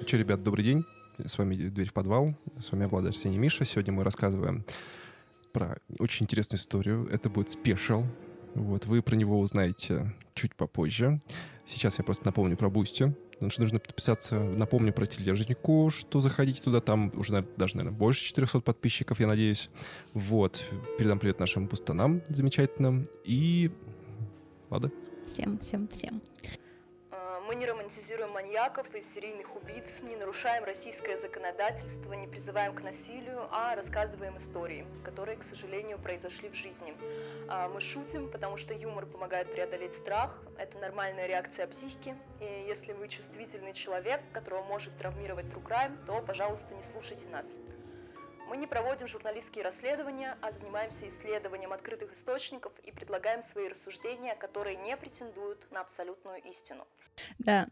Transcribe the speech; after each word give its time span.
Ну 0.00 0.08
что, 0.08 0.16
ребят, 0.16 0.42
добрый 0.42 0.64
день. 0.64 0.86
С 1.22 1.36
вами 1.36 1.54
«Дверь 1.54 1.90
в 1.90 1.92
подвал». 1.92 2.34
С 2.58 2.72
вами 2.72 2.86
Влад 2.86 3.04
Арсений 3.04 3.36
Миша. 3.36 3.66
Сегодня 3.66 3.92
мы 3.92 4.02
рассказываем 4.02 4.64
про 5.52 5.78
очень 5.98 6.24
интересную 6.24 6.58
историю. 6.58 7.06
Это 7.12 7.28
будет 7.28 7.50
special. 7.50 8.04
Вот, 8.54 8.86
вы 8.86 9.02
про 9.02 9.14
него 9.14 9.38
узнаете 9.38 10.14
чуть 10.32 10.56
попозже. 10.56 11.20
Сейчас 11.66 11.98
я 11.98 12.04
просто 12.04 12.24
напомню 12.24 12.56
про 12.56 12.70
Boosty. 12.70 13.14
Потому 13.32 13.50
что 13.50 13.60
нужно 13.60 13.78
подписаться. 13.78 14.40
Напомню 14.40 14.94
про 14.94 15.04
тележнику, 15.04 15.90
что 15.90 16.22
заходите 16.22 16.62
туда. 16.62 16.80
Там 16.80 17.12
уже 17.14 17.46
даже, 17.58 17.76
наверное, 17.76 17.96
больше 17.96 18.24
400 18.24 18.60
подписчиков, 18.62 19.20
я 19.20 19.26
надеюсь. 19.26 19.68
Вот. 20.14 20.64
Передам 20.98 21.18
привет 21.18 21.38
нашим 21.40 21.68
пустанам 21.68 22.22
замечательным. 22.26 23.04
И... 23.24 23.70
Влада? 24.70 24.90
Всем, 25.26 25.58
всем, 25.58 25.88
всем. 25.88 26.22
Не 27.60 27.66
романтизируем 27.66 28.30
маньяков 28.30 28.86
и 28.94 29.04
серийных 29.14 29.54
убийц, 29.54 29.84
не 30.00 30.16
нарушаем 30.16 30.64
российское 30.64 31.18
законодательство, 31.18 32.14
не 32.14 32.26
призываем 32.26 32.74
к 32.74 32.80
насилию, 32.80 33.46
а 33.50 33.74
рассказываем 33.74 34.38
истории, 34.38 34.86
которые, 35.04 35.36
к 35.36 35.44
сожалению, 35.44 35.98
произошли 35.98 36.48
в 36.48 36.54
жизни. 36.54 36.94
А, 37.48 37.68
мы 37.68 37.82
шутим, 37.82 38.30
потому 38.30 38.56
что 38.56 38.72
юмор 38.72 39.04
помогает 39.04 39.52
преодолеть 39.52 39.94
страх, 39.98 40.42
это 40.56 40.78
нормальная 40.78 41.26
реакция 41.26 41.66
психики, 41.66 42.16
и 42.40 42.64
если 42.66 42.94
вы 42.94 43.08
чувствительный 43.08 43.74
человек, 43.74 44.22
которого 44.32 44.62
может 44.62 44.96
травмировать 44.96 45.44
true 45.44 45.62
crime, 45.62 46.02
то, 46.06 46.22
пожалуйста, 46.22 46.74
не 46.74 46.82
слушайте 46.84 47.26
нас. 47.26 47.44
Мы 48.50 48.56
не 48.56 48.66
проводим 48.66 49.06
журналистские 49.06 49.62
расследования, 49.62 50.36
а 50.42 50.50
занимаемся 50.50 51.08
исследованием 51.08 51.72
открытых 51.72 52.12
источников 52.12 52.72
и 52.82 52.90
предлагаем 52.90 53.42
свои 53.52 53.68
рассуждения, 53.68 54.34
которые 54.34 54.74
не 54.74 54.96
претендуют 54.96 55.70
на 55.70 55.82
абсолютную 55.82 56.42
истину. 56.42 56.84
Да, 57.38 57.68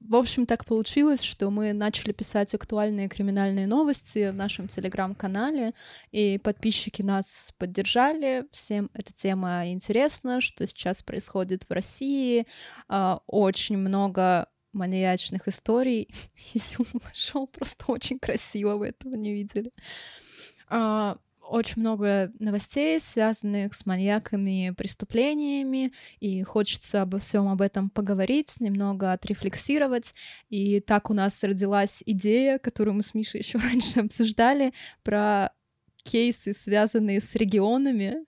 в 0.00 0.14
общем, 0.14 0.44
так 0.44 0.66
получилось, 0.66 1.22
что 1.22 1.48
мы 1.48 1.72
начали 1.72 2.12
писать 2.12 2.54
актуальные 2.54 3.08
криминальные 3.08 3.66
новости 3.66 4.28
в 4.28 4.34
нашем 4.34 4.68
телеграм-канале, 4.68 5.72
и 6.10 6.36
подписчики 6.36 7.00
нас 7.00 7.54
поддержали, 7.56 8.44
всем 8.50 8.90
эта 8.92 9.14
тема 9.14 9.66
интересна, 9.70 10.42
что 10.42 10.66
сейчас 10.66 11.02
происходит 11.02 11.64
в 11.66 11.72
России, 11.72 12.46
а, 12.86 13.22
очень 13.26 13.78
много 13.78 14.48
маньячных 14.72 15.48
историй. 15.48 16.08
Изюм 16.54 16.86
пошел 17.00 17.46
просто 17.46 17.84
очень 17.88 18.18
красиво, 18.18 18.76
вы 18.76 18.88
этого 18.88 19.14
не 19.14 19.32
видели. 19.32 19.72
А, 20.70 21.18
очень 21.48 21.80
много 21.80 22.30
новостей, 22.38 23.00
связанных 23.00 23.74
с 23.74 23.86
маньяками, 23.86 24.74
преступлениями, 24.76 25.92
и 26.20 26.42
хочется 26.42 27.02
обо 27.02 27.18
всем 27.18 27.48
об 27.48 27.62
этом 27.62 27.90
поговорить, 27.90 28.60
немного 28.60 29.12
отрефлексировать. 29.12 30.14
И 30.50 30.80
так 30.80 31.10
у 31.10 31.14
нас 31.14 31.42
родилась 31.42 32.02
идея, 32.04 32.58
которую 32.58 32.94
мы 32.94 33.02
с 33.02 33.14
Мишей 33.14 33.40
еще 33.40 33.58
раньше 33.58 34.00
обсуждали, 34.00 34.72
про 35.02 35.52
кейсы, 36.04 36.52
связанные 36.52 37.20
с 37.20 37.34
регионами. 37.34 38.26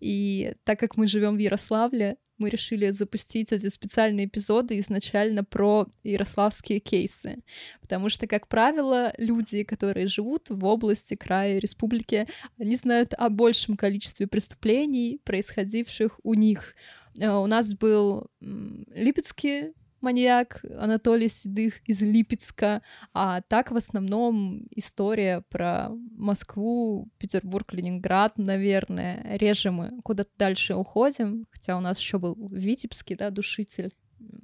И 0.00 0.54
так 0.64 0.78
как 0.78 0.96
мы 0.96 1.06
живем 1.06 1.36
в 1.36 1.38
Ярославле, 1.38 2.16
мы 2.42 2.50
решили 2.50 2.90
запустить 2.90 3.52
эти 3.52 3.68
специальные 3.68 4.26
эпизоды 4.26 4.78
изначально 4.80 5.44
про 5.44 5.86
ярославские 6.02 6.80
кейсы. 6.80 7.38
Потому 7.80 8.08
что, 8.08 8.26
как 8.26 8.48
правило, 8.48 9.14
люди, 9.16 9.62
которые 9.62 10.08
живут 10.08 10.50
в 10.50 10.64
области, 10.64 11.14
крае, 11.14 11.60
республики, 11.60 12.26
они 12.58 12.74
знают 12.76 13.14
о 13.14 13.28
большем 13.28 13.76
количестве 13.76 14.26
преступлений, 14.26 15.20
происходивших 15.24 16.18
у 16.24 16.34
них. 16.34 16.74
Э, 17.20 17.30
у 17.30 17.46
нас 17.46 17.74
был 17.74 18.26
Липецкий 18.40 19.72
маньяк 20.02 20.64
Анатолий 20.78 21.28
Седых 21.28 21.80
из 21.88 22.02
Липецка, 22.02 22.82
а 23.14 23.40
так 23.42 23.70
в 23.70 23.76
основном 23.76 24.66
история 24.74 25.42
про 25.48 25.90
Москву, 26.16 27.08
Петербург, 27.18 27.72
Ленинград, 27.72 28.38
наверное. 28.38 29.36
Реже 29.38 29.70
мы 29.70 29.92
куда-то 30.02 30.30
дальше 30.36 30.74
уходим, 30.74 31.46
хотя 31.50 31.76
у 31.76 31.80
нас 31.80 31.98
еще 31.98 32.18
был 32.18 32.36
Витебский, 32.50 33.16
да, 33.16 33.30
душитель. 33.30 33.94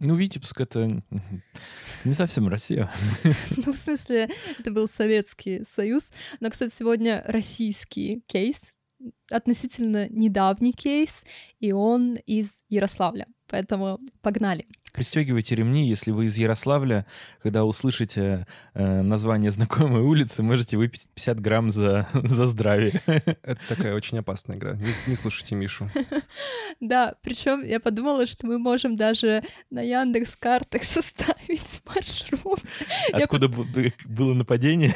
Ну, 0.00 0.14
Витебск— 0.16 0.60
это 0.62 0.88
не 2.04 2.12
совсем 2.12 2.48
Россия. 2.48 2.90
Ну, 3.56 3.72
в 3.72 3.76
смысле, 3.76 4.30
это 4.58 4.70
был 4.70 4.86
Советский 4.86 5.64
Союз. 5.64 6.12
Но, 6.40 6.50
кстати, 6.50 6.72
сегодня 6.72 7.22
российский 7.26 8.22
кейс, 8.26 8.74
относительно 9.30 10.08
недавний 10.08 10.72
кейс, 10.72 11.24
и 11.60 11.72
он 11.72 12.16
из 12.26 12.62
Ярославля. 12.68 13.26
Поэтому 13.48 13.98
погнали. 14.20 14.66
Пристегивайте 14.92 15.54
ремни, 15.54 15.88
если 15.88 16.10
вы 16.10 16.26
из 16.26 16.36
Ярославля, 16.36 17.06
когда 17.42 17.64
услышите 17.64 18.46
э, 18.74 19.02
название 19.02 19.50
знакомой 19.50 20.02
улицы, 20.02 20.42
можете 20.42 20.76
выпить 20.76 21.08
50 21.14 21.40
грамм 21.40 21.70
за, 21.70 22.08
за 22.12 22.46
здравие. 22.46 23.00
Это 23.06 23.58
такая 23.68 23.94
очень 23.94 24.18
опасная 24.18 24.56
игра. 24.56 24.74
Не, 24.74 24.92
не 25.06 25.16
слушайте 25.16 25.54
Мишу. 25.54 25.90
Да, 26.80 27.16
причем 27.22 27.64
я 27.64 27.80
подумала, 27.80 28.24
что 28.24 28.46
мы 28.46 28.58
можем 28.58 28.96
даже 28.96 29.42
на 29.70 29.80
Яндекс 29.80 30.36
картах 30.36 30.82
составить 30.84 31.82
маршрут. 31.84 32.60
Откуда 33.12 33.48
было 33.48 34.34
нападение? 34.34 34.94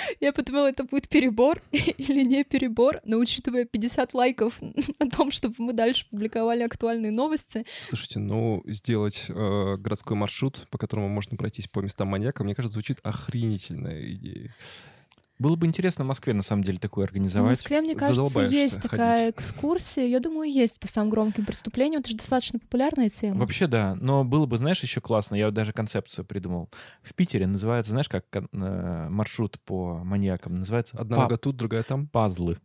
Я 0.20 0.32
подумала, 0.32 0.68
это 0.68 0.84
будет 0.84 1.08
перебор 1.08 1.62
или 1.72 2.22
не 2.22 2.44
перебор, 2.44 3.00
но 3.04 3.18
учитывая 3.18 3.64
50 3.64 4.14
лайков 4.14 4.60
о 4.98 5.06
том, 5.06 5.30
чтобы 5.30 5.54
мы 5.58 5.72
дальше 5.72 6.06
публиковали 6.10 6.62
актуальные 6.62 7.12
новости. 7.12 7.64
Слушайте, 7.82 8.18
ну, 8.18 8.62
сделать 8.66 9.26
э, 9.28 9.76
городской 9.76 10.16
маршрут, 10.16 10.66
по 10.70 10.78
которому 10.78 11.08
можно 11.08 11.36
пройтись 11.36 11.68
по 11.68 11.80
местам 11.80 12.08
маньяка, 12.08 12.44
мне 12.44 12.54
кажется, 12.54 12.74
звучит 12.74 12.98
охренительная 13.02 14.12
идея. 14.12 14.54
Было 15.38 15.56
бы 15.56 15.66
интересно 15.66 16.04
в 16.04 16.08
Москве, 16.08 16.32
на 16.32 16.42
самом 16.42 16.62
деле, 16.62 16.78
такое 16.78 17.04
организовать. 17.04 17.58
В 17.58 17.62
Москве, 17.62 17.80
мне 17.80 17.94
кажется, 17.94 18.40
есть 18.40 18.76
ходить. 18.76 18.90
такая 18.90 19.30
экскурсия. 19.30 20.06
Я 20.06 20.20
думаю, 20.20 20.50
есть 20.50 20.80
по 20.80 20.86
самым 20.86 21.10
громким 21.10 21.44
преступлениям. 21.44 22.00
Это 22.00 22.10
же 22.10 22.16
достаточно 22.16 22.58
популярная 22.58 23.10
тема. 23.10 23.40
Вообще, 23.40 23.66
да. 23.66 23.96
Но 24.00 24.24
было 24.24 24.46
бы, 24.46 24.56
знаешь, 24.58 24.82
еще 24.82 25.00
классно. 25.00 25.34
Я 25.34 25.46
вот 25.46 25.54
даже 25.54 25.72
концепцию 25.72 26.24
придумал. 26.24 26.70
В 27.02 27.14
Питере 27.14 27.46
называется, 27.46 27.90
знаешь, 27.90 28.08
как 28.08 28.24
э, 28.32 29.08
маршрут 29.08 29.60
по 29.60 29.98
маньякам? 30.04 30.56
Называется... 30.56 30.98
Одна 30.98 31.18
нога 31.18 31.36
тут, 31.36 31.56
другая 31.56 31.82
там. 31.82 32.06
Пазлы 32.08 32.58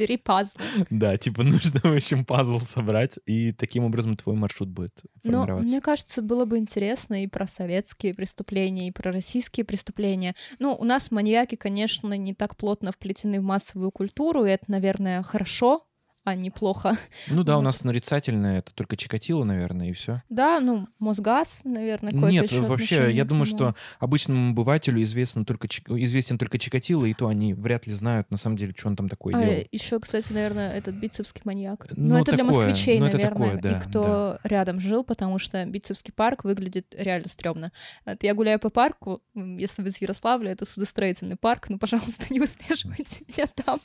собери 0.00 0.16
пазлы. 0.16 0.60
Да, 0.90 1.16
типа 1.16 1.42
нужно, 1.42 1.80
в 1.80 1.94
общем, 1.94 2.24
пазл 2.24 2.60
собрать, 2.60 3.18
и 3.26 3.52
таким 3.52 3.84
образом 3.84 4.16
твой 4.16 4.34
маршрут 4.36 4.68
будет 4.68 4.92
формироваться. 5.22 5.64
Ну, 5.64 5.68
мне 5.68 5.80
кажется, 5.80 6.22
было 6.22 6.44
бы 6.44 6.58
интересно 6.58 7.22
и 7.22 7.26
про 7.26 7.46
советские 7.46 8.14
преступления, 8.14 8.88
и 8.88 8.92
про 8.92 9.12
российские 9.12 9.64
преступления. 9.64 10.34
Ну, 10.58 10.74
у 10.74 10.84
нас 10.84 11.10
маньяки, 11.10 11.56
конечно, 11.56 12.14
не 12.14 12.34
так 12.34 12.56
плотно 12.56 12.92
вплетены 12.92 13.40
в 13.40 13.44
массовую 13.44 13.90
культуру, 13.90 14.44
и 14.44 14.50
это, 14.50 14.64
наверное, 14.68 15.22
хорошо, 15.22 15.86
а 16.24 16.34
неплохо. 16.34 16.96
Ну 17.28 17.44
да, 17.44 17.56
у 17.58 17.62
нас 17.62 17.82
нарицательное, 17.82 18.58
это 18.58 18.74
только 18.74 18.96
Чикатило, 18.96 19.44
наверное, 19.44 19.88
и 19.88 19.92
все. 19.92 20.22
Да, 20.28 20.60
ну, 20.60 20.86
Мосгаз, 20.98 21.62
наверное, 21.64 22.12
Нет, 22.12 22.52
вообще, 22.52 23.10
я 23.10 23.24
думаю, 23.24 23.46
что 23.46 23.74
обычному 23.98 24.50
обывателю 24.50 25.02
известно 25.02 25.44
только, 25.44 25.66
известен 25.66 26.38
только 26.38 26.58
Чикатило, 26.58 27.06
и 27.06 27.14
то 27.14 27.28
они 27.28 27.54
вряд 27.54 27.86
ли 27.86 27.92
знают, 27.92 28.30
на 28.30 28.36
самом 28.36 28.56
деле, 28.56 28.74
что 28.76 28.88
он 28.88 28.96
там 28.96 29.08
такое 29.08 29.34
а, 29.34 29.40
делал. 29.40 29.64
Еще, 29.72 29.98
кстати, 29.98 30.32
наверное, 30.32 30.72
этот 30.74 30.94
битцевский 30.94 31.40
маньяк. 31.44 31.86
Ну, 31.96 32.08
ну 32.08 32.16
это 32.16 32.32
такое, 32.32 32.36
для 32.36 32.44
москвичей, 32.44 32.98
ну, 32.98 33.06
наверное, 33.06 33.30
такое, 33.30 33.60
да, 33.60 33.70
и 33.70 33.80
кто 33.80 34.02
да. 34.02 34.40
рядом 34.44 34.80
жил, 34.80 35.04
потому 35.04 35.38
что 35.38 35.64
Битцевский 35.64 36.12
парк 36.12 36.44
выглядит 36.44 36.94
реально 36.96 37.28
стрёмно. 37.28 37.72
Я 38.20 38.34
гуляю 38.34 38.58
по 38.58 38.70
парку, 38.70 39.22
если 39.34 39.82
вы 39.82 39.88
из 39.88 40.00
Ярославля, 40.00 40.52
это 40.52 40.66
судостроительный 40.66 41.36
парк, 41.36 41.68
ну, 41.70 41.78
пожалуйста, 41.78 42.26
не 42.30 42.40
выслеживайте 42.40 43.24
меня 43.28 43.46
там. 43.46 43.80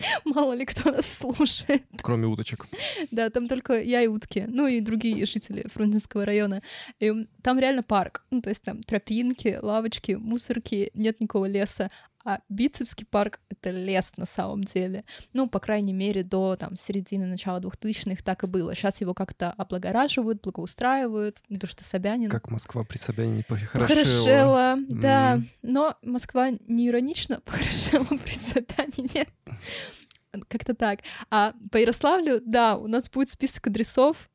Мало 0.24 0.52
ли 0.52 0.64
кто 0.64 0.90
нас 0.90 1.06
слушает. 1.06 1.84
Кроме 2.02 2.26
уточек. 2.26 2.66
Да, 3.10 3.30
там 3.30 3.48
только 3.48 3.80
я 3.80 4.02
и 4.02 4.06
утки, 4.06 4.44
ну 4.48 4.66
и 4.66 4.80
другие 4.80 5.26
жители 5.26 5.66
Фрунзенского 5.72 6.24
района. 6.24 6.62
И 7.00 7.26
там 7.42 7.58
реально 7.58 7.82
парк. 7.82 8.24
Ну, 8.30 8.40
то 8.40 8.50
есть 8.50 8.62
там 8.62 8.82
тропинки, 8.82 9.58
лавочки, 9.60 10.12
мусорки, 10.12 10.90
нет 10.94 11.20
никакого 11.20 11.46
леса 11.46 11.90
а 12.28 12.42
Битцевский 12.50 13.06
парк— 13.06 13.40
это 13.48 13.70
лес 13.70 14.12
на 14.18 14.26
самом 14.26 14.62
деле. 14.62 15.06
Ну, 15.32 15.48
по 15.48 15.60
крайней 15.60 15.94
мере, 15.94 16.22
до 16.22 16.56
там 16.56 16.76
середины, 16.76 17.24
начала 17.24 17.58
двухтысячных 17.58 18.22
так 18.22 18.44
и 18.44 18.46
было. 18.46 18.74
Сейчас 18.74 19.00
его 19.00 19.14
как-то 19.14 19.50
облагораживают, 19.52 20.42
благоустраивают, 20.42 21.40
потому 21.48 21.70
что 21.70 21.84
Собянин... 21.84 22.28
Как 22.28 22.50
Москва 22.50 22.84
при 22.84 22.98
Собянине 22.98 23.44
похорошела. 23.48 23.80
Похорошела, 23.80 24.76
mm. 24.76 24.86
да. 24.90 25.40
Но 25.62 25.96
Москва 26.02 26.50
не 26.50 26.88
иронично 26.88 27.40
похорошела 27.46 28.04
при 28.04 28.34
Собянине. 28.34 29.26
Как-то 30.48 30.74
так. 30.74 31.00
А 31.30 31.54
по 31.72 31.78
Ярославлю, 31.78 32.42
да, 32.44 32.76
у 32.76 32.88
нас 32.88 33.08
будет 33.08 33.30
список 33.30 33.68
адресов, 33.68 34.28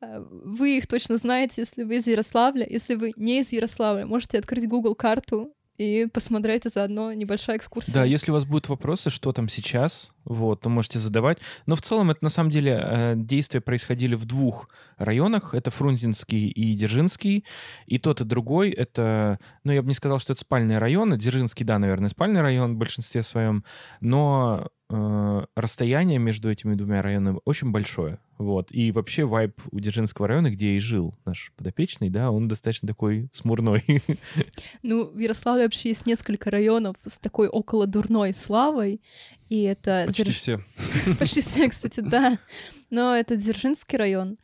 э, 0.00 0.18
вы 0.28 0.78
их 0.78 0.88
точно 0.88 1.18
знаете, 1.18 1.60
если 1.60 1.84
вы 1.84 1.98
из 1.98 2.08
Ярославля. 2.08 2.66
Если 2.68 2.96
вы 2.96 3.12
не 3.14 3.38
из 3.38 3.52
Ярославля, 3.52 4.06
можете 4.06 4.38
открыть 4.38 4.66
Google 4.66 4.96
карту 4.96 5.54
и 5.78 6.06
посмотреть 6.06 6.64
заодно 6.64 7.12
небольшая 7.12 7.56
экскурсия. 7.56 7.94
Да, 7.94 8.04
если 8.04 8.30
у 8.32 8.34
вас 8.34 8.44
будут 8.44 8.68
вопросы, 8.68 9.10
что 9.10 9.32
там 9.32 9.48
сейчас, 9.48 10.10
вот, 10.24 10.60
то 10.60 10.68
можете 10.68 10.98
задавать. 10.98 11.38
Но 11.66 11.76
в 11.76 11.82
целом 11.82 12.10
это 12.10 12.22
на 12.22 12.28
самом 12.30 12.50
деле 12.50 12.78
э, 12.82 13.14
действия 13.16 13.60
происходили 13.60 14.16
в 14.16 14.24
двух 14.24 14.68
районах. 14.96 15.54
Это 15.54 15.70
Фрунзенский 15.70 16.48
и 16.48 16.74
Дзержинский. 16.74 17.44
И 17.86 17.98
тот, 17.98 18.20
и 18.20 18.24
другой 18.24 18.70
это, 18.70 19.38
ну, 19.62 19.72
я 19.72 19.82
бы 19.82 19.88
не 19.88 19.94
сказал, 19.94 20.18
что 20.18 20.32
это 20.32 20.40
спальные 20.40 20.78
районы. 20.78 21.16
Дзержинский, 21.16 21.64
да, 21.64 21.78
наверное, 21.78 22.08
спальный 22.08 22.42
район 22.42 22.74
в 22.74 22.78
большинстве 22.78 23.22
своем. 23.22 23.64
Но 24.00 24.68
э, 24.90 25.46
расстояние 25.54 26.18
между 26.18 26.50
этими 26.50 26.74
двумя 26.74 27.02
районами 27.02 27.40
очень 27.44 27.70
большое. 27.70 28.18
Вот. 28.38 28.70
И 28.70 28.92
вообще 28.92 29.24
вайб 29.24 29.60
у 29.72 29.80
Дзержинского 29.80 30.28
района, 30.28 30.50
где 30.50 30.70
и 30.70 30.80
жил 30.80 31.14
наш 31.24 31.52
подопечный, 31.56 32.08
да, 32.08 32.30
он 32.30 32.48
достаточно 32.48 32.86
такой 32.88 33.28
смурной. 33.32 33.84
Ну, 34.82 35.10
в 35.10 35.18
Ярославле 35.18 35.64
вообще 35.64 35.90
есть 35.90 36.06
несколько 36.06 36.50
районов 36.50 36.96
с 37.06 37.18
такой 37.18 37.48
около 37.48 37.86
дурной 37.86 38.32
славой, 38.32 39.00
и 39.48 39.62
это... 39.62 40.04
Почти 40.06 40.22
Дзерж- 40.22 40.32
все. 40.32 40.60
Почти 41.18 41.40
все, 41.40 41.68
кстати, 41.68 42.00
да. 42.00 42.38
Но 42.90 43.14
это 43.14 43.36
Дзержинский 43.36 43.98
район, 43.98 44.38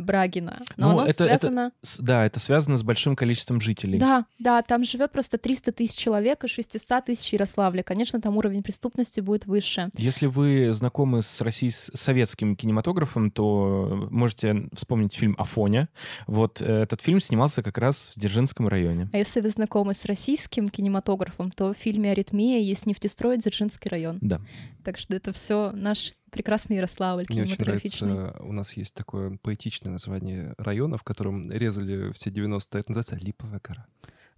Брагина. 0.00 0.60
Но 0.76 0.88
Ну, 0.92 0.98
оно 1.00 1.06
это- 1.06 1.24
это- 1.24 1.38
связано... 1.38 1.72
С- 1.82 1.98
Да, 1.98 2.24
это 2.26 2.40
связано 2.40 2.76
с 2.76 2.82
большим 2.82 3.14
количеством 3.16 3.60
жителей. 3.60 3.98
Да, 3.98 4.26
да, 4.38 4.62
там 4.62 4.84
живет 4.84 5.12
просто 5.12 5.38
300 5.38 5.72
тысяч 5.72 5.96
человек 5.96 6.42
и 6.44 6.48
600 6.48 7.04
тысяч 7.04 7.30
в 7.30 7.32
Ярославле. 7.32 7.82
Конечно, 7.82 8.20
там 8.20 8.36
уровень 8.36 8.62
преступности 8.62 9.20
будет 9.20 9.46
выше. 9.46 9.90
Если 9.96 10.26
вы 10.26 10.72
знакомы 10.72 11.22
с 11.22 11.40
Россией, 11.40 11.70
с 11.70 11.90
советским 11.94 12.56
кинематографом, 12.56 13.30
то 13.30 14.08
можете 14.10 14.68
вспомнить 14.72 15.14
фильм 15.14 15.34
«Афоня». 15.38 15.88
Вот 16.26 16.60
э, 16.60 16.64
этот 16.82 17.00
фильм 17.00 17.20
снимался 17.20 17.62
как 17.62 17.78
раз 17.78 18.12
в 18.16 18.20
Дзержинском 18.20 18.66
районе. 18.68 19.08
А 19.12 19.18
если 19.18 19.40
вы 19.40 19.50
знакомы 19.50 19.94
с 19.94 20.04
российским 20.06 20.68
кинематографом, 20.68 21.50
то 21.50 21.72
в 21.72 21.76
фильме 21.76 22.10
«Аритмия» 22.12 22.58
есть 22.62 22.86
нефтестрой 22.86 23.38
Дзержинский 23.38 23.88
район. 23.90 24.18
Да. 24.20 24.38
Так 24.84 24.98
что 24.98 25.14
это 25.14 25.32
все 25.32 25.70
наш 25.72 26.14
прекрасный 26.30 26.76
Ярославль 26.76 27.26
Мне 27.28 27.42
очень 27.42 27.56
нравится, 27.58 28.36
у 28.40 28.52
нас 28.52 28.72
есть 28.74 28.94
такое 28.94 29.38
поэтичное 29.42 29.92
название 29.92 30.54
района, 30.58 30.98
в 30.98 31.04
котором 31.04 31.50
резали 31.50 32.12
все 32.12 32.30
90-е. 32.30 32.80
Это 32.80 32.92
называется 32.92 33.16
Липовая 33.16 33.60
гора. 33.62 33.86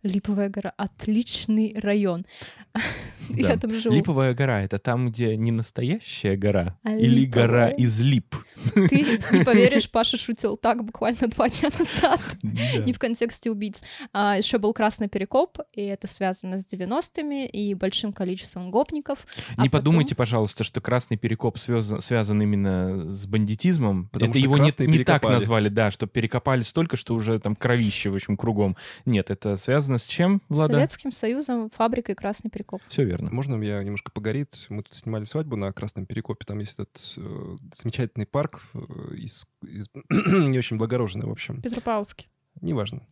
Липовая 0.03 0.49
гора— 0.49 0.73
отличный 0.77 1.75
район. 1.79 2.27
Да. 3.29 3.51
Я 3.51 3.57
там 3.57 3.73
живу. 3.73 3.95
Липовая 3.95 4.35
гора— 4.35 4.63
это 4.65 4.79
там, 4.79 5.11
где 5.11 5.37
не 5.37 5.53
настоящая 5.53 6.37
гора, 6.37 6.77
А 6.83 6.91
или 6.97 7.27
гора 7.27 7.69
из 7.69 8.01
лип. 8.01 8.35
Ты 8.75 9.07
не 9.33 9.45
поверишь, 9.45 9.89
Паша 9.89 10.17
шутил 10.17 10.57
так 10.57 10.85
буквально 10.85 11.29
два 11.29 11.49
дня 11.49 11.69
назад. 11.79 12.21
Да. 12.43 12.85
Не 12.85 12.93
в 12.93 12.99
контексте 12.99 13.51
убийц. 13.51 13.83
А, 14.13 14.37
еще 14.37 14.59
был 14.59 14.73
Красный 14.73 15.09
Перекоп, 15.09 15.59
и 15.73 15.83
это 15.83 16.09
связано 16.09 16.59
с 16.59 16.67
90-ми 16.73 17.47
и 17.47 17.75
большим 17.75 18.13
количеством 18.13 18.71
гопников. 18.71 19.27
А 19.57 19.63
Не 19.63 19.69
потом- 19.69 19.81
подумайте, 19.81 20.15
пожалуйста, 20.15 20.65
что 20.65 20.81
красный 20.81 21.17
перекоп 21.17 21.57
связан, 21.57 22.01
связан 22.01 22.43
именно 22.43 23.09
с 23.09 23.27
бандитизмом. 23.27 24.09
Потому 24.09 24.31
это 24.33 24.41
что 24.41 24.43
его 24.43 24.59
не, 24.59 25.05
так 25.05 25.23
назвали, 25.23 25.69
да, 25.69 25.91
что 25.91 26.07
перекопали 26.07 26.63
столько, 26.63 26.97
что 26.97 27.15
уже 27.15 27.39
там 27.39 27.55
кровище, 27.55 28.11
в 28.11 28.15
общем, 28.15 28.37
кругом. 28.37 28.77
Нет, 29.07 29.31
это 29.31 29.57
связано 29.57 29.90
с 29.99 30.07
чем, 30.07 30.43
С 30.49 30.55
Влада? 30.55 30.75
Советским 30.75 31.13
Союзом, 31.13 31.71
фабрикой 31.71 32.15
Красный 32.15 32.51
Перекоп. 32.51 32.81
Все 32.89 33.05
верно. 33.05 33.31
Можно 33.31 33.63
я 33.63 33.83
немножко 33.83 34.11
погорит? 34.11 34.67
Мы 34.69 34.83
тут 34.83 34.95
снимали 34.95 35.25
свадьбу 35.25 35.57
на 35.57 35.73
Красном 35.73 36.07
Перекопе. 36.07 36.45
Там 36.47 36.59
есть 36.59 36.75
этот 36.79 37.15
э, 37.17 37.57
замечательный 37.75 38.27
парк 38.27 38.63
э, 38.75 38.79
из, 39.17 39.47
из- 39.63 39.89
не 40.11 40.59
очень 40.59 40.77
благороженный, 40.79 41.27
в 41.27 41.31
общем. 41.31 41.61
Петропавловский. 41.63 42.29
Неважно. 42.61 43.07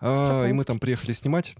А, 0.00 0.46
и 0.46 0.52
мы 0.52 0.64
там 0.64 0.78
приехали 0.80 1.12
снимать. 1.12 1.56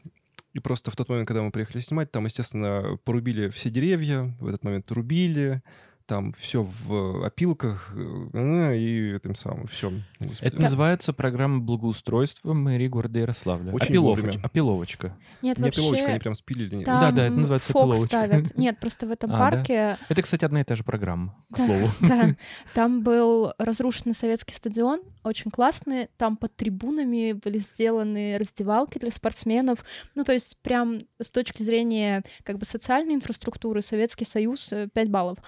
И 0.53 0.59
просто 0.59 0.91
в 0.91 0.97
тот 0.97 1.09
момент, 1.09 1.29
когда 1.29 1.43
мы 1.43 1.53
приехали 1.53 1.81
снимать, 1.81 2.11
там, 2.11 2.25
естественно, 2.25 2.99
порубили 3.05 3.51
все 3.51 3.71
деревья, 3.71 4.35
в 4.41 4.49
этот 4.49 4.65
момент 4.65 4.91
рубили, 4.91 5.63
там 6.11 6.33
все 6.33 6.65
в 6.65 7.25
опилках, 7.25 7.93
э, 8.35 8.77
и 8.77 9.13
этим 9.15 9.37
самым, 9.37 9.69
все. 9.69 9.93
Это 10.41 10.61
называется 10.61 11.13
программа 11.13 11.61
благоустройства 11.61 12.53
мэрии 12.53 12.89
города 12.89 13.21
Ярославля. 13.21 13.73
Очень 13.73 13.95
Опиловоч- 13.95 14.01
вовремя. 14.01 14.33
Опиловочка. 14.43 15.17
Нет, 15.41 15.61
Не 15.61 15.69
опиловочка, 15.69 16.01
вообще... 16.03 16.11
они 16.15 16.19
прям 16.19 16.35
спилили. 16.35 16.83
Там 16.83 17.01
Да, 17.01 17.11
да, 17.13 17.27
это 17.27 17.35
называется 17.37 17.73
фок 17.73 17.83
опиловочка. 17.83 18.07
ставят. 18.27 18.59
Нет, 18.59 18.81
просто 18.81 19.07
в 19.07 19.13
этом 19.13 19.31
А, 19.31 19.39
да? 19.39 19.39
парке, 19.39 19.97
Это, 20.09 20.23
кстати, 20.23 20.45
одна 20.45 20.63
и 20.63 20.65
та 20.65 20.75
же 20.75 20.83
программа, 20.83 21.33
к 21.53 21.59
Да. 21.59 21.67
слову. 21.67 21.89
да, 22.01 22.35
там 22.75 23.03
был 23.05 23.53
разрушенный 23.59 24.15
советский 24.17 24.53
стадион, 24.55 25.03
очень 25.23 25.53
классный. 25.53 26.09
Там 26.17 26.37
под 26.37 26.57
трибунами 26.57 27.35
были 27.35 27.59
сделаны 27.59 28.37
раздевалки 28.37 28.99
для 28.99 29.13
спортсменов. 29.13 29.85
Ну, 30.17 30.25
то 30.25 30.33
есть 30.33 30.57
прям 30.63 30.99
с 31.21 31.31
точки 31.31 31.63
зрения 31.63 32.25
как 32.43 32.59
бы 32.59 32.65
социальной 32.65 33.15
инфраструктуры 33.15 33.81
Советский 33.81 34.25
Союз 34.25 34.73
э, 34.73 34.89
5 34.93 35.09
баллов. 35.09 35.39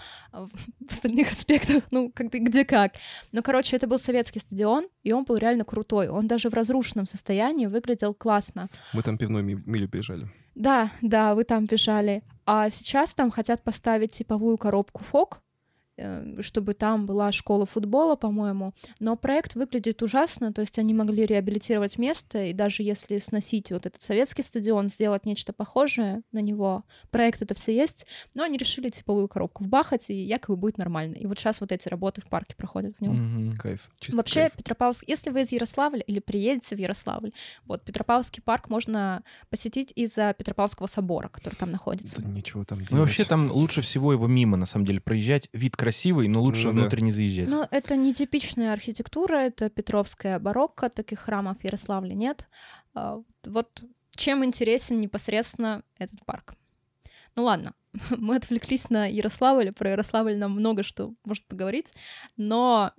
В 0.88 0.90
остальных 0.92 1.30
аспектах, 1.30 1.84
ну, 1.90 2.10
как 2.14 2.28
где 2.30 2.64
как. 2.64 2.92
Ну, 3.32 3.42
короче, 3.42 3.76
это 3.76 3.86
был 3.86 3.98
советский 3.98 4.40
стадион, 4.40 4.86
и 5.02 5.12
он 5.12 5.24
был 5.24 5.36
реально 5.36 5.64
крутой. 5.64 6.08
Он 6.08 6.26
даже 6.26 6.48
в 6.50 6.54
разрушенном 6.54 7.06
состоянии 7.06 7.66
выглядел 7.66 8.14
классно. 8.14 8.68
Мы 8.94 9.02
там 9.02 9.18
пивной 9.18 9.42
ми- 9.42 9.62
милю 9.66 9.88
бежали. 9.88 10.28
Да, 10.54 10.90
да, 11.02 11.34
вы 11.34 11.44
там 11.44 11.66
бежали. 11.66 12.22
А 12.44 12.68
сейчас 12.70 13.14
там 13.14 13.30
хотят 13.30 13.62
поставить 13.62 14.12
типовую 14.12 14.58
коробку 14.58 15.02
ФОК, 15.04 15.40
чтобы 16.40 16.74
там 16.74 17.06
была 17.06 17.32
школа 17.32 17.66
футбола, 17.66 18.16
по-моему. 18.16 18.72
Но 19.00 19.16
проект 19.16 19.54
выглядит 19.54 20.02
ужасно, 20.02 20.52
то 20.52 20.60
есть 20.60 20.78
они 20.78 20.94
могли 20.94 21.26
реабилитировать 21.26 21.98
место, 21.98 22.44
и 22.46 22.52
даже 22.52 22.82
если 22.82 23.18
сносить 23.18 23.70
вот 23.70 23.86
этот 23.86 24.00
советский 24.00 24.42
стадион, 24.42 24.88
сделать 24.88 25.26
нечто 25.26 25.52
похожее 25.52 26.22
на 26.32 26.38
него, 26.40 26.84
проект 27.10 27.42
это 27.42 27.54
все 27.54 27.74
есть, 27.76 28.06
но 28.34 28.42
они 28.42 28.56
решили 28.58 28.88
типовую 28.88 29.28
коробку 29.28 29.64
вбахать, 29.64 30.08
и 30.10 30.14
якобы 30.14 30.56
будет 30.56 30.78
нормально. 30.78 31.14
И 31.16 31.26
вот 31.26 31.38
сейчас 31.38 31.60
вот 31.60 31.72
эти 31.72 31.88
работы 31.88 32.20
в 32.20 32.26
парке 32.26 32.54
проходят 32.56 32.94
в 32.98 33.00
нем. 33.00 33.12
Мгм. 33.48 33.56
Кайф. 33.56 33.90
Чисто 34.00 34.16
Вообще, 34.16 34.40
кайф. 34.40 34.52
Петропавловск, 34.52 35.04
если 35.06 35.30
вы 35.30 35.42
из 35.42 35.52
Ярославля 35.52 36.00
или 36.00 36.18
приедете 36.20 36.74
в 36.74 36.78
Ярославль, 36.78 37.32
вот 37.64 37.82
Петропавловский 37.84 38.42
парк 38.42 38.68
можно 38.70 39.22
посетить 39.50 39.92
из-за 39.94 40.34
Петропавловского 40.34 40.86
собора, 40.86 41.28
который 41.28 41.54
там 41.54 41.70
находится. 41.70 42.22
Да 42.22 42.28
ничего 42.28 42.64
там 42.64 42.80
Ну, 42.90 42.98
вообще 43.00 43.18
делать. 43.18 43.28
там 43.28 43.50
лучше 43.52 43.80
всего 43.82 44.12
его 44.12 44.26
мимо, 44.26 44.56
на 44.56 44.66
самом 44.66 44.86
деле, 44.86 45.00
проезжать. 45.00 45.48
Вид 45.52 45.76
красивый, 45.76 45.91
но 46.28 46.42
лучше 46.42 46.68
Ну 46.68 46.72
да. 46.74 46.80
внутрь 46.82 47.00
не 47.00 47.10
заезжать. 47.10 47.48
Ну, 47.48 47.66
это 47.70 47.96
нетипичная 47.96 48.72
архитектура, 48.72 49.36
это 49.36 49.70
петровская 49.70 50.38
барокко, 50.38 50.88
таких 50.90 51.20
храмов 51.20 51.58
в 51.58 51.64
Ярославле 51.64 52.14
нет. 52.14 52.46
А, 52.94 53.20
Вот 53.44 53.82
чем 54.14 54.44
интересен 54.44 54.98
непосредственно 54.98 55.82
этот 55.98 56.24
парк? 56.26 56.54
Ну 57.36 57.44
ладно, 57.44 57.72
мы 58.18 58.36
отвлеклись 58.36 58.90
на 58.90 59.06
Ярославль, 59.06 59.72
про 59.72 59.90
Ярославль 59.90 60.36
нам 60.36 60.52
много 60.52 60.82
что 60.82 61.14
может 61.24 61.46
поговорить, 61.46 61.94
но 62.36 62.92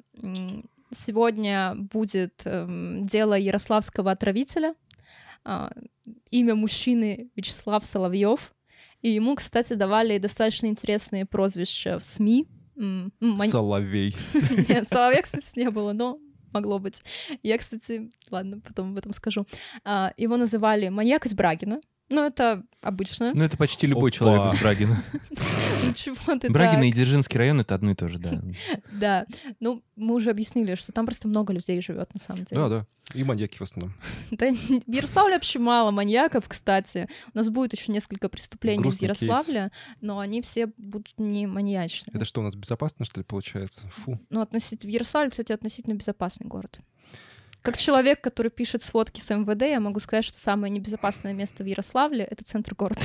сегодня 0.92 1.76
будет 1.76 2.42
эм, 2.46 3.06
дело 3.06 3.34
ярославского 3.36 4.12
отравителя, 4.12 4.76
А, 5.46 5.72
имя 6.32 6.56
мужчины 6.56 7.30
Вячеслав 7.36 7.84
Соловьев, 7.84 8.54
и 9.02 9.10
ему, 9.10 9.36
кстати, 9.36 9.74
давали 9.74 10.18
достаточно 10.18 10.68
интересные 10.68 11.26
прозвища 11.26 12.00
в 12.00 12.06
СМИ. 12.06 12.48
Ман- 12.76 13.50
Соловей. 13.50 14.16
нет, 14.70 14.88
соловья, 14.88 15.22
кстати, 15.22 15.52
не 15.58 15.70
было, 15.70 15.94
но 15.94 16.18
могло 16.52 16.80
быть. 16.80 17.02
Я, 17.42 17.58
кстати, 17.58 18.12
ладно, 18.30 18.60
потом 18.60 18.92
об 18.92 18.98
этом 18.98 19.14
скажу. 19.14 19.46
А, 19.84 20.12
Его 20.18 20.38
называли 20.38 20.90
маньяк 20.90 21.26
из 21.26 21.34
Брагина. 21.34 21.82
Ну, 22.10 22.24
это 22.24 22.64
обычно. 22.82 23.34
Ну, 23.34 23.44
это 23.44 23.58
почти 23.58 23.88
любой 23.88 24.10
Опа. 24.10 24.18
человек 24.18 24.54
из 24.54 24.62
Брагина. 24.62 25.04
Ну, 25.86 25.94
чего 25.94 26.40
ты 26.40 26.50
Брагина 26.50 26.88
и 26.88 26.94
Дзержинский 26.94 27.38
район— 27.38 27.60
это 27.62 27.76
одно 27.76 27.92
и 27.92 27.94
то 27.94 28.08
же, 28.08 28.18
да. 28.18 28.42
Да. 28.94 29.26
Ну, 29.60 29.84
мы 29.98 30.16
уже 30.16 30.30
объяснили, 30.30 30.76
что 30.76 30.94
там 30.94 31.06
просто 31.06 31.28
много 31.28 31.52
людей 31.52 31.82
живет 31.82 32.14
на 32.14 32.22
самом 32.22 32.46
деле. 32.46 32.62
Да, 32.62 32.70
да. 32.70 32.88
И 33.14 33.24
маньяки 33.24 33.58
в 33.58 33.62
основном. 33.62 33.94
Да, 34.32 34.52
в 34.54 34.92
Ярославле 34.92 35.34
вообще 35.34 35.60
мало 35.60 35.92
маньяков, 35.92 36.48
кстати. 36.48 37.10
У 37.34 37.38
нас 37.38 37.50
будет 37.50 37.74
еще 37.74 37.92
несколько 37.92 38.30
преступлений 38.30 38.88
из 38.88 39.02
Ярославля, 39.02 39.72
но 40.00 40.20
они 40.20 40.42
все 40.42 40.68
будут 40.78 41.14
не 41.18 41.48
маньячные. 41.48 42.16
Это 42.16 42.24
что, 42.24 42.40
у 42.40 42.44
нас 42.44 42.56
безопасно, 42.56 43.04
что 43.04 43.20
ли, 43.20 43.26
получается? 43.26 43.90
Фу. 43.90 44.20
Ну, 44.30 44.40
относительно... 44.40 44.90
Ярославль, 44.90 45.32
кстати, 45.32 45.52
относительно 45.52 45.96
безопасный 45.96 46.48
город. 46.48 46.80
Как 47.64 47.78
человек, 47.78 48.20
который 48.20 48.52
пишет 48.52 48.82
сводки 48.82 49.22
с 49.22 49.34
МВД, 49.34 49.62
я 49.62 49.80
могу 49.80 50.02
сказать, 50.02 50.26
что 50.26 50.38
самое 50.38 50.70
небезопасное 50.70 51.32
место 51.32 51.64
в 51.64 51.66
Ярославле— 51.66 52.26
это 52.30 52.44
центр 52.44 52.76
города. 52.76 53.02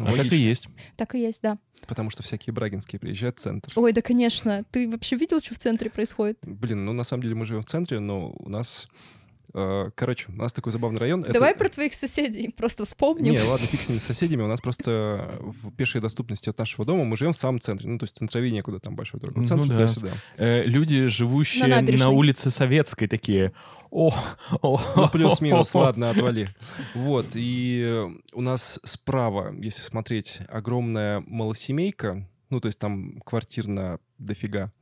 А 0.00 0.16
так 0.16 0.32
и 0.32 0.36
есть. 0.36 0.68
так 0.96 1.14
и 1.14 1.20
есть, 1.20 1.42
да. 1.42 1.58
Потому 1.86 2.08
что 2.08 2.22
всякие 2.22 2.54
брагинские 2.54 2.98
приезжают 2.98 3.38
в 3.38 3.42
центр. 3.42 3.70
Ой, 3.76 3.92
да, 3.92 4.00
конечно. 4.00 4.64
Ты 4.70 4.90
вообще 4.90 5.16
видел, 5.16 5.40
что 5.40 5.54
в 5.54 5.58
центре 5.58 5.90
происходит? 5.90 6.38
Блин, 6.42 6.86
ну 6.86 6.94
на 6.94 7.04
самом 7.04 7.22
деле 7.22 7.34
мы 7.34 7.44
живем 7.44 7.60
в 7.60 7.66
центре, 7.66 8.00
но 8.00 8.30
у 8.30 8.48
нас 8.48 8.88
Короче, 9.94 10.26
у 10.28 10.36
нас 10.36 10.52
такой 10.52 10.72
забавный 10.72 10.98
район. 10.98 11.22
Это- 11.22 11.34
Давай 11.34 11.54
про 11.54 11.68
твоих 11.68 11.94
соседей 11.94 12.50
просто 12.56 12.84
вспомним. 12.84 13.32
Не, 13.32 13.42
ладно, 13.42 13.66
фиг 13.66 13.80
с 13.80 13.88
ними 13.88 13.98
с 13.98 14.04
соседями. 14.04 14.42
У 14.42 14.46
нас 14.46 14.60
просто 14.60 15.38
в 15.40 15.70
пешей 15.72 16.00
доступности 16.00 16.48
от 16.48 16.58
нашего 16.58 16.84
дома 16.84 17.04
мы 17.04 17.16
живем 17.16 17.32
в 17.32 17.36
самом 17.36 17.60
центре. 17.60 17.88
Ну, 17.88 17.98
то 17.98 18.04
есть 18.04 18.16
центровее 18.16 18.52
некуда, 18.52 18.80
там 18.80 18.94
большой 18.96 19.20
дорогой. 19.20 19.42
Ну 19.42 19.48
Центр 19.48 19.66
да. 19.68 19.74
туда-сюда. 19.74 20.10
Э, 20.36 20.64
люди, 20.64 21.06
живущие 21.06 21.66
На 21.66 21.80
на, 21.80 22.10
улице 22.10 22.50
Советской, 22.50 23.06
такие... 23.06 23.52
О, 23.90 24.12
о, 24.60 24.80
Ну, 24.96 25.08
плюс-минус, 25.08 25.74
ладно, 25.74 26.10
отвали. 26.10 26.54
Вот, 26.94 27.28
и 27.34 27.82
э, 27.86 28.08
у 28.34 28.40
нас 28.42 28.78
справа, 28.84 29.54
если 29.58 29.82
смотреть, 29.82 30.40
огромная 30.48 31.20
малосемейка, 31.26 32.28
ну, 32.50 32.60
то 32.60 32.66
есть 32.66 32.78
там 32.78 33.20
квартир 33.24 33.66
на 33.66 33.98
дофига, 34.18 34.72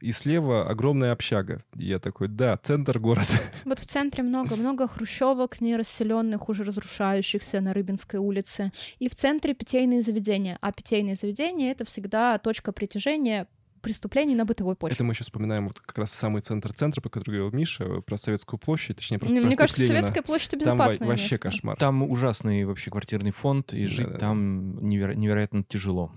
и 0.00 0.12
слева 0.12 0.68
огромная 0.68 1.12
общага. 1.12 1.62
И 1.76 1.86
я 1.86 1.98
такой, 1.98 2.28
да, 2.28 2.56
центр 2.56 2.98
города. 2.98 3.26
Вот 3.64 3.78
в 3.78 3.86
центре 3.86 4.22
много-много 4.22 4.88
хрущевок, 4.88 5.60
нерасселенных, 5.60 6.48
уже 6.48 6.64
разрушающихся 6.64 7.60
на 7.60 7.72
Рыбинской 7.74 8.18
улице. 8.20 8.72
И 8.98 9.08
в 9.08 9.14
центре 9.14 9.54
питейные 9.54 10.02
заведения. 10.02 10.58
А 10.60 10.72
питейные 10.72 11.14
заведения— 11.14 11.70
это 11.72 11.84
всегда 11.84 12.38
точка 12.38 12.72
притяжения 12.72 13.46
преступлений 13.82 14.34
на 14.34 14.44
бытовой 14.44 14.76
почве. 14.76 14.94
Это 14.94 15.04
мы 15.04 15.14
еще 15.14 15.24
вспоминаем 15.24 15.66
вот 15.68 15.80
как 15.80 15.96
раз 15.96 16.12
самый 16.12 16.42
центр 16.42 16.70
центра, 16.72 17.00
про 17.00 17.08
который 17.08 17.36
говорил 17.38 17.50
Миша, 17.56 18.02
про 18.02 18.18
Советскую 18.18 18.58
площадь, 18.60 18.96
точнее, 18.98 19.18
просто 19.18 19.32
Мне 19.32 19.40
проспект 19.42 19.58
кажется, 19.60 19.80
Ленина. 19.82 19.94
Советская 20.00 20.22
площадь— 20.22 20.48
это 20.54 20.64
Там 20.66 20.76
безопасное 20.76 21.08
вообще 21.08 21.22
место. 21.30 21.38
кошмар. 21.38 21.76
Там 21.78 22.02
ужасный 22.02 22.64
вообще 22.66 22.90
квартирный 22.90 23.30
фонд, 23.30 23.72
и 23.72 23.86
жить 23.86 24.00
Да-да-да. 24.04 24.18
там 24.18 24.78
неверо- 24.80 25.14
невероятно 25.14 25.64
тяжело. 25.64 26.12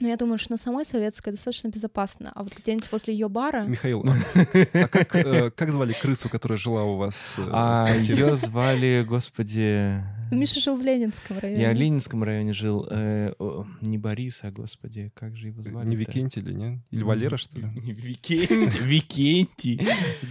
Но 0.00 0.08
я 0.08 0.16
думаю, 0.16 0.38
что 0.38 0.52
на 0.52 0.58
самой 0.58 0.84
Советской 0.84 1.30
достаточно 1.30 1.68
безопасно. 1.68 2.32
А 2.34 2.42
вот 2.42 2.54
где-нибудь 2.56 2.90
возле 2.92 3.14
ее 3.14 3.28
бара... 3.28 3.62
Михаил, 3.64 4.04
а 4.04 4.88
как, 4.88 5.14
э, 5.16 5.50
как 5.50 5.70
звали 5.70 5.92
крысу, 5.92 6.28
которая 6.28 6.58
жила 6.58 6.84
у 6.84 6.96
вас? 6.96 7.34
э, 7.38 7.42
А 7.52 7.86
ее 8.00 8.36
звали, 8.36 9.04
господи... 9.06 10.02
Миша 10.30 10.60
жил 10.60 10.76
в 10.76 10.82
Ленинском 10.82 11.38
районе. 11.38 11.62
Я 11.62 11.70
в 11.70 11.74
Ленинском 11.74 12.22
районе 12.22 12.52
жил. 12.52 12.86
э, 12.90 13.32
о, 13.38 13.66
не 13.80 13.96
Борис, 13.96 14.40
а, 14.42 14.50
господи, 14.50 15.10
как 15.14 15.34
же 15.36 15.46
его 15.48 15.62
звали? 15.62 15.88
Не 15.88 15.96
Викентий 15.96 16.42
или 16.42 16.52
нет? 16.52 16.80
Или 16.90 17.02
Валера, 17.02 17.38
что 17.38 17.58
ли? 17.58 17.64
Не 17.82 17.92
Викентий. 17.92 18.80
Викентий. 18.86 19.80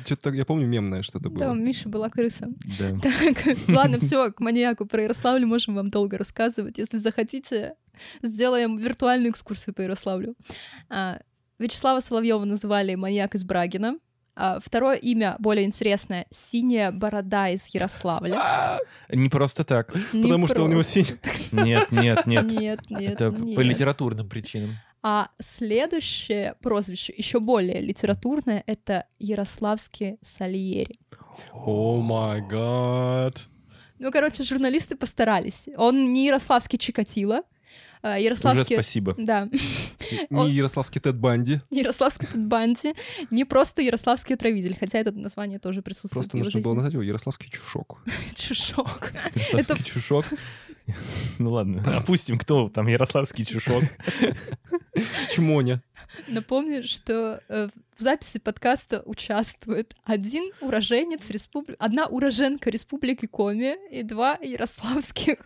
Что-то, 0.06 0.30
я 0.32 0.46
помню, 0.46 0.68
мемное 0.68 1.02
что-то 1.02 1.30
Да, 1.30 1.50
было. 1.50 1.54
Миши 1.56 1.90
была 1.90 2.10
крыса. 2.10 2.48
Да. 2.80 2.96
Так, 3.02 3.58
ладно, 3.68 4.00
все, 4.00 4.32
к 4.32 4.40
маньяку 4.40 4.86
про 4.86 5.02
Ярославль 5.04 5.46
можем 5.46 5.74
вам 5.76 5.90
долго 5.90 6.18
рассказывать. 6.18 6.78
Если 6.78 6.98
захотите, 6.98 7.74
сделаем 8.22 8.77
виртуальную 8.77 9.32
экскурсию 9.32 9.74
по 9.74 9.82
Ярославлю. 9.82 10.36
А, 10.89 11.20
Вячеслава 11.60 12.00
Соловьева 12.00 12.46
называли 12.46 12.96
маньяк 12.96 13.36
из 13.36 13.44
Брагина. 13.44 13.98
А, 14.36 14.60
второе 14.60 14.96
имя 14.96 15.36
более 15.39 15.66
интересное— 15.66 16.27
Синяя 16.30 16.92
борода 16.92 17.50
из 17.50 17.66
Ярославля. 17.68 18.39
Не 19.10 19.30
просто 19.30 19.63
так. 19.63 19.94
Не 20.13 20.24
Потому 20.24 20.48
что 20.48 20.63
у 20.63 20.68
него 20.68 20.84
синий... 20.84 21.18
Нет, 21.51 21.92
нет, 21.92 22.27
нет. 22.27 22.46
Нет, 22.51 22.89
нет, 22.89 23.13
Это 23.13 23.30
нет. 23.32 23.56
по 23.56 23.62
литературным 23.62 24.30
причинам. 24.30 24.75
А 25.01 25.30
следующее 25.39 26.56
прозвище, 26.62 27.13
еще 27.18 27.39
более 27.39 27.82
литературное, 27.82 28.63
это 28.68 29.06
Ярославский 29.20 30.18
Сальери. 30.22 31.00
О 31.54 32.01
май 32.01 32.42
гад. 32.48 33.42
Ну, 34.00 34.12
короче, 34.12 34.44
журналисты 34.44 34.96
постарались. 34.96 35.70
Он 35.77 36.13
не 36.13 36.27
ярославский 36.27 36.77
Чикатило, 36.77 37.42
Уже 38.04 38.20
ярославский... 38.20 38.75
спасибо. 38.75 39.16
Да, 39.18 39.50
Не 40.30 40.51
ярославский 40.51 41.01
Тед 41.01 41.18
Банди. 41.18 41.60
Ярославский 41.70 42.27
Банди, 42.36 42.94
не 43.32 43.46
просто 43.46 43.82
Ярославский 43.82 44.36
отравитель, 44.36 44.75
хотя 44.80 45.00
это 45.00 45.12
название 45.12 45.60
тоже 45.60 45.82
присутствует 45.82 46.30
Просто 46.30 46.38
нужно 46.38 46.62
было 46.62 46.74
назвать 46.74 46.94
его 46.94 47.04
Ярославский 47.04 47.50
Чушок. 47.50 48.00
Чушок. 48.36 49.12
Ярославский 49.51 49.86
чушок. 49.86 50.25
Ну 51.38 51.51
ладно, 51.51 51.84
опустим, 51.98 52.38
кто 52.38 52.70
там 52.70 52.88
Ярославский 52.88 53.46
чушок. 53.46 53.84
Чмоня. 55.34 55.82
Напомню, 56.27 56.84
что 56.84 57.42
э, 57.50 57.68
в 57.96 58.01
записи 58.01 58.39
подкаста 58.39 59.01
участвует 59.06 59.96
один 60.06 60.51
уроженец 60.62 61.30
республики, 61.30 61.75
одна 61.80 62.06
уроженка 62.06 62.70
республики 62.70 63.25
Коми 63.25 63.75
и 63.92 64.04
два 64.04 64.38
ярославских 64.42 65.38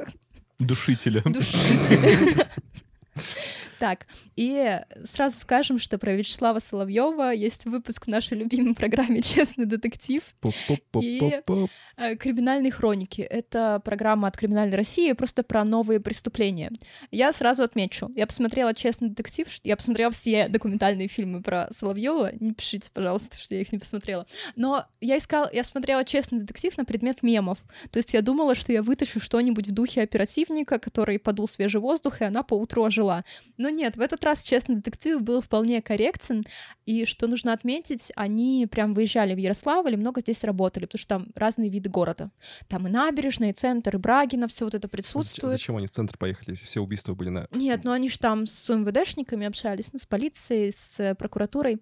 Душителя. 0.62 1.22
душителя. 1.26 2.48
Так, 3.82 4.06
и 4.36 4.80
сразу 5.06 5.40
скажем, 5.40 5.80
что 5.80 5.98
про 5.98 6.14
Вячеслава 6.14 6.60
Соловьева 6.60 7.34
есть 7.34 7.66
выпуск 7.66 8.06
в 8.06 8.10
нашей 8.10 8.38
любимой 8.38 8.76
программе 8.76 9.24
«Честный 9.24 9.66
детектив». 9.66 10.22
Поп-поп-поп-поп. 10.40 11.72
Э, 11.98 12.16
Криминальные 12.16 12.72
хроники. 12.72 13.22
Это 13.22 13.82
программа 13.84 14.28
от 14.28 14.38
Криминальной 14.38 14.78
России 14.78 15.12
просто 15.14 15.42
про 15.42 15.64
новые 15.64 16.00
преступления. 16.00 16.72
Я 17.10 17.34
сразу 17.34 17.64
отмечу. 17.64 18.12
Я 18.14 18.28
посмотрела 18.28 18.76
«Честный 18.76 19.10
детектив», 19.10 19.48
я 19.64 19.76
посмотрела 19.76 20.12
все 20.12 20.48
документальные 20.48 21.08
фильмы 21.08 21.42
про 21.42 21.68
Соловьева. 21.72 22.34
Не 22.40 22.54
пишите, 22.54 22.92
пожалуйста, 22.94 23.36
что 23.40 23.56
я 23.56 23.62
их 23.62 23.72
не 23.72 23.80
посмотрела. 23.80 24.28
Но 24.56 24.86
я 25.00 25.18
искала, 25.18 25.50
я 25.52 25.64
смотрела 25.64 26.06
«Честный 26.06 26.38
детектив» 26.38 26.78
на 26.78 26.86
предмет 26.86 27.24
мемов. 27.24 27.58
То 27.90 27.98
есть 27.98 28.14
я 28.14 28.22
думала, 28.22 28.54
что 28.54 28.72
я 28.72 28.84
вытащу 28.84 29.20
что-нибудь 29.20 29.70
в 29.70 29.72
духе 29.72 30.04
оперативника, 30.04 30.78
который 30.78 31.18
подул 31.18 31.48
свежий 31.48 31.82
воздух, 31.82 32.22
и 32.22 32.26
она 32.26 32.44
поутру 32.44 32.84
ожила. 32.84 33.26
Но 33.58 33.71
нет, 33.72 33.98
в 33.98 34.02
этот 34.02 34.24
раз 34.24 34.44
«Честный 34.44 34.76
детектив» 34.76 35.22
был 35.22 35.42
вполне 35.42 35.82
корректен, 35.82 36.44
и 36.86 37.06
что 37.06 37.28
нужно 37.28 37.54
отметить, 37.54 38.12
они 38.16 38.68
прям 38.70 38.94
выезжали 38.94 39.34
в 39.34 39.38
Ярославль 39.38 39.94
и 39.94 39.98
много 39.98 40.22
здесь 40.22 40.44
работали, 40.44 40.86
потому 40.86 41.00
что 41.00 41.08
там 41.08 41.28
разные 41.36 41.70
виды 41.70 41.90
города. 41.90 42.32
Там 42.68 42.88
и 42.88 42.92
набережная, 42.92 43.52
и 43.52 43.54
центр, 43.54 43.96
и 43.96 44.00
Брагина, 44.00 44.48
все 44.48 44.66
вот 44.66 44.76
это 44.76 44.88
Зачем 44.88 44.92
присутствует. 44.92 45.54
зачем 45.54 45.78
они 45.78 45.88
в 45.88 45.92
центр 45.92 46.18
поехали, 46.18 46.52
если 46.52 46.66
все 46.66 46.82
убийства 46.82 47.14
были 47.14 47.30
на... 47.30 47.48
Нет, 47.52 47.84
ну 47.84 47.92
они 47.92 48.10
же 48.10 48.20
там 48.20 48.46
с 48.46 48.74
МВДшниками 48.74 49.46
общались, 49.48 49.94
ну, 49.94 50.00
с 50.00 50.06
полицией, 50.06 50.72
с 50.72 51.16
прокуратурой. 51.16 51.82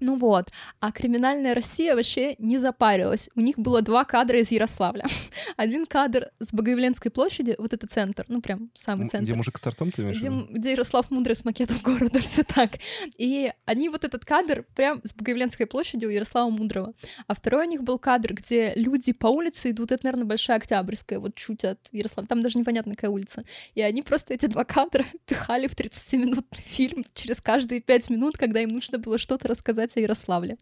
Ну 0.00 0.16
вот, 0.16 0.50
а 0.80 0.92
криминальная 0.92 1.54
Россия 1.54 1.94
вообще 1.94 2.34
не 2.38 2.58
запарилась. 2.58 3.28
У 3.34 3.40
них 3.40 3.58
было 3.58 3.82
два 3.82 4.04
кадра 4.04 4.40
из 4.40 4.50
Ярославля. 4.50 5.06
Один 5.56 5.86
кадр 5.86 6.30
с 6.40 6.52
Богоявленской 6.52 7.10
площади, 7.10 7.54
вот 7.58 7.72
это 7.72 7.86
центр, 7.86 8.24
ну 8.28 8.40
прям 8.40 8.70
самый 8.74 9.08
центр. 9.08 9.24
Где 9.24 9.34
мужик 9.34 9.58
с 9.58 9.60
тортом, 9.60 9.90
ты 9.90 10.02
имеешь 10.02 10.18
где, 10.18 10.30
где 10.50 10.72
Ярослав 10.72 11.10
Мудрый 11.10 11.36
с 11.36 11.44
макетом 11.44 11.78
города, 11.82 12.18
все 12.20 12.42
так. 12.42 12.72
И 13.18 13.52
они 13.64 13.88
вот 13.88 14.04
этот 14.04 14.24
кадр 14.24 14.64
прям 14.74 15.00
с 15.04 15.14
Богоявленской 15.14 15.66
площади 15.66 16.06
у 16.06 16.10
Ярослава 16.10 16.50
Мудрого. 16.50 16.94
А 17.26 17.34
второй 17.34 17.66
у 17.66 17.70
них 17.70 17.82
был 17.82 17.98
кадр, 17.98 18.34
где 18.34 18.72
люди 18.74 19.12
по 19.12 19.28
улице 19.28 19.70
идут, 19.70 19.92
это, 19.92 20.04
наверное, 20.04 20.26
Большая 20.26 20.56
Октябрьская, 20.58 21.18
вот 21.18 21.34
чуть 21.34 21.64
от 21.64 21.78
Ярослава, 21.92 22.26
там 22.26 22.40
даже 22.40 22.58
непонятно, 22.58 22.94
какая 22.94 23.10
улица. 23.10 23.44
И 23.74 23.82
они 23.82 24.02
просто 24.02 24.34
эти 24.34 24.46
два 24.46 24.64
кадра 24.64 25.06
пихали 25.26 25.66
в 25.66 25.76
30-минутный 25.76 26.62
фильм 26.62 27.04
через 27.14 27.40
каждые 27.40 27.80
пять 27.80 28.10
минут, 28.10 28.36
когда 28.36 28.60
им 28.60 28.70
нужно 28.70 28.98
было 28.98 29.18
что-то 29.18 29.48
рассказать 29.48 29.83
о 29.96 30.00
Ярославле. 30.00 30.56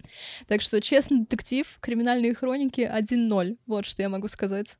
Так 0.49 0.61
что, 0.61 0.81
честный 0.81 1.21
детектив, 1.21 1.79
криминальные 1.81 2.35
хроники 2.35 2.81
1-0, 2.81 3.59
вот 3.67 3.87
что 3.87 4.02
я 4.02 4.09
могу 4.09 4.29
сказать. 4.29 4.79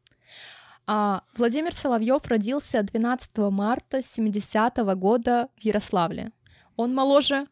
А, 0.87 1.23
Владимир 1.37 1.75
Соловьев 1.75 2.27
родился 2.27 2.83
12 2.83 3.39
марта 3.51 3.99
70-го 3.99 4.95
года 4.97 5.49
в 5.57 5.65
Ярославле. 5.65 6.33
Он 6.77 6.95
моложе... 6.95 7.47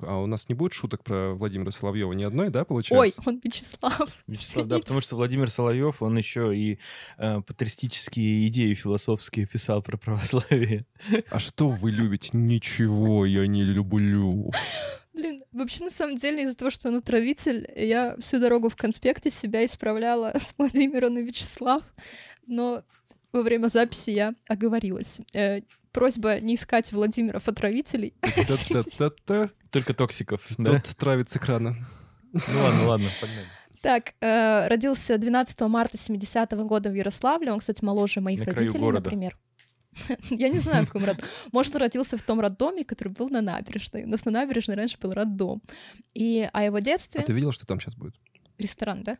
А 0.00 0.18
у 0.18 0.26
нас 0.26 0.48
не 0.48 0.54
будет 0.54 0.72
шуток 0.72 1.02
про 1.02 1.34
Владимира 1.34 1.70
Соловьева 1.70 2.12
ни 2.12 2.22
одной, 2.22 2.50
да, 2.50 2.60
Ой, 2.60 2.66
получается? 2.66 3.22
он 3.26 3.40
Вячеслав. 3.42 4.22
Вячеслав, 4.26 4.66
да, 4.66 4.78
потому 4.78 5.00
что 5.00 5.16
Владимир 5.16 5.50
Соловьев, 5.50 6.02
он 6.02 6.16
еще 6.16 6.56
и 6.56 6.78
э, 7.18 7.40
патристические 7.40 8.46
идеи 8.48 8.74
философские 8.74 9.46
писал 9.46 9.82
про 9.82 9.96
православие. 9.96 10.86
А 11.30 11.38
что 11.40 11.68
вы 11.68 11.90
любите? 11.90 12.30
Ничего 12.32 13.26
я 13.26 13.46
не 13.46 13.64
люблю. 13.64 14.52
Блин, 15.12 15.42
вообще, 15.50 15.82
на 15.82 15.90
самом 15.90 16.16
деле, 16.16 16.44
из-за 16.44 16.56
того, 16.56 16.70
что 16.70 16.88
он 16.88 16.96
отравитель, 16.96 17.68
я 17.74 18.16
всю 18.18 18.38
дорогу 18.38 18.68
в 18.68 18.76
конспекте 18.76 19.30
себя 19.30 19.64
исправляла 19.64 20.32
с 20.38 20.54
Владимира 20.56 21.08
на 21.08 21.18
Вячеслав, 21.18 21.82
но 22.46 22.84
во 23.32 23.42
время 23.42 23.66
записи 23.66 24.10
я 24.10 24.34
оговорилась. 24.46 25.20
Э, 25.34 25.60
просьба 25.90 26.38
не 26.38 26.54
искать 26.54 26.92
Владимиров 26.92 27.48
отравителей. 27.48 28.14
Только 29.70 29.94
токсиков, 29.94 30.46
да? 30.58 30.72
Тот 30.80 30.96
травит 30.96 31.28
с 31.30 31.36
экрана. 31.36 31.76
Ну 32.32 32.40
ладно, 32.62 32.84
ладно, 32.86 33.08
погнали. 33.20 33.46
Так, 33.80 34.14
э, 34.20 34.66
родился 34.68 35.18
12 35.18 35.60
марта 35.62 35.96
70-го 35.96 36.64
года 36.64 36.90
в 36.90 36.94
Ярославле. 36.94 37.52
Он, 37.52 37.60
кстати, 37.60 37.84
моложе 37.84 38.20
моих 38.20 38.40
На 38.40 38.46
краю 38.46 38.58
родителей, 38.58 38.80
города. 38.80 39.04
например. 39.04 39.38
Я 40.30 40.48
не 40.48 40.58
знаю, 40.58 40.84
в 40.84 40.88
каком 40.88 41.04
роддоме. 41.04 41.28
Может, 41.52 41.74
он 41.76 41.82
родился 41.82 42.16
в 42.16 42.22
том 42.22 42.40
роддоме, 42.40 42.84
который 42.84 43.08
был 43.08 43.28
на 43.28 43.40
набережной. 43.40 44.04
У 44.04 44.08
нас 44.08 44.24
на 44.24 44.30
набережной 44.32 44.76
раньше 44.76 44.98
был 45.00 45.12
роддом. 45.12 45.62
И 46.14 46.48
о 46.52 46.62
его 46.64 46.76
А 46.76 46.80
детстве... 46.80 47.22
ты 47.22 47.32
видел, 47.32 47.52
что 47.52 47.66
там 47.66 47.80
сейчас 47.80 47.94
будет? 47.94 48.14
Ресторан, 48.58 49.04
да? 49.04 49.18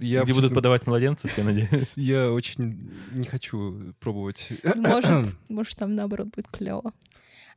Я, 0.00 0.22
Где 0.22 0.32
будут 0.32 0.54
подавать 0.54 0.86
младенцев, 0.86 1.36
я 1.36 1.44
надеюсь. 1.44 1.96
я 1.98 2.30
очень 2.32 2.90
не 3.12 3.26
хочу 3.26 3.94
пробовать. 4.00 4.52
Может, 4.74 5.36
может, 5.48 5.76
там 5.78 5.94
наоборот 5.94 6.28
будет 6.28 6.48
клево. 6.48 6.92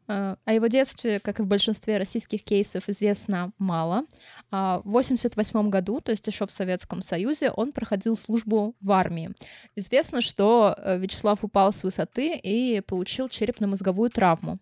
Э, 0.07 0.35
о 0.45 0.53
его 0.53 0.67
детстве, 0.67 1.19
как 1.19 1.39
и 1.39 1.43
в 1.43 1.47
большинстве 1.47 1.97
российских 1.97 2.43
кейсов, 2.43 2.87
известно 2.87 3.51
мало. 3.57 4.03
А 4.51 4.77
в 4.77 4.89
1988 4.89 5.69
году, 5.69 5.99
то 6.01 6.11
есть 6.11 6.25
еще 6.27 6.45
в 6.45 6.51
Советском 6.51 7.01
Союзе, 7.01 7.51
он 7.51 7.71
проходил 7.71 8.15
службу 8.15 8.75
в 8.79 8.91
армии. 8.91 9.31
Известно, 9.75 10.21
что 10.21 10.75
э, 10.77 10.97
Вячеслав 10.97 11.43
упал 11.43 11.73
с 11.73 11.83
высоты 11.83 12.39
и 12.41 12.81
получил 12.81 13.27
черепно-мозговую 13.27 14.09
травму. 14.09 14.59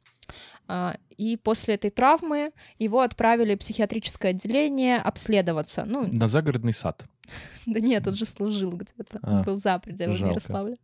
А, 0.68 0.96
и 1.18 1.38
после 1.38 1.76
этой 1.76 1.92
травмы 1.92 2.52
его 2.80 3.02
отправили 3.02 3.56
в 3.56 3.60
психиатрическое 3.60 4.32
отделение 4.32 4.98
обследоваться. 4.98 5.86
Ну, 5.86 6.08
На 6.12 6.28
загородный 6.28 6.74
сад. 6.74 7.06
да 7.66 7.80
нет, 7.80 8.08
он 8.08 8.16
же 8.16 8.26
служил 8.26 8.72
где-то, 8.72 9.20
А, 9.22 9.38
он 9.38 9.44
был 9.44 9.58
за 9.58 9.80
пределами 9.80 10.18
жалко. 10.18 10.34
Ярославля. 10.34 10.78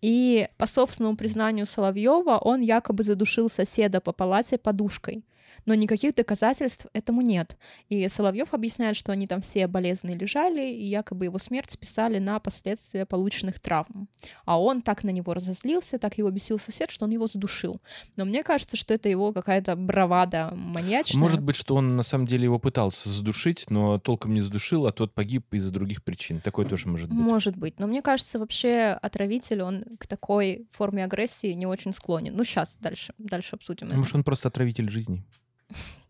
И 0.00 0.48
по 0.56 0.66
собственному 0.66 1.16
признанию 1.16 1.66
Соловьева, 1.66 2.38
он 2.38 2.60
якобы 2.60 3.02
задушил 3.02 3.48
соседа 3.48 4.00
по 4.00 4.12
палате 4.12 4.58
подушкой. 4.58 5.24
Но 5.66 5.74
никаких 5.74 6.14
доказательств 6.14 6.86
этому 6.92 7.22
нет. 7.22 7.56
И 7.88 8.08
Соловьев 8.08 8.52
объясняет, 8.52 8.96
что 8.96 9.12
они 9.12 9.26
там 9.26 9.40
все 9.40 9.66
болезненно 9.66 10.14
лежали, 10.14 10.68
и 10.70 10.84
якобы 10.84 11.24
его 11.24 11.38
смерть 11.38 11.70
списали 11.70 12.18
на 12.18 12.38
последствия 12.38 13.06
полученных 13.06 13.60
травм. 13.60 14.08
А 14.44 14.60
он 14.60 14.82
так 14.82 15.04
на 15.04 15.10
него 15.10 15.34
разозлился, 15.34 15.98
так 15.98 16.18
его 16.18 16.30
бесил 16.30 16.58
сосед, 16.58 16.90
что 16.90 17.04
он 17.04 17.10
его 17.10 17.26
задушил. 17.26 17.80
Но 18.16 18.24
мне 18.24 18.42
кажется, 18.42 18.76
что 18.76 18.94
это 18.94 19.08
его 19.08 19.32
какая-то 19.32 19.76
бравада 19.76 20.52
маньячная. 20.54 21.20
Может 21.20 21.42
быть, 21.42 21.56
что 21.56 21.74
он 21.76 21.96
на 21.96 22.02
самом 22.02 22.26
деле 22.26 22.44
его 22.44 22.58
пытался 22.58 23.08
задушить, 23.08 23.66
но 23.70 23.98
толком 23.98 24.32
не 24.32 24.40
задушил, 24.40 24.86
а 24.86 24.92
тот 24.92 25.14
погиб 25.14 25.52
из-за 25.52 25.70
других 25.72 26.02
причин. 26.04 26.40
Такое 26.40 26.66
тоже 26.66 26.88
может 26.88 27.08
быть. 27.08 27.18
Может 27.18 27.56
быть. 27.56 27.78
Но 27.78 27.86
мне 27.86 28.02
кажется, 28.02 28.38
вообще 28.38 28.98
отравитель, 29.00 29.62
он 29.62 29.84
к 29.98 30.06
такой 30.06 30.66
форме 30.70 31.04
агрессии 31.04 31.52
не 31.52 31.66
очень 31.66 31.92
склонен. 31.92 32.36
Ну, 32.36 32.44
сейчас 32.44 32.78
дальше, 32.78 33.14
дальше 33.18 33.56
обсудим 33.56 33.88
это. 33.88 33.96
Может, 33.96 34.14
он 34.14 34.24
просто 34.24 34.48
отравитель 34.48 34.90
жизни. 34.90 35.24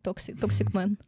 Toxic, 0.03 0.41
toxic 0.41 0.75
man. 0.75 0.99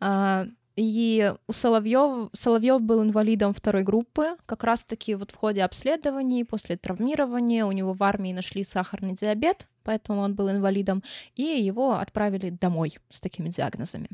А, 0.00 0.46
И 0.76 1.32
у 1.46 1.52
Соловьев, 1.52 2.30
Соловьев 2.32 2.80
был 2.80 3.02
инвалидом 3.02 3.52
второй 3.54 3.84
группы. 3.84 4.36
Как 4.44 4.64
раз-таки 4.64 5.14
вот 5.14 5.30
в 5.30 5.36
ходе 5.36 5.62
обследований, 5.62 6.44
после 6.44 6.76
травмирования 6.76 7.64
у 7.64 7.72
него 7.72 7.92
в 7.92 8.02
армии 8.02 8.32
нашли 8.32 8.64
сахарный 8.64 9.14
диабет, 9.14 9.68
поэтому 9.84 10.20
он 10.20 10.34
был 10.34 10.50
инвалидом, 10.50 11.02
и 11.34 11.42
его 11.42 11.92
отправили 11.92 12.50
домой 12.50 12.96
с 13.10 13.20
такими 13.20 13.48
диагнозами. 13.50 14.08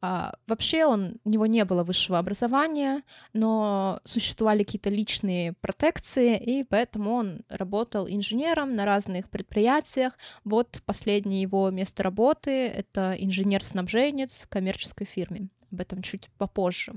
А, 0.00 0.34
вообще 0.46 0.86
он, 0.86 1.18
у 1.24 1.30
него 1.30 1.46
не 1.46 1.64
было 1.64 1.84
высшего 1.84 2.18
образования, 2.18 3.02
но 3.32 4.00
существовали 4.04 4.62
какие-то 4.62 4.90
личные 4.90 5.54
протекции, 5.54 6.38
и 6.38 6.64
поэтому 6.64 7.12
он 7.12 7.42
работал 7.48 8.08
инженером 8.08 8.74
на 8.76 8.84
разных 8.86 9.28
предприятиях. 9.28 10.16
Вот 10.44 10.80
последнее 10.86 11.42
его 11.42 11.70
место 11.70 12.02
работы— 12.02 12.50
это 12.68 13.14
инженер-снабженец 13.18 14.42
в 14.42 14.48
коммерческой 14.48 15.06
фирме. 15.06 15.48
Об 15.72 15.80
этом 15.80 16.02
чуть 16.02 16.28
попозже. 16.38 16.94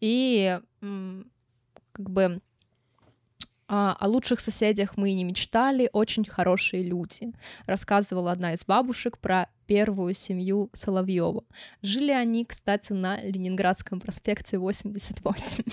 И 0.00 0.58
как 0.80 2.10
бы 2.10 2.40
а, 3.72 3.96
о 4.00 4.08
лучших 4.08 4.40
соседях 4.40 4.96
мы 4.96 5.12
и 5.12 5.14
не 5.14 5.22
мечтали, 5.22 5.88
очень 5.92 6.24
хорошие 6.24 6.82
люди. 6.82 7.32
Рассказывала 7.66 8.32
одна 8.32 8.52
из 8.54 8.64
бабушек 8.64 9.16
про 9.18 9.48
первую 9.66 10.12
семью 10.14 10.70
Соловьева. 10.72 11.44
Жили 11.80 12.10
они, 12.10 12.44
кстати, 12.44 12.92
на 12.92 13.20
Ленинградском 13.22 14.00
проспекте 14.00 14.58
88. 14.58 15.64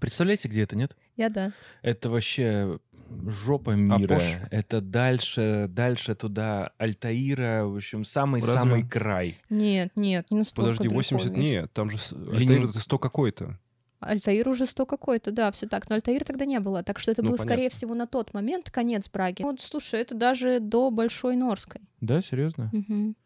Представляете, 0.00 0.48
где 0.48 0.62
это, 0.62 0.76
нет? 0.76 0.96
Я 1.16 1.28
да. 1.28 1.52
Это 1.82 2.10
вообще 2.10 2.80
жопа 3.24 3.70
мира. 3.70 4.14
Пош. 4.14 4.24
Это 4.50 4.80
дальше, 4.80 5.66
дальше 5.68 6.16
туда 6.16 6.72
Альтаира, 6.76 7.66
в 7.66 7.76
общем, 7.76 8.04
самый-самый 8.04 8.80
Разве? 8.80 8.90
край. 8.90 9.38
Нет, 9.48 9.92
нет, 9.94 10.26
не 10.32 10.38
настолько 10.38 10.72
Подожди, 10.72 10.88
далеко, 10.88 10.96
80? 10.96 11.30
видишь. 11.30 11.44
Нет, 11.44 11.72
там 11.72 11.88
же... 11.88 11.98
Ленин- 12.10 12.36
Альтаир 12.54 12.70
это 12.70 12.80
100 12.80 12.98
какой-то. 12.98 13.58
Альтаир 14.06 14.48
уже 14.48 14.66
сто 14.66 14.86
какой-то, 14.86 15.30
да, 15.30 15.50
все 15.50 15.66
так. 15.66 15.88
Но 15.88 15.94
Альтаир 15.96 16.24
тогда 16.24 16.44
не 16.44 16.60
было, 16.60 16.82
так 16.82 16.98
что 16.98 17.10
это 17.10 17.22
Ну, 17.22 17.30
был, 17.30 17.36
понятно. 17.36 17.54
скорее 17.54 17.68
всего, 17.70 17.94
на 17.94 18.06
тот 18.06 18.34
момент 18.34 18.70
конец 18.70 19.08
Браги. 19.10 19.42
Вот, 19.42 19.60
слушай, 19.60 20.00
это 20.00 20.14
даже 20.14 20.60
до 20.60 20.90
Большой 20.90 21.36
Норской. 21.36 21.80
Да, 22.00 22.20
серьезно? 22.22 22.70
Мгм. 22.72 23.16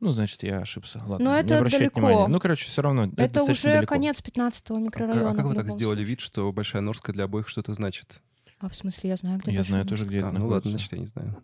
Ну, 0.00 0.10
значит, 0.10 0.42
я 0.42 0.58
ошибся. 0.58 1.00
Ладно, 1.06 1.24
Но 1.24 1.34
не 1.36 1.42
это 1.44 1.56
обращайте 1.58 1.84
далеко. 1.86 2.00
внимания. 2.00 2.28
Ну, 2.28 2.38
короче, 2.38 2.66
все 2.66 2.82
равно. 2.82 3.04
Это, 3.04 3.22
Это 3.22 3.42
уже 3.44 3.72
далеко. 3.72 3.86
конец 3.94 4.20
15-го 4.20 4.76
А 4.76 4.80
микрорайона. 4.80 5.22
как, 5.22 5.32
а 5.32 5.36
как 5.36 5.46
вы 5.46 5.54
так 5.54 5.70
сделали 5.70 5.96
случае. 5.96 6.08
вид, 6.10 6.20
что 6.20 6.52
Большая 6.52 6.82
Норская 6.82 7.12
для 7.14 7.24
обоих 7.24 7.48
что-то 7.48 7.72
значит? 7.72 8.20
А 8.58 8.68
в 8.68 8.74
смысле, 8.74 9.10
я 9.10 9.16
знаю, 9.16 9.38
где 9.38 9.52
Я 9.52 9.62
знаю 9.62 9.86
тоже, 9.86 10.04
где 10.06 10.22
А, 10.22 10.28
это 10.28 10.38
ну 10.38 10.48
ладно, 10.48 10.70
значит, 10.70 10.92
я 10.92 10.98
не 10.98 11.06
знаю. 11.06 11.42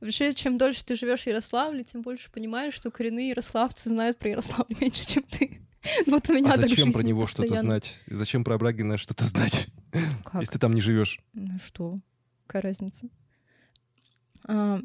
Вообще, 0.00 0.34
чем 0.34 0.58
дольше 0.58 0.84
ты 0.84 0.96
живешь 0.96 1.22
в 1.22 1.26
Ярославле, 1.26 1.82
тем 1.84 2.02
больше 2.02 2.30
понимаешь, 2.30 2.74
что 2.74 2.90
коренные 2.90 3.28
ярославцы 3.30 3.88
знают 3.88 4.18
про 4.18 4.30
Ярославль 4.30 4.74
меньше, 4.80 5.06
чем 5.06 5.22
ты. 5.22 5.60
Вот 6.06 6.28
у 6.28 6.32
меня 6.32 6.52
А 6.52 6.56
зачем 6.56 6.92
про 6.92 7.02
него 7.02 7.26
что-то 7.26 7.56
знать? 7.56 8.02
Зачем 8.06 8.44
про 8.44 8.56
Брагина 8.58 8.96
что-то 8.98 9.24
знать, 9.24 9.68
Как? 10.24 10.40
если 10.40 10.54
ты 10.54 10.58
там 10.58 10.72
не 10.74 10.80
живешь? 10.80 11.20
Ну 11.34 11.58
что? 11.62 11.96
Какая 12.46 12.62
разница? 12.62 13.08
А, 14.46 14.80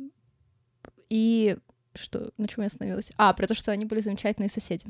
и 1.10 1.58
что, 1.96 2.32
на 2.38 2.48
чем 2.48 2.64
я 2.64 2.68
остановилась? 2.68 3.12
А, 3.18 3.34
про 3.34 3.48
то, 3.48 3.56
что 3.56 3.72
они 3.72 3.86
были 3.86 4.00
замечательные 4.00 4.50
соседи. 4.50 4.86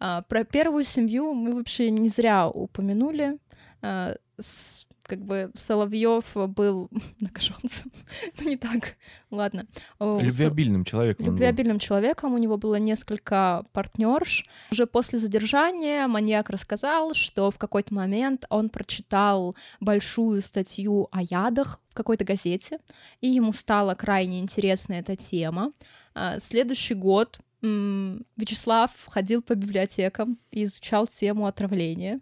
А, 0.00 0.22
про 0.22 0.44
первую 0.44 0.84
семью 0.84 1.32
мы 1.34 1.54
вообще 1.54 1.90
не 1.90 2.08
зря 2.08 2.48
упомянули. 2.48 3.38
А, 3.82 4.16
с- 4.38 4.86
как 5.08 5.24
бы 5.24 5.50
Соловьев 5.54 6.24
был 6.34 6.88
многоженцем. 7.18 7.90
ну, 8.38 8.48
не 8.48 8.56
так. 8.56 8.96
Ладно. 9.30 9.66
Любвеобильным 9.98 10.84
человеком. 10.84 11.26
любвеобильным 11.26 11.78
человеком, 11.78 12.34
у 12.34 12.38
него 12.38 12.56
было 12.58 12.76
несколько 12.76 13.64
партнерш. 13.72 14.44
Уже 14.70 14.86
после 14.86 15.18
задержания 15.18 16.06
маньяк 16.06 16.50
рассказал, 16.50 17.14
что 17.14 17.50
в 17.50 17.58
какой-то 17.58 17.92
момент 17.94 18.44
он 18.50 18.68
прочитал 18.68 19.56
большую 19.80 20.42
статью 20.42 21.08
о 21.10 21.22
ядах 21.22 21.80
в 21.90 21.94
какой-то 21.94 22.24
газете, 22.24 22.78
и 23.20 23.28
ему 23.28 23.52
стала 23.52 23.94
крайне 23.94 24.40
интересна 24.40 24.94
эта 24.94 25.16
тема. 25.16 25.72
А, 26.14 26.38
Следующий 26.38 26.94
год 26.94 27.40
Вячеслав 27.60 28.90
ходил 29.08 29.42
по 29.42 29.54
библиотекам 29.54 30.38
и 30.52 30.62
изучал 30.62 31.06
тему 31.06 31.46
отравления. 31.46 32.20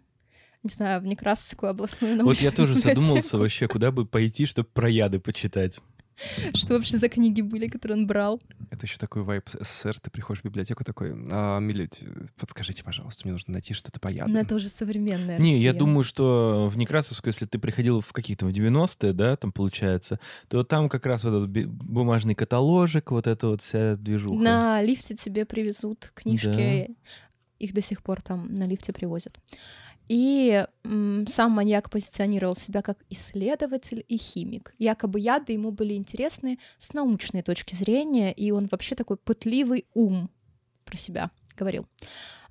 Не 0.63 0.69
знаю, 0.69 1.01
в 1.01 1.05
Некрасовскую 1.05 1.69
областную 1.69 2.15
Вот 2.17 2.23
научную 2.23 2.51
я 2.51 2.55
тоже 2.55 2.75
задумался 2.75 3.37
вообще, 3.37 3.67
куда 3.67 3.91
бы 3.91 4.05
пойти, 4.05 4.45
чтобы 4.45 4.67
про 4.73 4.89
яды 4.89 5.19
почитать. 5.19 5.79
Что 6.53 6.73
вообще 6.73 6.97
за 6.97 7.09
книги 7.09 7.41
были, 7.41 7.67
которые 7.67 7.99
он 7.99 8.07
брал? 8.07 8.41
Это 8.71 8.85
еще 8.85 8.97
такой 8.97 9.21
вайп 9.21 9.49
СССР. 9.49 9.99
Ты 9.99 10.09
приходишь 10.09 10.41
в 10.41 10.45
библиотеку 10.45 10.83
такой, 10.83 11.13
а, 11.31 11.59
милить, 11.59 12.03
подскажите, 12.37 12.83
пожалуйста, 12.83 13.21
мне 13.23 13.33
нужно 13.33 13.53
найти 13.53 13.73
что-то 13.73 13.99
по 13.99 14.07
ядам». 14.07 14.33
Но 14.33 14.39
это 14.39 14.55
уже 14.55 14.69
современная 14.69 15.37
Не, 15.37 15.59
я 15.59 15.69
Россия. 15.71 15.79
думаю, 15.79 16.03
что 16.03 16.69
в 16.73 16.77
Некрасовскую, 16.77 17.31
если 17.33 17.45
ты 17.45 17.59
приходил 17.59 18.01
в 18.01 18.11
какие-то 18.13 18.47
в 18.47 18.49
90-е, 18.49 19.13
да, 19.13 19.35
там 19.35 19.51
получается, 19.51 20.19
то 20.47 20.63
там 20.63 20.89
как 20.89 21.05
раз 21.05 21.23
вот 21.23 21.35
этот 21.35 21.67
бумажный 21.67 22.33
каталожик, 22.33 23.11
вот 23.11 23.27
эта 23.27 23.49
вот 23.49 23.61
вся 23.61 23.95
движуха. 23.95 24.41
На 24.41 24.81
лифте 24.81 25.15
тебе 25.15 25.45
привезут 25.45 26.11
книжки, 26.15 26.95
их 27.59 27.73
до 27.73 27.81
сих 27.81 28.01
пор 28.01 28.21
там 28.21 28.53
на 28.53 28.65
лифте 28.65 28.91
привозят. 28.91 29.37
И 30.07 30.65
м, 30.83 31.25
сам 31.27 31.51
маньяк 31.51 31.89
позиционировал 31.89 32.55
себя 32.55 32.81
как 32.81 32.97
исследователь 33.09 34.05
и 34.07 34.17
химик. 34.17 34.73
Якобы 34.77 35.19
яды 35.19 35.53
ему 35.53 35.71
были 35.71 35.93
интересны 35.93 36.59
с 36.77 36.93
научной 36.93 37.41
точки 37.41 37.75
зрения, 37.75 38.31
и 38.31 38.51
он 38.51 38.67
вообще 38.71 38.95
такой 38.95 39.17
пытливый 39.17 39.85
ум 39.93 40.29
про 40.85 40.97
себя 40.97 41.31
говорил. 41.57 41.85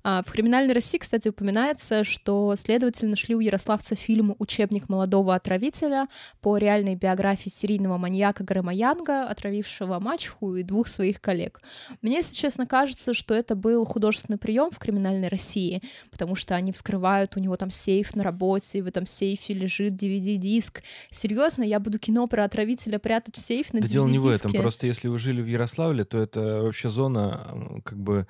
А, 0.09 0.23
В 0.23 0.31
«Криминальной 0.31 0.73
России», 0.73 0.99
кстати, 0.99 1.27
упоминается, 1.27 2.05
что 2.05 2.55
следователи 2.55 3.07
нашли 3.07 3.35
у 3.35 3.41
ярославца 3.41 3.93
фильм 3.93 4.37
«Учебник 4.39 4.87
молодого 4.87 5.35
отравителя» 5.35 6.07
по 6.39 6.55
реальной 6.55 6.95
биографии 6.95 7.49
серийного 7.49 7.97
маньяка 7.97 8.45
Грэма 8.45 8.73
Янга, 8.73 9.27
отравившего 9.27 9.99
мачеху 9.99 10.55
и 10.55 10.63
двух 10.63 10.87
своих 10.87 11.19
коллег. 11.19 11.59
Мне, 12.01 12.15
если 12.15 12.33
честно, 12.35 12.65
кажется, 12.65 13.13
что 13.13 13.33
это 13.33 13.57
был 13.57 13.83
художественный 13.83 14.37
прием 14.37 14.71
в 14.71 14.79
«Криминальной 14.79 15.27
России», 15.27 15.83
потому 16.09 16.35
что 16.35 16.55
они 16.55 16.71
вскрывают, 16.71 17.35
у 17.35 17.41
него 17.41 17.57
там 17.57 17.69
сейф 17.69 18.15
на 18.15 18.23
работе, 18.23 18.77
и 18.77 18.81
в 18.81 18.87
этом 18.87 19.05
сейфе 19.05 19.55
лежит 19.55 20.01
DVD-диск. 20.01 20.83
Серьезно, 21.11 21.63
я 21.63 21.81
буду 21.81 21.99
кино 21.99 22.27
про 22.27 22.45
отравителя 22.45 22.97
прятать 22.97 23.35
в 23.35 23.39
сейф 23.41 23.73
на 23.73 23.81
Да 23.81 23.87
дело 23.89 24.07
не 24.07 24.19
в 24.19 24.27
этом, 24.27 24.51
DVD-диске? 24.51 24.61
просто 24.61 24.87
если 24.87 25.09
вы 25.09 25.19
жили 25.19 25.41
в 25.41 25.47
Ярославле, 25.47 26.05
то 26.05 26.17
это 26.17 26.61
вообще 26.63 26.87
зона 26.87 27.81
как 27.83 27.99
бы 27.99 28.25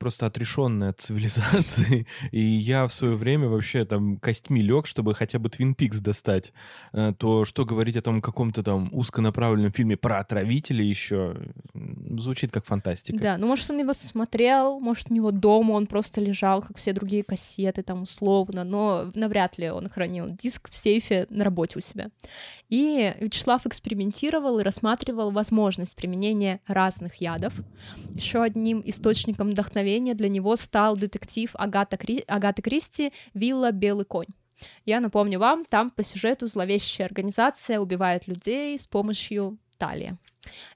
просто 0.00 0.26
отрешенный 0.26 0.88
от 0.88 1.00
цивилизации, 1.00 2.06
и 2.32 2.40
я 2.40 2.88
в 2.88 2.92
свое 2.92 3.14
время 3.14 3.48
вообще 3.48 3.84
там 3.84 4.16
костьми 4.16 4.62
лег, 4.62 4.86
чтобы 4.86 5.14
хотя 5.14 5.38
бы 5.38 5.50
Твин 5.50 5.74
Пикс 5.74 5.98
достать, 5.98 6.52
э, 6.92 7.12
то 7.16 7.44
что 7.44 7.64
говорить 7.66 7.96
о 7.96 8.02
том 8.02 8.22
каком-то 8.22 8.62
там 8.62 8.88
узконаправленном 8.92 9.72
фильме 9.72 9.96
про 9.96 10.18
отравителей 10.18 10.88
еще 10.88 11.36
звучит 12.18 12.50
как 12.50 12.64
фантастика. 12.64 13.18
Да, 13.18 13.36
ну 13.36 13.46
может 13.46 13.70
он 13.70 13.78
его 13.78 13.92
смотрел, 13.92 14.80
может 14.80 15.10
у 15.10 15.14
него 15.14 15.30
дома 15.30 15.72
он 15.72 15.86
просто 15.86 16.20
лежал, 16.20 16.62
как 16.62 16.78
все 16.78 16.92
другие 16.94 17.22
кассеты 17.22 17.82
там 17.82 18.02
условно, 18.02 18.64
но 18.64 19.12
навряд 19.14 19.58
ли 19.58 19.70
он 19.70 19.90
хранил 19.90 20.28
диск 20.30 20.70
в 20.70 20.74
сейфе 20.74 21.26
на 21.28 21.44
работе 21.44 21.78
у 21.78 21.80
себя. 21.80 22.08
И 22.70 23.12
Вячеслав 23.20 23.66
экспериментировал 23.66 24.60
и 24.60 24.62
рассматривал 24.62 25.30
возможность 25.30 25.94
применения 25.94 26.60
разных 26.66 27.16
ядов. 27.16 27.52
Еще 28.14 28.42
одним 28.42 28.82
источником 28.86 29.50
вдохновения 29.50 29.89
для 29.98 30.28
него 30.28 30.56
стал 30.56 30.96
детектив 30.96 31.50
Агата 31.54 31.96
Кри... 31.96 32.24
Агаты 32.26 32.62
Кристи 32.62 33.12
«Вилла 33.34 33.72
Белый 33.72 34.04
конь». 34.04 34.26
Я 34.84 35.00
напомню 35.00 35.38
вам, 35.38 35.64
там 35.64 35.90
по 35.90 36.02
сюжету 36.02 36.46
зловещая 36.46 37.06
организация 37.06 37.80
убивает 37.80 38.26
людей 38.26 38.78
с 38.78 38.86
помощью 38.86 39.58
талии. 39.78 40.16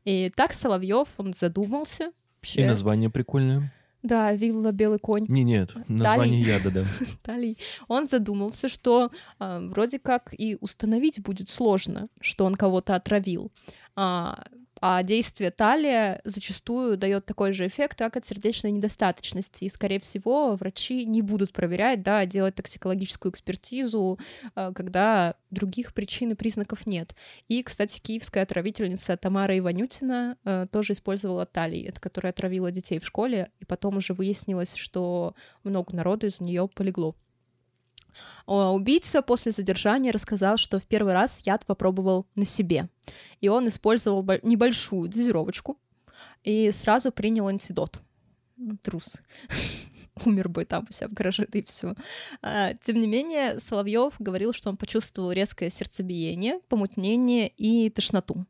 И 0.05 0.31
так 0.35 0.53
Соловьев, 0.53 1.09
он 1.19 1.35
задумался. 1.35 2.13
Вообще, 2.37 2.63
И 2.63 2.67
название 2.67 3.11
прикольное. 3.11 3.73
Да, 4.03 4.33
«Вилла 4.35 4.73
Белый 4.73 4.99
конь». 4.99 5.25
Не, 5.29 5.45
нет, 5.45 5.73
название 5.89 6.43
яда, 6.43 6.71
да. 6.71 6.85
Талий. 7.23 7.57
Он 7.89 8.07
задумался, 8.07 8.69
что 8.69 9.11
э, 9.41 9.69
вроде 9.71 9.99
как 9.99 10.35
и 10.37 10.59
установить 10.61 11.23
будет 11.23 11.49
сложно, 11.49 12.09
что 12.21 12.45
он 12.45 12.55
кого-то 12.55 12.97
отравил. 12.97 13.51
А, 13.97 14.45
а 14.87 15.03
действие 15.03 15.51
талия 15.51 16.21
зачастую 16.25 16.99
дает 16.99 17.25
такой 17.25 17.55
же 17.55 17.67
эффект, 17.67 17.97
как 17.97 18.19
от 18.19 18.27
сердечной 18.27 18.71
недостаточности. 18.71 19.65
И, 19.65 19.71
скорее 19.71 19.99
всего, 19.99 20.57
врачи 20.57 21.07
не 21.07 21.23
будут 21.23 21.55
проверять, 21.55 22.03
да, 22.03 22.27
делать 22.27 22.57
токсикологическую 22.57 23.33
экспертизу, 23.33 24.19
э, 24.55 24.73
когда 24.75 25.37
других 25.51 25.95
причин 25.95 26.33
и 26.33 26.35
признаков 26.35 26.85
нет. 26.85 27.17
И, 27.49 27.63
кстати, 27.63 27.99
киевская 27.99 28.43
отравительница 28.43 29.17
Тамара 29.17 29.59
Иванютина 29.59 30.37
э, 30.45 30.67
тоже 30.71 30.93
использовала 30.93 31.47
талий, 31.47 31.85
это 31.85 31.99
которая 31.99 32.33
отравила 32.35 32.71
детей 32.71 32.99
в 32.99 33.07
школе, 33.07 33.51
и 33.61 33.65
потом 33.65 33.97
уже 33.97 34.13
выяснилось, 34.13 34.75
что 34.75 35.35
много 35.63 35.97
народу 35.97 36.27
из 36.27 36.41
нее 36.41 36.69
полегло. 36.75 37.17
А 38.47 38.73
Убийца 38.73 39.23
после 39.23 39.53
задержания 39.53 40.13
рассказал, 40.13 40.57
что 40.57 40.81
в 40.81 40.85
первый 40.85 41.13
раз 41.13 41.43
яд 41.47 41.67
попробовал 41.67 42.27
на 42.35 42.47
себе. 42.47 42.89
И 43.41 43.49
он 43.49 43.69
использовал 43.69 44.23
бо- 44.23 44.41
небольшую 44.43 45.09
дозировочку 45.09 45.79
и 46.43 46.71
сразу 46.73 47.13
принял 47.13 47.49
антидот. 47.49 48.01
Трус. 48.83 49.23
Умер 50.25 50.49
бы 50.49 50.65
там 50.65 50.87
у 50.89 50.93
себя 50.93 51.09
в 51.09 51.13
гараже, 51.13 51.47
и 51.53 51.63
все. 51.63 51.95
Тем 52.83 52.99
не 52.99 53.07
менее, 53.07 53.59
Соловьев 53.59 54.15
говорил, 54.21 54.53
что 54.53 54.71
он 54.71 54.77
почувствовал 54.77 55.33
резкое 55.33 55.71
сердцебиение, 55.71 56.61
помутнение 56.69 57.49
и 57.49 57.91
тошноту. 57.91 58.47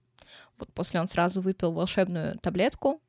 Вот 0.59 0.73
после 0.75 1.01
он 1.01 1.07
сразу 1.07 1.41
выпил 1.41 1.73
волшебную 1.73 2.39
таблетку, 2.39 3.01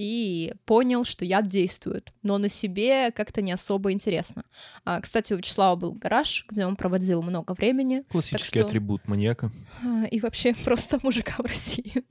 и 0.00 0.54
понял, 0.64 1.04
что 1.04 1.26
яд 1.26 1.46
действует, 1.46 2.14
но 2.22 2.38
на 2.38 2.48
себе 2.48 3.10
как-то 3.10 3.42
не 3.42 3.52
особо 3.52 3.92
интересно. 3.92 4.44
А, 4.86 4.98
кстати, 5.02 5.34
у 5.34 5.36
Вячеслава 5.36 5.76
был 5.76 5.92
гараж, 5.92 6.46
где 6.48 6.64
он 6.64 6.74
проводил 6.76 7.22
много 7.22 7.52
времени. 7.52 8.02
Классический 8.08 8.60
что- 8.60 8.68
атрибут 8.68 9.06
маньяка. 9.08 9.52
а, 9.84 10.06
и 10.06 10.18
вообще 10.20 10.54
просто 10.64 10.98
мужика 11.02 11.34
в 11.42 11.44
России. 11.46 12.02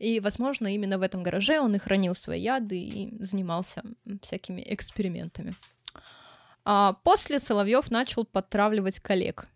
И, 0.00 0.18
возможно, 0.18 0.74
именно 0.74 0.98
в 0.98 1.02
этом 1.02 1.22
гараже 1.22 1.60
он 1.60 1.76
и 1.76 1.78
хранил 1.78 2.16
свои 2.16 2.40
яды 2.42 2.80
и 2.80 3.16
занимался 3.22 3.84
всякими 4.22 4.64
экспериментами. 4.66 5.54
А 6.64 6.94
после 7.04 7.38
Соловьев 7.38 7.92
начал 7.92 8.24
подтравливать 8.24 8.98
коллег. 8.98 9.46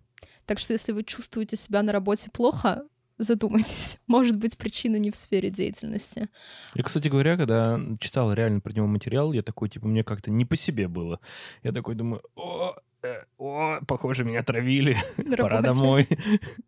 Так 0.47 0.61
что, 0.61 0.75
если 0.75 0.93
вы 0.93 1.03
чувствуете 1.03 1.57
себя 1.57 1.83
на 1.83 1.91
работе 1.91 2.31
плохо, 2.31 2.85
задумайтесь. 3.21 3.99
Может 4.07 4.37
быть, 4.37 4.57
причина 4.57 4.97
не 4.97 5.11
в 5.11 5.17
сфере 5.17 5.51
деятельности. 5.51 6.29
Я, 6.75 6.83
кстати 6.83 7.09
говоря, 7.09 7.37
когда 7.37 7.81
читал 8.01 8.33
реально 8.33 8.61
про 8.61 8.73
него 8.73 8.87
материал, 8.87 9.33
я 9.33 9.43
такой, 9.43 9.69
типа, 9.69 9.87
мне 9.87 10.03
как-то 10.03 10.31
не 10.31 10.45
по 10.45 10.57
себе 10.57 10.89
было. 10.89 11.21
Я 11.63 11.73
такой 11.73 11.95
думаю, 11.95 12.23
о, 12.35 12.75
э, 13.03 13.23
о, 13.39 13.81
похоже, 13.87 14.25
меня 14.25 14.43
травили, 14.43 14.97
пора 15.39 15.63
домой. 15.63 16.09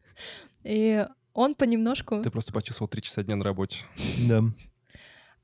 И 0.65 1.05
он 1.33 1.55
понемножку... 1.55 2.23
Ты 2.23 2.31
просто 2.31 2.53
почувствовал 2.53 2.89
три 2.89 3.03
часа 3.03 3.23
дня 3.23 3.37
на 3.37 3.45
работе. 3.45 3.79
Да. 4.29 4.43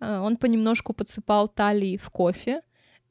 А, 0.01 0.21
Он 0.21 0.37
понемножку 0.37 0.93
подсыпал 0.93 1.49
талии 1.49 1.97
в 1.97 2.11
кофе, 2.11 2.61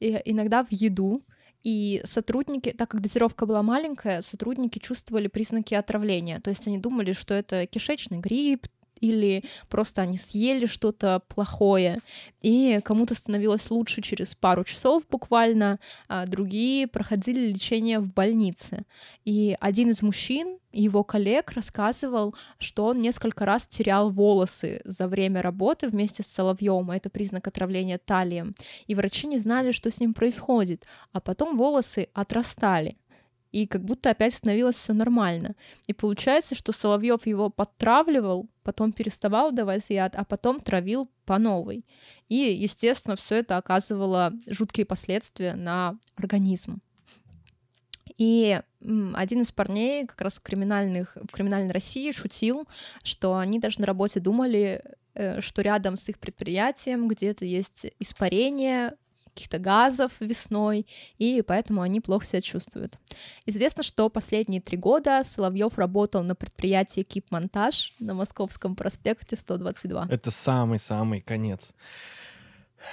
и 0.00 0.20
иногда 0.24 0.64
в 0.64 0.68
еду. 0.70 1.24
И 1.68 2.00
сотрудники, 2.04 2.70
так 2.72 2.88
как 2.88 3.02
дозировка 3.02 3.44
была 3.44 3.62
маленькая, 3.62 4.22
сотрудники 4.22 4.78
чувствовали 4.78 5.28
признаки 5.28 5.74
отравления. 5.74 6.40
То 6.40 6.48
есть 6.48 6.66
они 6.66 6.78
думали, 6.78 7.12
что 7.12 7.34
это 7.34 7.66
кишечный 7.66 8.20
грипп, 8.20 8.68
или 9.00 9.44
просто 9.68 10.02
они 10.02 10.18
съели 10.18 10.66
что-то 10.66 11.22
плохое, 11.28 11.98
и 12.42 12.80
кому-то 12.84 13.14
становилось 13.14 13.70
лучше 13.70 14.02
через 14.02 14.34
пару 14.34 14.64
часов 14.64 15.06
буквально, 15.08 15.78
а 16.08 16.26
другие 16.26 16.86
проходили 16.86 17.52
лечение 17.52 17.98
в 17.98 18.12
больнице. 18.12 18.84
И 19.24 19.56
один 19.60 19.90
из 19.90 20.02
мужчин, 20.02 20.58
его 20.72 21.02
коллег, 21.02 21.52
рассказывал, 21.52 22.34
что 22.58 22.86
он 22.86 23.00
несколько 23.00 23.44
раз 23.44 23.66
терял 23.66 24.10
волосы 24.10 24.80
за 24.84 25.08
время 25.08 25.42
работы 25.42 25.88
вместе 25.88 26.22
с 26.22 26.26
Соловьем, 26.26 26.90
это 26.90 27.10
признак 27.10 27.48
отравления 27.48 27.98
талием. 27.98 28.54
И 28.86 28.94
врачи 28.94 29.26
не 29.26 29.38
знали, 29.38 29.72
что 29.72 29.90
с 29.90 30.00
ним 30.00 30.14
происходит, 30.14 30.86
а 31.12 31.20
потом 31.20 31.56
волосы 31.56 32.08
отрастали 32.12 32.96
и 33.52 33.66
как 33.66 33.84
будто 33.84 34.10
опять 34.10 34.34
становилось 34.34 34.76
все 34.76 34.92
нормально. 34.92 35.54
И 35.86 35.92
получается, 35.92 36.54
что 36.54 36.72
Соловьев 36.72 37.26
его 37.26 37.48
подтравливал, 37.48 38.48
потом 38.62 38.92
переставал 38.92 39.52
давать 39.52 39.88
яд, 39.88 40.14
а 40.16 40.24
потом 40.24 40.60
травил 40.60 41.10
по 41.24 41.38
новой. 41.38 41.84
И, 42.28 42.36
естественно, 42.36 43.16
все 43.16 43.36
это 43.36 43.56
оказывало 43.56 44.32
жуткие 44.46 44.84
последствия 44.84 45.54
на 45.54 45.98
организм. 46.16 46.80
И 48.18 48.60
один 49.14 49.42
из 49.42 49.52
парней 49.52 50.06
как 50.06 50.20
раз 50.20 50.38
в, 50.38 50.42
криминальных, 50.42 51.16
в 51.16 51.32
криминальной 51.32 51.72
России 51.72 52.10
шутил, 52.10 52.68
что 53.02 53.36
они 53.38 53.60
даже 53.60 53.80
на 53.80 53.86
работе 53.86 54.20
думали, 54.20 54.82
э, 55.14 55.40
что 55.40 55.62
рядом 55.62 55.96
с 55.96 56.08
их 56.08 56.18
предприятием 56.18 57.06
где-то 57.08 57.44
есть 57.44 57.86
испарение 58.00 58.94
каких-то 59.38 59.58
газов 59.58 60.12
весной, 60.18 60.84
и 61.18 61.42
поэтому 61.46 61.82
они 61.82 62.00
плохо 62.00 62.24
себя 62.24 62.40
чувствуют. 62.40 62.98
Известно, 63.46 63.84
что 63.84 64.08
последние 64.08 64.60
три 64.60 64.76
года 64.76 65.22
Соловьев 65.24 65.78
работал 65.78 66.24
на 66.24 66.34
предприятии 66.34 67.02
Кип-Монтаж 67.02 67.92
на 68.00 68.14
Московском 68.14 68.74
проспекте 68.74 69.36
122. 69.36 70.08
Это 70.10 70.30
самый-самый 70.32 71.20
конец. 71.20 71.74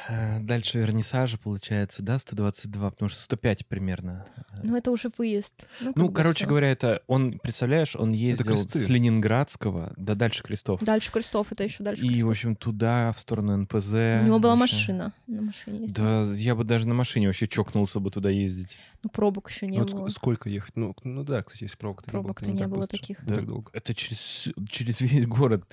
Э, 0.09 0.39
Дальше 0.39 0.79
вернисажа 0.79 1.37
получается, 1.37 2.01
да, 2.03 2.17
122, 2.19 2.91
потому 2.91 3.09
что 3.09 3.19
105 3.21 3.67
примерно. 3.67 4.25
Ну, 4.63 4.75
это 4.75 4.89
уже 4.91 5.11
выезд. 5.17 5.67
Ну, 5.95 6.07
бы 6.07 6.13
короче 6.13 6.39
всё. 6.39 6.47
говоря, 6.47 6.71
это 6.71 7.03
он, 7.07 7.39
представляешь, 7.39 7.95
он 7.95 8.11
ездил 8.11 8.57
с 8.57 8.89
Ленинградского 8.89 9.93
до 9.97 10.15
дальше 10.15 10.43
Крестов. 10.43 10.81
Дальше 10.83 11.11
Крестов, 11.11 11.51
это 11.51 11.63
еще 11.63 11.83
дальше 11.83 12.03
И, 12.03 12.07
в 12.07 12.11
Крестов. 12.11 12.29
общем, 12.31 12.55
туда, 12.55 13.11
в 13.13 13.19
сторону 13.19 13.55
НПЗ. 13.57 13.93
У 13.93 14.25
него 14.25 14.39
была 14.39 14.55
машина. 14.55 15.13
На 15.27 15.41
машине 15.41 15.81
ездил. 15.83 16.03
Да, 16.03 16.23
я 16.35 16.55
бы 16.55 16.63
даже 16.63 16.87
на 16.87 16.93
машине 16.93 17.27
вообще 17.27 17.47
чокнулся 17.47 17.99
бы 17.99 18.09
туда 18.11 18.29
ездить. 18.29 18.77
Ну, 19.03 19.09
пробок 19.09 19.49
еще 19.49 19.67
не 19.67 19.77
Ну, 19.77 19.83
вот 19.83 19.93
было. 19.93 20.07
ск- 20.07 20.11
сколько 20.11 20.49
ехать? 20.49 20.75
Ну, 20.75 20.95
ну 21.03 21.23
да, 21.23 21.43
кстати, 21.43 21.63
если 21.63 21.77
пробок-то 21.77 22.09
Пробок-то 22.11 22.45
не 22.45 22.53
было, 22.53 22.59
не 22.61 22.67
было 22.67 22.79
быстро, 22.79 22.97
таких. 22.97 23.21
не 23.23 23.29
Да. 23.29 23.35
так 23.35 23.47
долго. 23.47 23.69
Это 23.73 23.93
через, 23.93 24.49
через 24.69 25.01
весь 25.01 25.27
город, 25.27 25.65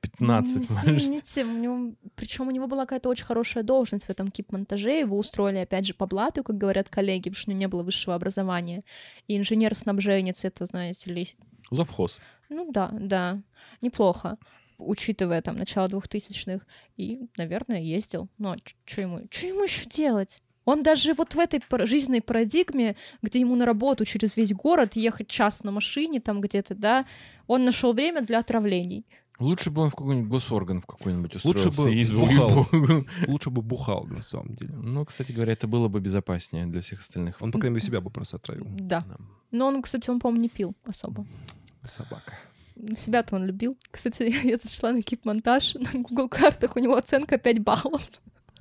15, 0.00 0.70
Ну. 0.86 0.96
Извините, 0.96 1.44
у 1.44 1.52
него... 1.52 1.94
причем 2.14 2.48
у 2.48 2.50
него 2.50 2.66
была 2.66 2.84
какая-то 2.84 3.08
очень 3.08 3.24
хорошая 3.24 3.62
должность 3.62 4.06
в 4.06 4.10
этом 4.10 4.30
кип-монтаже, 4.30 5.00
его 5.00 5.18
устроили, 5.18 5.58
опять 5.58 5.86
же, 5.86 5.94
по 5.94 6.06
блату, 6.06 6.42
как 6.42 6.56
говорят 6.56 6.88
коллеги, 6.88 7.28
потому 7.30 7.36
что 7.36 7.50
у 7.50 7.52
него 7.52 7.60
не 7.60 7.68
было 7.68 7.82
высшего 7.82 8.14
образования. 8.14 8.80
И 9.28 9.36
инженер-снабженец, 9.36 10.44
это, 10.44 10.66
знаете 10.66 11.12
ли, 11.12 11.28
Завхоз. 11.70 12.18
ну 12.48 12.70
да, 12.72 12.90
да, 12.92 13.42
неплохо, 13.82 14.36
учитывая 14.78 15.42
там 15.42 15.56
начало 15.56 15.88
двухтысячных. 15.88 16.66
И, 16.96 17.28
наверное, 17.36 17.80
ездил. 17.80 18.28
Но 18.38 18.56
что 18.84 19.00
ему, 19.02 19.26
что 19.30 19.46
ему 19.46 19.62
еще 19.64 19.88
делать? 19.88 20.42
Он 20.64 20.82
даже 20.82 21.14
вот 21.14 21.34
в 21.34 21.38
этой 21.38 21.62
жизненной 21.86 22.20
парадигме, 22.20 22.94
где 23.22 23.40
ему 23.40 23.56
на 23.56 23.66
работу 23.66 24.04
через 24.04 24.36
весь 24.36 24.52
город 24.52 24.94
ехать 24.94 25.28
час 25.28 25.64
на 25.64 25.70
машине 25.70 26.20
там 26.20 26.40
где-то, 26.40 26.74
да, 26.74 27.06
он 27.46 27.64
нашел 27.64 27.92
время 27.92 28.20
для 28.20 28.38
отравлений. 28.40 29.06
Лучше 29.40 29.70
бы 29.70 29.82
он 29.82 29.88
в 29.88 29.94
какой-нибудь 29.94 30.30
госорган 30.30 30.80
в 30.80 30.86
какой-нибудь 30.86 31.44
Лучше 31.44 31.68
устроился. 31.68 31.82
бы 31.82 31.94
и 31.94 32.36
бухал. 32.36 32.66
Лучше 33.26 33.50
бы 33.50 33.62
бухал, 33.62 34.04
на 34.04 34.22
самом 34.22 34.54
деле. 34.54 34.74
Ну, 34.74 35.04
кстати 35.06 35.32
говоря, 35.32 35.54
это 35.54 35.66
было 35.66 35.88
бы 35.88 35.98
безопаснее 36.00 36.66
для 36.66 36.82
всех 36.82 37.00
остальных. 37.00 37.40
Он, 37.40 37.50
по 37.50 37.58
крайней 37.58 37.76
мере, 37.76 37.86
себя 37.86 38.00
бы 38.00 38.10
просто 38.10 38.36
отравил. 38.36 38.66
Да. 38.68 39.00
Да. 39.00 39.16
Но 39.50 39.66
он, 39.68 39.82
кстати, 39.82 40.10
он, 40.10 40.20
по-моему, 40.20 40.42
не 40.42 40.48
пил 40.48 40.74
особо. 40.84 41.26
Собака. 41.84 42.34
Себя-то 42.94 43.36
он 43.36 43.44
любил. 43.46 43.76
Кстати, 43.90 44.22
я 44.46 44.56
зашла 44.56 44.92
на 44.92 45.02
кип-монтаж, 45.02 45.74
на 45.94 46.00
Google 46.00 46.28
картах 46.28 46.76
у 46.76 46.78
него 46.78 46.96
оценка 46.96 47.38
5 47.38 47.60
баллов. 47.60 48.06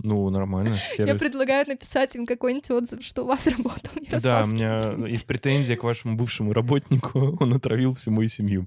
Ну, 0.02 0.30
нормально. 0.30 0.70
Я 0.70 0.76
Сервис. 0.76 1.20
предлагаю 1.20 1.68
написать 1.68 2.16
им 2.16 2.26
какой-нибудь 2.26 2.72
отзыв, 2.72 3.04
что 3.04 3.24
у 3.24 3.28
вас 3.28 3.46
работал 3.48 3.92
Да, 3.96 4.00
у 4.00 4.06
Ярославский 4.06 4.54
меня 4.54 5.08
есть 5.08 5.26
претензия 5.26 5.76
к 5.76 5.84
вашему 5.84 6.16
бывшему 6.16 6.54
работнику. 6.54 7.36
Он 7.42 7.54
отравил 7.54 7.96
всю 7.96 8.12
мою 8.12 8.30
семью. 8.30 8.66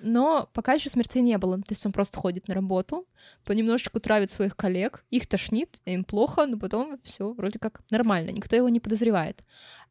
Но 0.00 0.48
пока 0.52 0.74
еще 0.74 0.88
смертей 0.88 1.22
не 1.22 1.36
было. 1.38 1.56
То 1.58 1.70
есть 1.70 1.84
он 1.84 1.92
просто 1.92 2.16
ходит 2.18 2.48
на 2.48 2.54
работу, 2.54 3.06
понемножечку 3.44 4.00
травит 4.00 4.30
своих 4.30 4.56
коллег, 4.56 5.04
их 5.10 5.26
тошнит, 5.26 5.78
им 5.84 6.04
плохо, 6.04 6.46
но 6.46 6.58
потом 6.58 6.98
все 7.02 7.32
вроде 7.32 7.58
как 7.58 7.82
нормально, 7.90 8.30
никто 8.30 8.54
его 8.56 8.68
не 8.68 8.80
подозревает. 8.80 9.42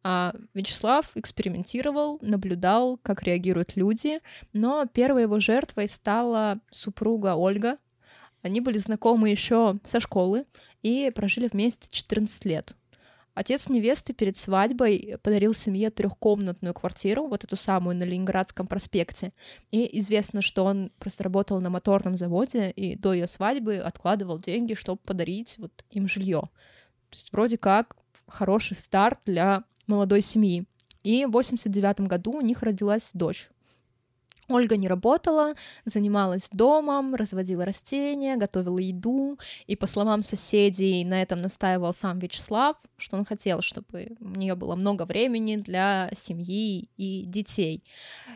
А 0.03 0.33
Вячеслав 0.53 1.11
экспериментировал, 1.15 2.19
наблюдал, 2.21 2.97
как 3.01 3.23
реагируют 3.23 3.75
люди, 3.75 4.21
но 4.53 4.85
первой 4.85 5.23
его 5.23 5.39
жертвой 5.39 5.87
стала 5.87 6.59
супруга 6.71 7.35
Ольга. 7.35 7.77
Они 8.43 8.61
были 8.61 8.77
знакомы 8.77 9.29
еще 9.29 9.79
со 9.83 9.99
школы 9.99 10.45
и 10.81 11.11
прожили 11.13 11.49
вместе 11.51 11.89
14 11.89 12.45
лет. 12.45 12.75
Отец 13.37 13.69
невесты 13.69 14.13
перед 14.13 14.35
свадьбой 14.35 15.19
подарил 15.21 15.53
семье 15.53 15.91
трехкомнатную 15.91 16.73
квартиру, 16.73 17.27
вот 17.27 17.43
эту 17.43 17.55
самую 17.55 17.95
на 17.95 18.01
Ленинградском 18.01 18.65
проспекте. 18.65 19.31
И 19.69 19.99
известно, 19.99 20.41
что 20.41 20.65
он 20.65 20.91
просто 20.97 21.23
работал 21.23 21.61
на 21.61 21.69
моторном 21.69 22.17
заводе 22.17 22.71
и 22.71 22.95
до 22.95 23.13
ее 23.13 23.27
свадьбы 23.27 23.77
откладывал 23.77 24.39
деньги, 24.39 24.73
чтобы 24.73 25.01
подарить 25.05 25.59
вот 25.59 25.85
им 25.91 26.07
жилье. 26.07 26.49
То 27.11 27.15
есть 27.15 27.31
вроде 27.31 27.59
как 27.59 27.95
хороший 28.27 28.75
старт 28.75 29.19
для 29.27 29.65
молодой 29.85 30.21
семьи. 30.21 30.65
И 31.03 31.27
в 31.27 31.29
89 31.29 32.07
году 32.07 32.31
у 32.31 32.41
них 32.41 32.63
родилась 32.63 33.11
дочь. 33.13 33.51
Ольга 34.49 34.77
не 34.77 34.87
работала, 34.87 35.53
занималась 35.83 36.49
домом, 36.51 37.15
разводила 37.15 37.65
растения, 37.65 38.37
готовила 38.37 38.79
еду, 38.79 39.37
и, 39.65 39.75
по 39.75 39.87
словам 39.87 40.23
соседей, 40.23 41.03
на 41.03 41.21
этом 41.21 41.41
настаивал 41.41 41.93
сам 41.93 42.19
Вячеслав, 42.19 42.77
что 42.97 43.17
он 43.17 43.25
хотел, 43.25 43.61
чтобы 43.61 44.15
у 44.21 44.39
нее 44.39 44.55
было 44.55 44.75
много 44.75 45.03
времени 45.03 45.57
для 45.57 46.09
семьи 46.15 46.89
и 46.95 47.23
детей. 47.25 47.83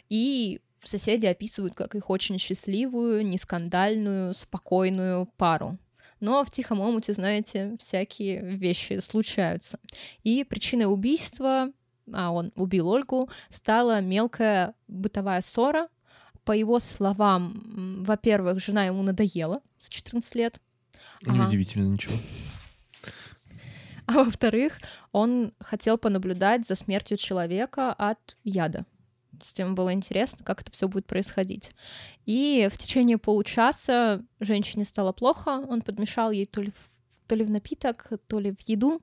И 0.10 0.60
соседи 0.84 1.28
описывают 1.28 1.76
как 1.76 1.96
их 1.96 2.10
очень 2.10 2.38
счастливую, 2.40 3.26
нескандальную, 3.26 4.34
спокойную 4.34 5.28
пару. 5.38 5.78
Но 6.20 6.44
в 6.44 6.52
тихом 6.52 6.82
омуте, 6.82 7.14
знаете, 7.14 7.76
всякие 7.80 8.42
вещи 8.42 9.00
случаются. 9.00 9.80
И 10.24 10.44
причиной 10.44 10.92
убийства, 10.92 11.72
а 12.14 12.32
он 12.32 12.52
убил 12.56 12.90
Ольгу, 12.90 13.30
стала 13.50 14.02
мелкая 14.02 14.76
бытовая 14.88 15.42
ссора, 15.42 15.88
по 16.52 16.54
его 16.54 16.80
словам, 16.80 18.04
во-первых, 18.04 18.60
жена 18.60 18.84
ему 18.84 19.04
надоела 19.04 19.62
за 19.80 19.90
14 19.90 20.36
лет. 20.36 20.60
Неудивительно 21.26 21.88
ничего. 21.88 22.14
а 24.06 24.26
во-вторых, 24.26 24.82
он 25.14 25.54
хотел 25.62 25.98
понаблюдать 25.98 26.68
за 26.68 26.76
смертью 26.76 27.16
человека 27.16 27.94
от 27.94 28.36
яда. 28.44 28.86
С 29.42 29.54
тем 29.54 29.76
было 29.76 29.94
интересно, 29.94 30.44
как 30.44 30.60
это 30.60 30.74
все 30.74 30.90
будет 30.90 31.06
происходить. 31.06 31.72
И 32.26 32.68
в 32.70 32.78
течение 32.78 33.18
получаса 33.18 34.22
женщине 34.42 34.84
стало 34.84 35.14
плохо, 35.14 35.64
он 35.70 35.82
подмешал 35.82 36.32
ей 36.32 36.48
то 36.48 36.64
ли 36.64 36.72
в, 36.72 37.28
то 37.28 37.36
ли 37.36 37.46
в 37.46 37.50
напиток, 37.50 38.10
то 38.28 38.40
ли 38.42 38.52
в 38.52 38.60
еду. 38.68 39.02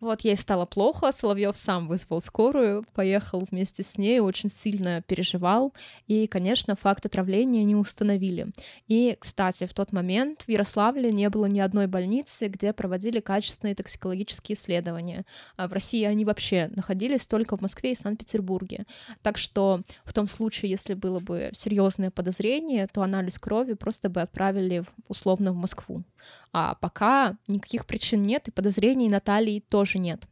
Вот 0.00 0.20
ей 0.20 0.36
стало 0.36 0.64
плохо, 0.64 1.10
Соловьев 1.10 1.56
сам 1.56 1.88
вызвал 1.88 2.20
скорую, 2.20 2.84
поехал 2.94 3.44
вместе 3.50 3.82
с 3.82 3.98
ней, 3.98 4.20
очень 4.20 4.48
сильно 4.48 5.02
переживал, 5.02 5.74
и, 6.06 6.28
конечно, 6.28 6.76
факт 6.76 7.04
отравления 7.04 7.64
не 7.64 7.74
установили. 7.74 8.52
И, 8.86 9.16
кстати, 9.18 9.66
в 9.66 9.74
тот 9.74 9.92
момент 9.92 10.42
в 10.42 10.48
Ярославле 10.48 11.10
не 11.10 11.28
было 11.28 11.46
ни 11.46 11.58
одной 11.58 11.88
больницы, 11.88 12.46
где 12.46 12.72
проводили 12.72 13.18
качественные 13.18 13.74
токсикологические 13.74 14.56
исследования. 14.56 15.24
А 15.56 15.66
в 15.66 15.72
России 15.72 16.04
они 16.04 16.24
вообще 16.24 16.70
находились 16.76 17.26
только 17.26 17.56
в 17.56 17.60
Москве 17.60 17.92
и 17.92 17.96
Санкт-Петербурге. 17.96 18.86
Так 19.22 19.36
что 19.36 19.82
в 20.04 20.12
том 20.12 20.28
случае, 20.28 20.70
если 20.70 20.94
было 20.94 21.18
бы 21.18 21.50
серьезное 21.54 22.12
подозрение, 22.12 22.86
то 22.86 23.02
анализ 23.02 23.38
крови 23.38 23.74
просто 23.74 24.08
бы 24.08 24.20
отправили 24.20 24.84
условно 25.08 25.52
в 25.52 25.56
Москву. 25.56 26.04
А 26.52 26.74
пока 26.76 27.36
никаких 27.46 27.86
причин 27.86 28.22
нет, 28.22 28.48
и 28.48 28.50
подозрений 28.50 29.08
Натальи 29.08 29.64
тоже 29.68 29.98
нет. 29.98 30.26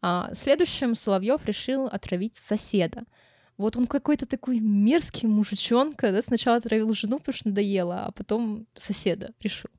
А 0.00 0.30
следующим 0.32 0.94
Соловьев 0.94 1.44
решил 1.46 1.86
отравить 1.86 2.36
соседа. 2.36 3.04
Вот 3.56 3.76
он 3.76 3.88
какой-то 3.88 4.24
такой 4.24 4.60
мерзкий 4.60 5.26
мужичонка, 5.28 6.12
да, 6.12 6.22
сначала 6.22 6.58
отравил 6.58 6.94
жену, 6.94 7.18
потому 7.18 7.34
что 7.34 7.48
надоело, 7.48 8.04
а 8.06 8.12
потом 8.12 8.66
соседа 8.76 9.32
решил. 9.40 9.70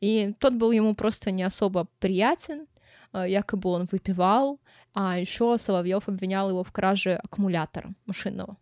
И 0.00 0.32
тот 0.38 0.54
был 0.54 0.70
ему 0.70 0.94
просто 0.94 1.32
не 1.32 1.42
особо 1.42 1.88
приятен, 1.98 2.68
а, 3.12 3.26
якобы 3.26 3.70
он 3.70 3.88
выпивал, 3.90 4.60
а 4.94 5.18
еще 5.18 5.58
Соловьев 5.58 6.08
обвинял 6.08 6.48
его 6.50 6.62
в 6.62 6.70
краже 6.70 7.16
аккумулятора 7.16 7.94
машинного. 8.06 8.56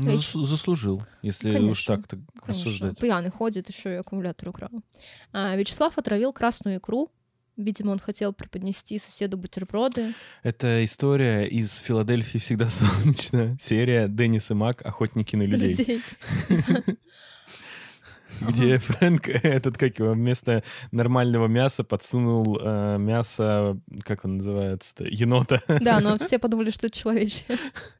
Ну, 0.00 0.12
зас- 0.12 0.44
заслужил, 0.46 1.02
если 1.22 1.50
уж 1.50 1.54
Конечно. 1.56 1.96
так 1.96 2.06
так 2.08 2.20
Конечно, 2.44 2.64
рассуждать. 2.70 2.98
пьяный 2.98 3.30
ходит, 3.30 3.68
еще 3.68 3.90
и 3.94 3.96
аккумулятор 3.96 4.48
украл. 4.50 4.70
А, 5.32 5.56
Вячеслав 5.56 5.98
отравил 5.98 6.32
красную 6.32 6.78
икру. 6.78 7.10
Видимо, 7.56 7.90
он 7.90 7.98
хотел 7.98 8.32
преподнести 8.32 9.00
соседу 9.00 9.36
бутерброды. 9.36 10.14
Это 10.44 10.84
история 10.84 11.46
из 11.48 11.78
Филадельфии 11.78 12.38
всегда 12.38 12.68
солнечно. 12.68 13.56
Серия 13.60 14.06
Деннис 14.06 14.48
и 14.52 14.54
Мак 14.54 14.86
«Охотники 14.86 15.34
на 15.34 15.42
людей». 15.42 15.74
людей. 15.74 16.00
Где 18.40 18.78
Фрэнк 18.78 19.28
этот, 19.42 19.76
как 19.78 19.98
его, 19.98 20.12
вместо 20.12 20.62
нормального 20.92 21.46
мяса 21.46 21.84
подсунул 21.84 22.58
э, 22.60 22.96
мясо, 22.98 23.78
как 24.02 24.24
он 24.24 24.36
называется-то, 24.36 25.04
енота. 25.04 25.60
Да, 25.80 26.00
но 26.00 26.18
все 26.20 26.38
подумали, 26.38 26.70
что 26.70 26.86
это 26.86 26.98
человечье. 26.98 27.44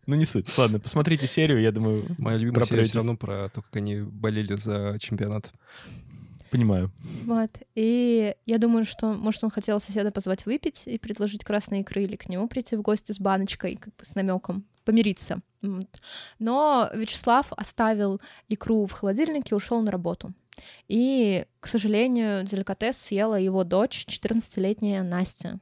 ну, 0.07 0.15
не 0.17 0.25
суть. 0.25 0.47
Ладно, 0.59 0.79
посмотрите 0.79 1.27
серию, 1.27 1.61
я 1.61 1.73
думаю, 1.73 2.05
Моя 2.19 2.37
любимая 2.39 2.65
серия 2.65 2.85
все 2.85 2.99
равно 2.99 3.17
про 3.17 3.49
то, 3.49 3.63
как 3.63 3.77
они 3.77 4.01
болели 4.01 4.55
за 4.55 4.97
чемпионат. 5.01 5.53
понимаю. 6.51 6.93
Вот. 7.25 7.51
И 7.75 8.35
я 8.47 8.59
думаю, 8.59 8.85
что, 8.85 9.13
может, 9.15 9.43
он 9.45 9.51
хотел 9.51 9.81
соседа 9.81 10.11
позвать 10.11 10.47
выпить 10.47 10.83
и 10.87 10.99
предложить 10.99 11.45
красные 11.45 11.83
икры 11.83 12.05
или 12.05 12.17
к 12.17 12.29
нему 12.29 12.49
прийти 12.49 12.77
в 12.77 12.83
гости 12.83 13.13
с 13.13 13.19
баночкой, 13.21 13.77
как 13.77 13.95
бы 13.97 14.05
с 14.05 14.15
намеком 14.15 14.65
помириться. 14.89 15.41
Но 16.39 16.89
Вячеслав 16.95 17.53
оставил 17.55 18.23
икру 18.49 18.87
в 18.87 18.93
холодильнике 18.93 19.55
ушел 19.55 19.83
на 19.83 19.91
работу. 19.91 20.33
И, 20.89 21.45
к 21.61 21.67
сожалению, 21.67 22.43
деликатес 22.45 22.97
съела 22.97 23.35
его 23.35 23.65
дочь, 23.65 24.07
14-летняя 24.07 25.03
Настя. 25.03 25.59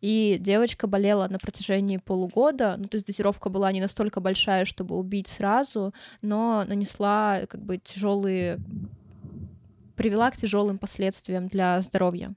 И 0.00 0.38
девочка 0.40 0.88
болела 0.88 1.28
на 1.28 1.38
протяжении 1.38 1.98
полугода, 1.98 2.74
ну, 2.76 2.88
то 2.88 2.96
есть 2.96 3.06
дозировка 3.06 3.50
была 3.50 3.70
не 3.70 3.80
настолько 3.80 4.20
большая, 4.20 4.64
чтобы 4.64 4.96
убить 4.96 5.28
сразу, 5.28 5.94
но 6.22 6.64
нанесла 6.66 7.42
как 7.48 7.62
бы 7.62 7.78
тяжелые 7.78 8.58
привела 9.94 10.30
к 10.32 10.36
тяжелым 10.36 10.78
последствиям 10.78 11.46
для 11.46 11.80
здоровья. 11.82 12.34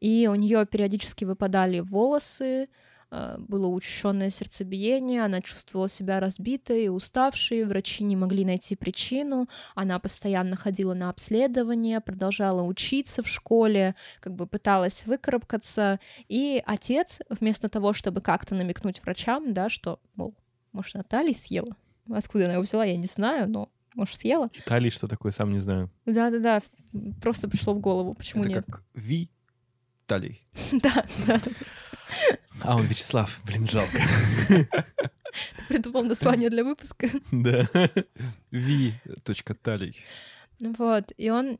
И 0.00 0.28
у 0.30 0.34
нее 0.34 0.66
периодически 0.66 1.24
выпадали 1.24 1.80
волосы, 1.80 2.68
было 3.10 3.66
учащенное 3.68 4.30
сердцебиение, 4.30 5.24
она 5.24 5.40
чувствовала 5.40 5.88
себя 5.88 6.20
разбитой 6.20 6.84
и 6.84 6.88
уставшей, 6.88 7.64
врачи 7.64 8.04
не 8.04 8.16
могли 8.16 8.44
найти 8.44 8.76
причину, 8.76 9.48
она 9.74 9.98
постоянно 9.98 10.56
ходила 10.56 10.94
на 10.94 11.08
обследование, 11.10 12.00
продолжала 12.00 12.62
учиться 12.62 13.22
в 13.22 13.28
школе, 13.28 13.94
как 14.20 14.34
бы 14.34 14.46
пыталась 14.46 15.06
выкарабкаться, 15.06 16.00
и 16.28 16.62
отец, 16.66 17.20
вместо 17.30 17.68
того, 17.68 17.92
чтобы 17.92 18.20
как-то 18.20 18.54
намекнуть 18.54 19.02
врачам, 19.02 19.54
да, 19.54 19.70
что, 19.70 20.00
мол, 20.14 20.34
может, 20.72 20.94
Наталья 20.94 21.32
съела, 21.32 21.76
откуда 22.10 22.44
она 22.44 22.54
его 22.54 22.62
взяла, 22.62 22.84
я 22.84 22.96
не 22.96 23.06
знаю, 23.06 23.48
но 23.48 23.70
может, 23.94 24.16
съела? 24.16 24.50
Италии 24.52 24.90
что 24.90 25.08
такое, 25.08 25.32
сам 25.32 25.50
не 25.52 25.58
знаю. 25.58 25.90
Да-да-да, 26.06 26.60
просто 27.20 27.48
пришло 27.48 27.74
в 27.74 27.80
голову, 27.80 28.14
почему 28.14 28.44
Это 28.44 28.52
нет. 28.52 28.64
как 28.66 28.84
Ви 28.94 29.30
Талий. 30.08 30.40
Да, 30.72 31.04
да, 31.26 31.40
А, 32.62 32.76
он 32.76 32.86
Вячеслав, 32.86 33.40
блин, 33.44 33.66
жалко. 33.66 33.98
придумал 35.68 36.04
название 36.04 36.48
для 36.50 36.64
выпуска. 36.64 37.08
Да. 37.30 37.68
Ви. 38.50 38.94
Талий. 39.62 39.94
Вот, 40.60 41.12
и 41.16 41.30
он, 41.30 41.56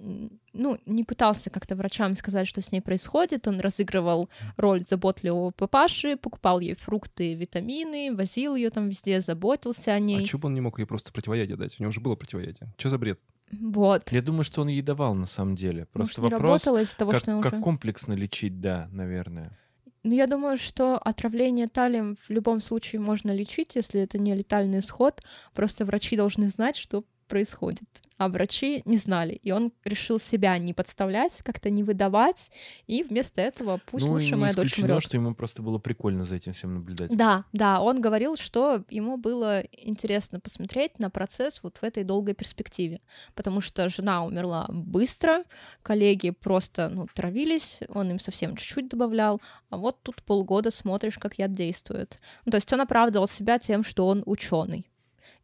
ну, 0.52 0.78
не 0.86 1.04
пытался 1.04 1.50
как-то 1.50 1.76
врачам 1.76 2.16
сказать, 2.16 2.48
что 2.48 2.60
с 2.60 2.72
ней 2.72 2.80
происходит, 2.80 3.46
он 3.46 3.60
разыгрывал 3.60 4.28
роль 4.56 4.82
заботливого 4.82 5.50
папаши, 5.52 6.16
покупал 6.16 6.58
ей 6.58 6.74
фрукты, 6.74 7.34
витамины, 7.34 8.16
возил 8.16 8.56
ее 8.56 8.70
там 8.70 8.88
везде, 8.88 9.20
заботился 9.20 9.92
о 9.92 9.96
А 9.96 10.00
ней. 10.00 10.24
чего 10.26 10.40
бы 10.40 10.46
он 10.48 10.54
не 10.54 10.60
мог 10.60 10.80
ей 10.80 10.86
просто 10.86 11.12
противоядие 11.12 11.56
дать? 11.56 11.78
У 11.78 11.82
него 11.82 11.92
же 11.92 12.00
было 12.00 12.16
противоядие. 12.16 12.72
Что 12.76 12.90
за 12.90 12.98
бред? 12.98 13.20
Вот. 13.52 14.10
Я 14.12 14.22
думаю, 14.22 14.44
что 14.44 14.62
он 14.62 14.68
ей 14.68 14.82
давал 14.82 15.14
на 15.14 15.26
самом 15.26 15.56
деле. 15.56 15.86
Может, 15.94 16.14
Просто 16.14 16.20
не 16.20 16.24
вопрос, 16.24 16.42
работало 16.42 16.82
из-за 16.82 16.96
того, 16.96 17.10
как, 17.12 17.20
что 17.20 17.40
как 17.40 17.52
уже... 17.54 17.62
комплексно 17.62 18.14
лечить, 18.14 18.60
да, 18.60 18.88
наверное. 18.92 19.56
Ну, 20.04 20.14
я 20.14 20.26
думаю, 20.26 20.56
что 20.56 20.96
отравление 20.96 21.68
талием 21.68 22.16
в 22.26 22.30
любом 22.30 22.60
случае 22.60 23.00
можно 23.00 23.30
лечить, 23.30 23.74
если 23.74 24.00
это 24.00 24.18
не 24.18 24.34
летальный 24.34 24.78
исход. 24.78 25.22
Просто 25.54 25.84
врачи 25.84 26.16
должны 26.16 26.48
знать, 26.50 26.76
что 26.76 27.04
происходит. 27.28 27.84
А 28.16 28.28
врачи 28.28 28.82
не 28.84 28.96
знали. 28.96 29.34
И 29.44 29.52
он 29.52 29.72
решил 29.84 30.18
себя 30.18 30.58
не 30.58 30.74
подставлять, 30.74 31.40
как-то 31.42 31.70
не 31.70 31.84
выдавать. 31.84 32.50
И 32.88 33.04
вместо 33.04 33.40
этого 33.40 33.80
пусть 33.86 34.06
ну, 34.06 34.12
лучше 34.12 34.34
моя 34.34 34.52
дочь 34.52 34.76
умрет. 34.78 35.02
что 35.02 35.16
ему 35.16 35.34
просто 35.34 35.62
было 35.62 35.78
прикольно 35.78 36.24
за 36.24 36.34
этим 36.34 36.52
всем 36.52 36.74
наблюдать. 36.74 37.16
Да, 37.16 37.44
да, 37.52 37.80
он 37.80 38.00
говорил, 38.00 38.36
что 38.36 38.82
ему 38.90 39.18
было 39.18 39.60
интересно 39.60 40.40
посмотреть 40.40 40.98
на 40.98 41.10
процесс 41.10 41.62
вот 41.62 41.76
в 41.76 41.84
этой 41.84 42.02
долгой 42.02 42.34
перспективе, 42.34 43.00
потому 43.36 43.60
что 43.60 43.88
жена 43.88 44.24
умерла 44.24 44.66
быстро, 44.68 45.44
коллеги 45.82 46.30
просто, 46.30 46.88
ну, 46.88 47.06
травились, 47.14 47.78
он 47.88 48.10
им 48.10 48.18
совсем 48.18 48.56
чуть-чуть 48.56 48.88
добавлял, 48.88 49.40
а 49.70 49.76
вот 49.76 50.02
тут 50.02 50.24
полгода 50.24 50.72
смотришь, 50.72 51.18
как 51.18 51.38
яд 51.38 51.52
действует. 51.52 52.18
Ну, 52.44 52.50
то 52.50 52.56
есть 52.56 52.72
он 52.72 52.80
оправдывал 52.80 53.28
себя 53.28 53.60
тем, 53.60 53.84
что 53.84 54.08
он 54.08 54.24
ученый. 54.26 54.88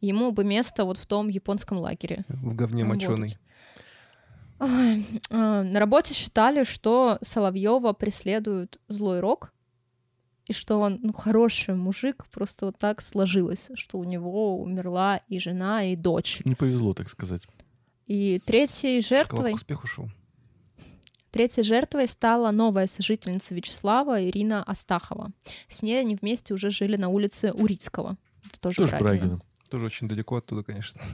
Ему 0.04 0.32
бы 0.32 0.44
место 0.44 0.84
вот 0.84 0.98
в 0.98 1.06
том 1.06 1.28
японском 1.28 1.78
лагере. 1.78 2.24
В 2.28 2.54
говне 2.54 2.84
моченый. 2.84 3.36
Ой, 4.60 5.04
а, 5.30 5.62
На 5.62 5.80
работе 5.80 6.14
считали, 6.14 6.64
что 6.64 7.18
Соловьева 7.22 7.92
преследует 7.92 8.78
злой 8.88 9.20
рок, 9.20 9.52
и 10.46 10.52
что 10.52 10.78
он, 10.78 10.98
ну, 11.02 11.12
хороший 11.12 11.74
мужик, 11.74 12.26
просто 12.30 12.66
вот 12.66 12.78
так 12.78 13.00
сложилось, 13.00 13.70
что 13.74 13.98
у 13.98 14.04
него 14.04 14.60
умерла 14.62 15.20
и 15.28 15.38
жена, 15.38 15.84
и 15.84 15.96
дочь. 15.96 16.40
Не 16.44 16.54
повезло, 16.54 16.92
так 16.92 17.08
сказать. 17.10 17.42
И 18.06 18.38
третьей 18.44 19.00
Шоколад 19.00 19.28
жертвой, 19.30 19.52
к 19.52 19.54
успеху 19.54 19.86
шел. 19.86 20.08
третьей 21.30 21.64
жертвой 21.64 22.06
стала 22.06 22.50
новая 22.50 22.86
сожительница 22.86 23.54
Вячеслава 23.54 24.22
Ирина 24.22 24.62
Астахова. 24.62 25.30
С 25.66 25.80
ней 25.82 25.98
они 25.98 26.14
вместе 26.14 26.52
уже 26.52 26.70
жили 26.70 26.96
на 26.98 27.08
улице 27.08 27.52
Урицкого. 27.52 28.18
Это 28.46 28.60
тоже, 28.60 28.76
Тоже 28.76 28.96
Брагино. 28.98 29.08
Брагина. 29.20 29.40
Тоже 29.74 29.87
очень 29.87 30.06
далеко 30.06 30.37
оттуда, 30.37 30.62
конечно. 30.62 31.00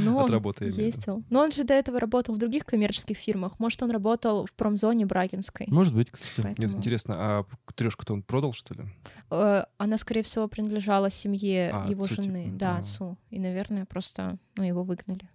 Ну, 0.00 0.18
От 0.18 0.24
он 0.24 0.32
работы 0.32 0.64
виду. 0.64 0.80
ездил. 0.80 1.22
Но 1.28 1.40
он 1.40 1.52
же 1.52 1.62
до 1.62 1.74
этого 1.74 2.00
работал 2.00 2.34
в 2.34 2.38
других 2.38 2.64
коммерческих 2.64 3.18
фирмах. 3.18 3.58
Может, 3.60 3.82
он 3.82 3.90
работал 3.90 4.46
в 4.46 4.52
промзоне 4.54 5.04
Брагинской. 5.04 5.66
Может 5.68 5.94
быть, 5.94 6.10
кстати. 6.10 6.40
Поэтому, 6.40 6.66
Нет, 6.68 6.76
интересно, 6.78 7.14
а 7.18 7.44
трешку-то 7.74 8.14
он 8.14 8.22
продал, 8.22 8.54
что 8.54 8.72
ли? 8.74 8.84
э, 9.30 9.64
она, 9.76 9.98
скорее 9.98 10.22
всего, 10.22 10.48
принадлежала 10.48 11.10
семье 11.10 11.70
А, 11.72 11.86
его 11.86 12.04
отцу, 12.04 12.14
жены, 12.22 12.44
типа, 12.46 12.56
да, 12.58 12.76
а. 12.76 12.78
отцу. 12.78 13.18
И, 13.28 13.38
наверное, 13.38 13.84
просто 13.84 14.38
ну, 14.56 14.64
его 14.64 14.82
выгнали. 14.84 15.28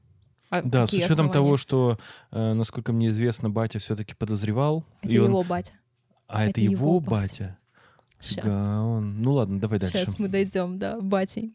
А 0.49 0.63
Да, 0.63 0.87
с 0.87 0.93
учетом 0.93 1.11
основания? 1.11 1.31
того, 1.33 1.57
что, 1.57 1.99
э, 2.31 2.53
насколько 2.53 2.91
мне 2.91 3.09
известно, 3.09 3.51
батя 3.51 3.77
все-таки 3.77 4.15
подозревал. 4.15 4.83
Это 5.03 5.13
и 5.13 5.17
он- 5.19 5.29
его 5.29 5.43
батя. 5.43 5.73
А 6.27 6.41
это, 6.41 6.49
это 6.49 6.61
его, 6.61 6.73
его 6.87 6.99
батя. 6.99 7.55
Сейчас. 8.19 8.43
Фига 8.45 8.81
он. 8.81 9.21
Ну 9.21 9.33
ладно, 9.33 9.59
давай 9.61 9.79
дальше. 9.79 9.95
Сейчас 9.97 10.17
мы 10.19 10.27
дойдем, 10.27 10.79
да, 10.79 10.99
батей. 10.99 11.53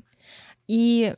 И 0.68 1.14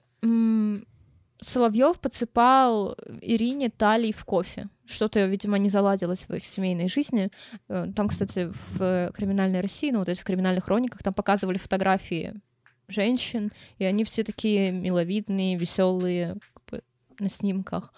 Соловьев 1.41 2.01
подсыпал 2.01 2.97
Ирине 3.21 3.71
талий 3.71 4.13
в 4.13 4.25
кофе. 4.25 4.69
Что-то, 4.87 5.27
видимо, 5.27 5.59
не 5.59 5.69
заладилось 5.69 6.29
в 6.29 6.35
их 6.35 6.45
семейной 6.45 6.89
жизни. 6.89 7.31
Э, 7.69 7.87
Там, 7.95 8.09
кстати, 8.09 8.51
в 8.51 9.13
криминальной 9.13 9.61
России, 9.61 9.91
ну, 9.91 10.05
то 10.05 10.11
есть 10.11 10.23
в 10.23 10.25
криминальных 10.25 10.65
хрониках, 10.65 11.03
там 11.03 11.13
показывали 11.13 11.59
фотографии 11.59 12.35
женщин, 12.89 13.53
и 13.79 13.85
они 13.85 14.05
все 14.05 14.23
такие 14.23 14.71
миловидные, 14.71 15.57
веселые 15.57 16.37
на 17.19 17.29
снимках. 17.29 17.93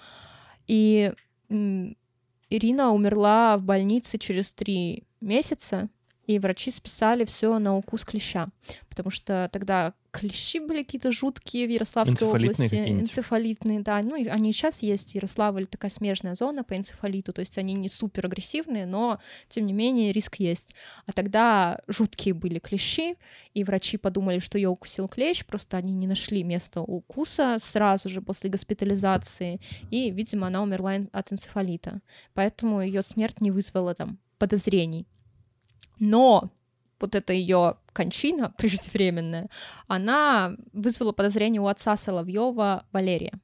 И 0.66 1.12
Ирина 1.48 2.92
умерла 2.92 3.56
в 3.58 3.62
больнице 3.62 4.18
через 4.18 4.52
три 4.52 5.04
месяца, 5.20 5.88
и 6.28 6.38
врачи 6.38 6.70
списали 6.70 7.24
все 7.24 7.58
на 7.58 7.74
укус 7.74 8.04
клеща, 8.04 8.48
потому 8.90 9.10
что 9.10 9.48
тогда 9.50 9.94
клещи 10.10 10.58
были 10.58 10.82
какие-то 10.82 11.10
жуткие 11.10 11.66
в 11.66 11.70
Ярославской 11.70 12.28
области. 12.28 12.74
Энцефалитные, 12.74 13.80
да. 13.80 14.02
Ну, 14.02 14.14
и 14.14 14.26
они 14.26 14.52
сейчас 14.52 14.82
есть. 14.82 15.14
Ярославль 15.14 15.66
такая 15.66 15.90
смежная 15.90 16.34
зона 16.34 16.64
по 16.64 16.76
энцефалиту, 16.76 17.32
то 17.32 17.40
есть 17.40 17.56
они 17.56 17.72
не 17.72 17.88
супер 17.88 18.26
агрессивные, 18.26 18.84
но, 18.84 19.20
тем 19.48 19.64
не 19.64 19.72
менее, 19.72 20.12
риск 20.12 20.36
есть. 20.36 20.74
А 21.06 21.12
тогда 21.12 21.80
жуткие 21.88 22.34
были 22.34 22.58
клещи, 22.58 23.16
и 23.54 23.64
врачи 23.64 23.96
подумали, 23.96 24.38
что 24.38 24.58
ее 24.58 24.68
укусил 24.68 25.08
клещ, 25.08 25.46
просто 25.46 25.78
они 25.78 25.94
не 25.94 26.06
нашли 26.06 26.44
место 26.44 26.82
укуса 26.82 27.56
сразу 27.58 28.10
же 28.10 28.20
после 28.20 28.50
госпитализации, 28.50 29.60
и, 29.90 30.10
видимо, 30.10 30.48
она 30.48 30.62
умерла 30.62 30.96
от 31.12 31.32
энцефалита. 31.32 32.02
Поэтому 32.34 32.82
ее 32.82 33.00
смерть 33.00 33.40
не 33.40 33.50
вызвала 33.50 33.94
там 33.94 34.18
подозрений. 34.36 35.06
Но 35.98 36.50
вот 37.00 37.14
эта 37.14 37.32
ее 37.32 37.76
кончина 37.92 38.50
преждевременная, 38.58 39.48
она 39.86 40.56
вызвала 40.72 41.12
подозрение 41.12 41.60
у 41.60 41.66
отца 41.66 41.96
Соловьева 41.96 42.86
Валерия. 42.92 43.38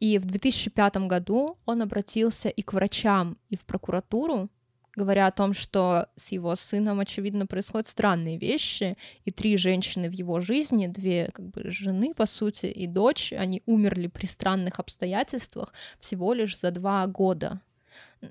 И 0.00 0.18
в 0.18 0.26
2005 0.26 1.08
году 1.08 1.58
он 1.66 1.82
обратился 1.82 2.48
и 2.48 2.62
к 2.62 2.72
врачам, 2.72 3.36
и 3.50 3.56
в 3.56 3.64
прокуратуру, 3.64 4.48
говоря 4.94 5.26
о 5.26 5.32
том, 5.32 5.52
что 5.52 6.08
с 6.16 6.30
его 6.32 6.54
сыном, 6.56 7.00
очевидно, 7.00 7.46
происходят 7.46 7.86
странные 7.86 8.38
вещи, 8.38 8.96
и 9.24 9.30
три 9.30 9.56
женщины 9.56 10.08
в 10.08 10.12
его 10.12 10.40
жизни, 10.40 10.86
две 10.86 11.30
как 11.32 11.48
бы 11.48 11.70
жены, 11.70 12.14
по 12.14 12.26
сути, 12.26 12.66
и 12.66 12.86
дочь, 12.86 13.32
они 13.32 13.62
умерли 13.66 14.06
при 14.08 14.26
странных 14.26 14.78
обстоятельствах 14.78 15.72
всего 15.98 16.32
лишь 16.32 16.58
за 16.58 16.70
два 16.70 17.06
года. 17.06 17.60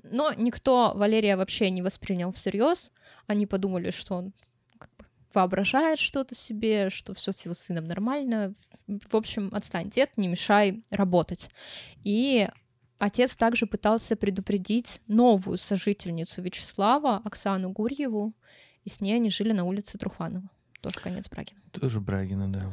Но 0.02 0.32
никто 0.32 0.92
Валерия 0.94 1.36
вообще 1.36 1.70
не 1.70 1.82
воспринял 1.82 2.32
всерьез. 2.32 2.92
Они 3.26 3.46
подумали, 3.46 3.90
что 3.90 4.16
он 4.16 4.32
как 4.78 4.90
бы 4.98 5.06
воображает 5.34 5.98
что-то 5.98 6.34
себе, 6.34 6.90
что 6.90 7.14
все 7.14 7.32
с 7.32 7.44
его 7.44 7.54
сыном 7.54 7.84
нормально. 7.86 8.54
В 8.86 9.16
общем, 9.16 9.50
отстань, 9.52 9.90
дед, 9.90 10.10
не 10.16 10.28
мешай 10.28 10.82
работать. 10.90 11.50
И 12.04 12.48
отец 12.98 13.36
также 13.36 13.66
пытался 13.66 14.16
предупредить 14.16 15.00
новую 15.06 15.58
сожительницу 15.58 16.42
Вячеслава, 16.42 17.20
Оксану 17.24 17.70
Гурьеву, 17.70 18.34
и 18.84 18.88
с 18.88 19.00
ней 19.00 19.14
они 19.14 19.30
жили 19.30 19.52
на 19.52 19.64
улице 19.64 19.98
Труханова. 19.98 20.48
Тоже 20.80 20.98
конец 21.00 21.28
Брагина. 21.28 21.60
Тоже 21.72 22.00
Брагина, 22.00 22.50
да. 22.50 22.70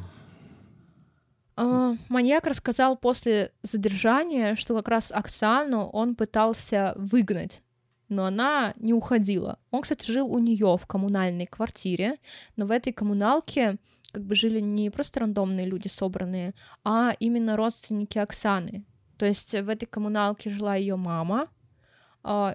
А, 1.56 1.96
Маньяк 2.08 2.46
рассказал 2.46 2.96
после 2.96 3.52
задержания, 3.62 4.56
что 4.56 4.74
как 4.76 4.88
раз 4.88 5.10
Оксану 5.10 5.86
он 5.86 6.14
пытался 6.14 6.92
выгнать, 6.96 7.62
но 8.08 8.26
она 8.26 8.74
не 8.76 8.92
уходила. 8.92 9.58
Он, 9.70 9.82
кстати, 9.82 10.10
жил 10.10 10.30
у 10.30 10.38
нее 10.38 10.76
в 10.76 10.86
коммунальной 10.86 11.46
квартире, 11.46 12.18
но 12.56 12.66
в 12.66 12.70
этой 12.70 12.92
коммуналке 12.92 13.76
как 14.12 14.24
бы 14.24 14.34
жили 14.34 14.60
не 14.60 14.90
просто 14.90 15.20
рандомные 15.20 15.66
люди 15.66 15.88
собранные, 15.88 16.54
а 16.84 17.14
именно 17.18 17.56
родственники 17.56 18.18
Оксаны. 18.18 18.84
То 19.18 19.24
есть 19.26 19.52
в 19.54 19.68
этой 19.68 19.86
коммуналке 19.86 20.50
жила 20.50 20.76
ее 20.76 20.96
мама, 20.96 21.48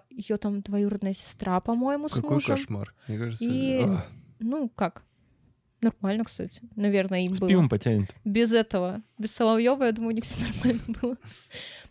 ее 0.09 0.37
там 0.37 0.61
двоюродная 0.61 1.13
сестра, 1.13 1.59
по-моему, 1.61 2.07
с 2.09 2.15
Какой 2.15 2.35
мужем. 2.35 2.55
кошмар. 2.55 2.93
Мне 3.07 3.17
кажется, 3.17 3.45
И- 3.47 3.85
Ну, 4.39 4.69
как? 4.69 5.03
Нормально, 5.81 6.23
кстати. 6.25 6.61
Наверное, 6.75 7.21
им 7.21 7.33
С 7.33 7.39
было 7.39 7.49
пивом 7.49 7.67
потянет. 7.69 8.13
без 8.23 8.53
этого, 8.53 9.01
без 9.17 9.33
Соловьева, 9.33 9.83
я 9.83 9.91
думаю, 9.91 10.13
у 10.13 10.15
них 10.15 10.23
все 10.23 10.39
нормально 10.45 10.81
было. 11.01 11.17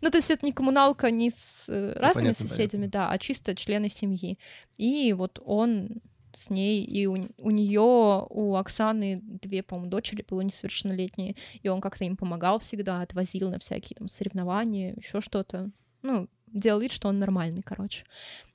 Ну, 0.00 0.10
то 0.10 0.18
есть 0.18 0.30
это 0.30 0.46
не 0.46 0.52
коммуналка 0.52 1.10
не 1.10 1.30
с 1.30 1.68
э, 1.68 1.94
разными 1.98 2.26
понятно, 2.26 2.48
соседями, 2.48 2.86
да, 2.86 3.10
а 3.10 3.18
чисто 3.18 3.54
члены 3.54 3.88
семьи. 3.88 4.38
И 4.78 5.12
вот 5.12 5.40
он 5.44 6.00
с 6.32 6.48
ней, 6.50 6.84
и 6.84 7.06
у, 7.06 7.28
у 7.38 7.50
нее, 7.50 8.24
у 8.30 8.54
Оксаны 8.54 9.20
две, 9.22 9.62
по-моему, 9.64 9.90
дочери 9.90 10.24
было 10.28 10.40
несовершеннолетние, 10.42 11.34
и 11.60 11.68
он 11.68 11.80
как-то 11.80 12.04
им 12.04 12.16
помогал 12.16 12.60
всегда, 12.60 13.02
отвозил 13.02 13.50
на 13.50 13.58
всякие 13.58 13.96
там 13.96 14.06
соревнования, 14.06 14.94
еще 14.94 15.20
что-то. 15.20 15.70
Ну, 16.02 16.28
делал 16.52 16.80
вид, 16.80 16.92
что 16.92 17.08
он 17.08 17.18
нормальный, 17.18 17.62
короче. 17.62 18.04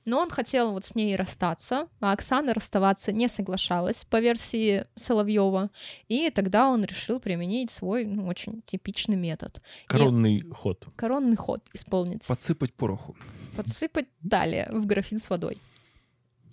Но 0.04 0.20
он 0.20 0.30
хотел 0.30 0.72
вот 0.72 0.84
с 0.84 0.94
ней 0.94 1.16
расстаться, 1.16 1.88
а 2.00 2.12
Оксана 2.12 2.54
расставаться 2.54 3.12
не 3.12 3.28
соглашалась 3.28 4.04
по 4.04 4.20
версии 4.20 4.86
Соловьева, 4.94 5.70
и 6.08 6.30
тогда 6.30 6.68
он 6.68 6.84
решил 6.84 7.18
применить 7.18 7.70
свой 7.70 8.04
ну, 8.04 8.26
очень 8.26 8.62
типичный 8.62 9.16
метод. 9.16 9.60
Коронный 9.86 10.42
ход. 10.52 10.86
Коронный 10.94 11.36
ход 11.36 11.60
исполнить. 11.72 12.26
подсыпать 12.26 12.72
пороху. 12.74 13.16
Подсыпать 13.56 14.06
далее 14.20 14.68
в 14.70 14.86
графин 14.86 15.18
с 15.18 15.28
водой. 15.28 15.58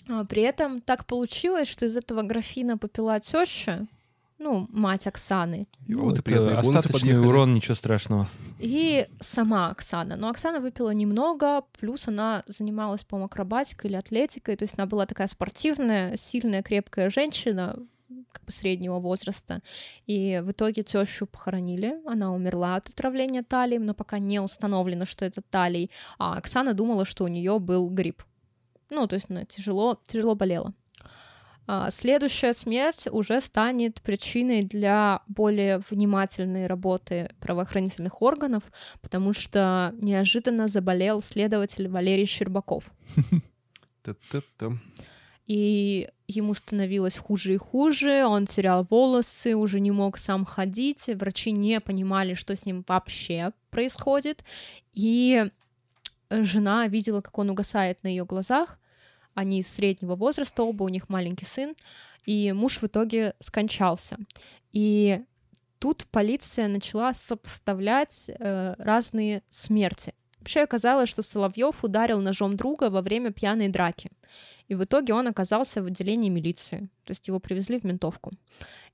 А 0.10 0.26
При 0.26 0.42
этом 0.42 0.82
так 0.82 1.06
получилось, 1.06 1.68
что 1.68 1.86
из 1.86 1.96
этого 1.96 2.24
графина 2.24 2.78
попила 2.78 3.20
теща, 3.20 3.88
ну, 4.44 4.68
мать 4.70 5.08
Оксаны, 5.08 5.68
И 5.88 5.94
Ну, 5.94 6.04
вот 6.04 6.20
и 6.20 6.22
приятные 6.22 6.58
остаточный 6.58 6.92
подъехали. 7.00 7.26
урон, 7.26 7.54
ничего 7.54 7.76
страшного. 7.76 8.30
и 8.60 9.08
сама 9.20 9.70
Оксана. 9.70 10.16
Но 10.16 10.30
Оксана 10.30 10.60
выпила 10.60 10.92
немного, 10.92 11.64
плюс 11.80 12.08
она 12.08 12.44
занималась, 12.48 13.04
по-моему, 13.04 13.26
акробатикой 13.26 13.90
или 13.90 13.98
атлетикой, 13.98 14.56
то 14.56 14.64
есть 14.64 14.76
она 14.78 14.86
была 14.86 15.06
такая 15.06 15.28
спортивная, 15.28 16.18
сильная, 16.18 16.62
крепкая 16.62 17.10
женщина, 17.10 17.76
как 18.32 18.46
бы 18.46 18.52
среднего 18.52 19.00
возраста. 19.00 19.60
И 20.08 20.42
в 20.44 20.52
итоге 20.52 20.84
тещу 20.84 21.26
похоронили. 21.26 21.96
Она 22.06 22.34
умерла 22.34 22.76
от 22.76 22.90
отравления 22.90 23.44
талием, 23.44 23.86
но 23.86 23.94
пока 23.94 24.20
не 24.20 24.40
установлено, 24.40 25.06
что 25.06 25.26
это 25.26 25.42
талий. 25.42 25.90
А 26.20 26.38
Оксана 26.38 26.74
думала, 26.74 27.06
что 27.06 27.24
у 27.24 27.28
нее 27.28 27.60
был 27.60 27.90
грипп. 27.90 28.24
Ну, 28.90 29.08
то 29.08 29.16
есть 29.16 29.28
она 29.30 29.46
тяжело, 29.46 30.00
тяжело 30.08 30.36
болела. 30.36 30.74
А 31.66 31.92
следующая 31.92 32.54
смерть 32.54 33.08
уже 33.10 33.40
станет 33.40 34.02
причиной 34.02 34.64
для 34.64 35.22
более 35.28 35.82
внимательной 35.90 36.68
работы 36.68 37.30
правоохранительных 37.40 38.22
органов, 38.22 38.64
потому 39.02 39.32
что 39.32 39.94
неожиданно 40.02 40.68
заболел 40.68 41.22
следователь 41.22 41.88
Валерий 41.88 42.26
Щербаков. 42.26 42.92
И 45.46 46.10
ему 46.28 46.54
становилось 46.54 47.18
хуже 47.18 47.54
и 47.54 47.58
хуже, 47.58 48.26
он 48.26 48.46
терял 48.46 48.86
волосы, 48.90 49.56
уже 49.56 49.80
не 49.80 49.92
мог 49.92 50.18
сам 50.18 50.46
ходить, 50.46 51.10
врачи 51.16 51.52
не 51.52 51.80
понимали, 51.80 52.34
что 52.34 52.56
с 52.56 52.66
ним 52.66 52.84
вообще 52.88 53.52
происходит, 53.70 54.44
и 54.94 55.50
жена 56.30 56.88
видела, 56.88 57.22
как 57.22 57.38
он 57.38 57.50
угасает 57.50 58.04
на 58.04 58.08
ее 58.08 58.26
глазах, 58.26 58.80
они 59.34 59.62
среднего 59.64 60.16
возраста, 60.16 60.64
оба 60.64 60.84
у 60.84 60.90
них 60.90 61.10
маленький 61.10 61.46
сын, 61.46 61.76
и 62.26 62.52
муж 62.52 62.82
в 62.82 62.86
итоге 62.86 63.36
скончался. 63.40 64.18
И 64.72 65.22
тут 65.80 66.06
полиция 66.12 66.68
начала 66.68 67.14
сопоставлять 67.14 68.30
э, 68.30 68.76
разные 68.78 69.44
смерти. 69.50 70.14
Вообще 70.40 70.62
оказалось, 70.62 71.10
что 71.10 71.22
Соловьев 71.22 71.84
ударил 71.84 72.20
ножом 72.20 72.58
друга 72.58 72.90
во 72.90 73.02
время 73.02 73.32
пьяной 73.32 73.70
драки. 73.70 74.12
И 74.68 74.76
в 74.76 74.84
итоге 74.84 75.14
он 75.14 75.28
оказался 75.28 75.82
в 75.82 75.86
отделении 75.86 76.30
милиции. 76.30 76.90
То 77.06 77.12
есть 77.12 77.28
его 77.28 77.40
привезли 77.40 77.80
в 77.80 77.84
ментовку. 77.84 78.32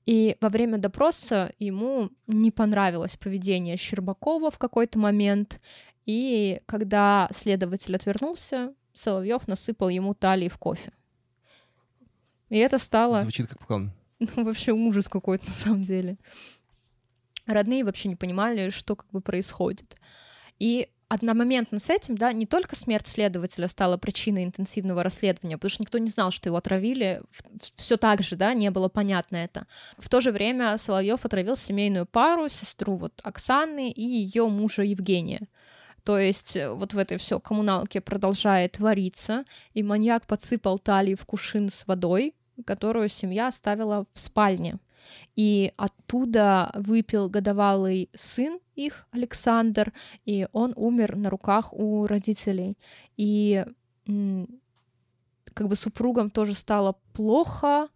И 0.06 0.36
во 0.40 0.48
время 0.48 0.78
допроса 0.78 1.52
ему 1.58 2.10
не 2.26 2.50
понравилось 2.50 3.16
поведение 3.16 3.76
Щербакова 3.76 4.50
в 4.50 4.58
какой-то 4.58 4.98
момент. 4.98 5.60
И 6.06 6.60
когда 6.66 7.28
следователь 7.32 7.96
отвернулся, 7.96 8.74
Соловьев 9.00 9.48
насыпал 9.48 9.88
ему 9.88 10.14
талии 10.14 10.48
в 10.48 10.58
кофе. 10.58 10.92
И 12.50 12.58
это 12.58 12.78
стало... 12.78 13.20
Звучит 13.20 13.48
как 13.48 13.66
план. 13.66 13.92
Ну, 14.18 14.44
вообще 14.44 14.72
ужас 14.72 15.08
какой-то 15.08 15.46
на 15.46 15.50
самом 15.50 15.82
деле. 15.82 16.18
Родные 17.46 17.84
вообще 17.84 18.08
не 18.08 18.16
понимали, 18.16 18.68
что 18.68 18.94
как 18.94 19.10
бы 19.10 19.22
происходит. 19.22 19.96
И 20.58 20.90
одномоментно 21.10 21.78
с 21.78 21.90
этим, 21.90 22.16
да, 22.16 22.32
не 22.32 22.46
только 22.46 22.76
смерть 22.76 23.06
следователя 23.08 23.66
стала 23.66 23.96
причиной 23.96 24.44
интенсивного 24.44 25.02
расследования, 25.02 25.56
потому 25.56 25.70
что 25.70 25.82
никто 25.82 25.98
не 25.98 26.08
знал, 26.08 26.30
что 26.30 26.48
его 26.48 26.58
отравили, 26.58 27.22
все 27.74 27.96
так 27.96 28.22
же, 28.22 28.36
да, 28.36 28.54
не 28.54 28.70
было 28.70 28.88
понятно 28.88 29.38
это. 29.38 29.66
В 29.98 30.08
то 30.08 30.20
же 30.20 30.30
время 30.30 30.78
Соловьев 30.78 31.24
отравил 31.24 31.56
семейную 31.56 32.06
пару, 32.06 32.48
сестру 32.48 32.96
вот 32.96 33.20
Оксаны 33.24 33.90
и 33.90 34.02
ее 34.02 34.48
мужа 34.48 34.82
Евгения. 34.82 35.48
То 36.10 36.18
есть 36.18 36.56
э, 36.56 36.68
вот 36.72 36.92
в 36.92 36.98
этой 36.98 37.18
все 37.18 37.38
коммуналке 37.38 38.00
продолжает 38.00 38.80
вариться, 38.80 39.44
и 39.74 39.84
маньяк 39.84 40.26
подсыпал 40.26 40.80
талии 40.80 41.14
в 41.14 41.24
кувшин 41.24 41.70
с 41.70 41.86
водой, 41.86 42.34
которую 42.66 43.08
семья 43.08 43.46
оставила 43.46 44.06
в 44.12 44.18
спальне. 44.18 44.80
И 45.36 45.72
оттуда 45.76 46.72
выпил 46.74 47.28
годовалый 47.28 48.10
сын 48.12 48.58
их, 48.74 49.06
Александр, 49.12 49.92
и 50.24 50.48
он 50.52 50.72
умер 50.74 51.14
на 51.14 51.30
руках 51.30 51.72
у 51.72 52.08
родителей. 52.08 52.76
И 53.16 53.64
как 55.54 55.68
бы 55.68 55.76
супругам 55.76 56.30
тоже 56.30 56.54
стало 56.54 56.96
плохо, 57.12 57.86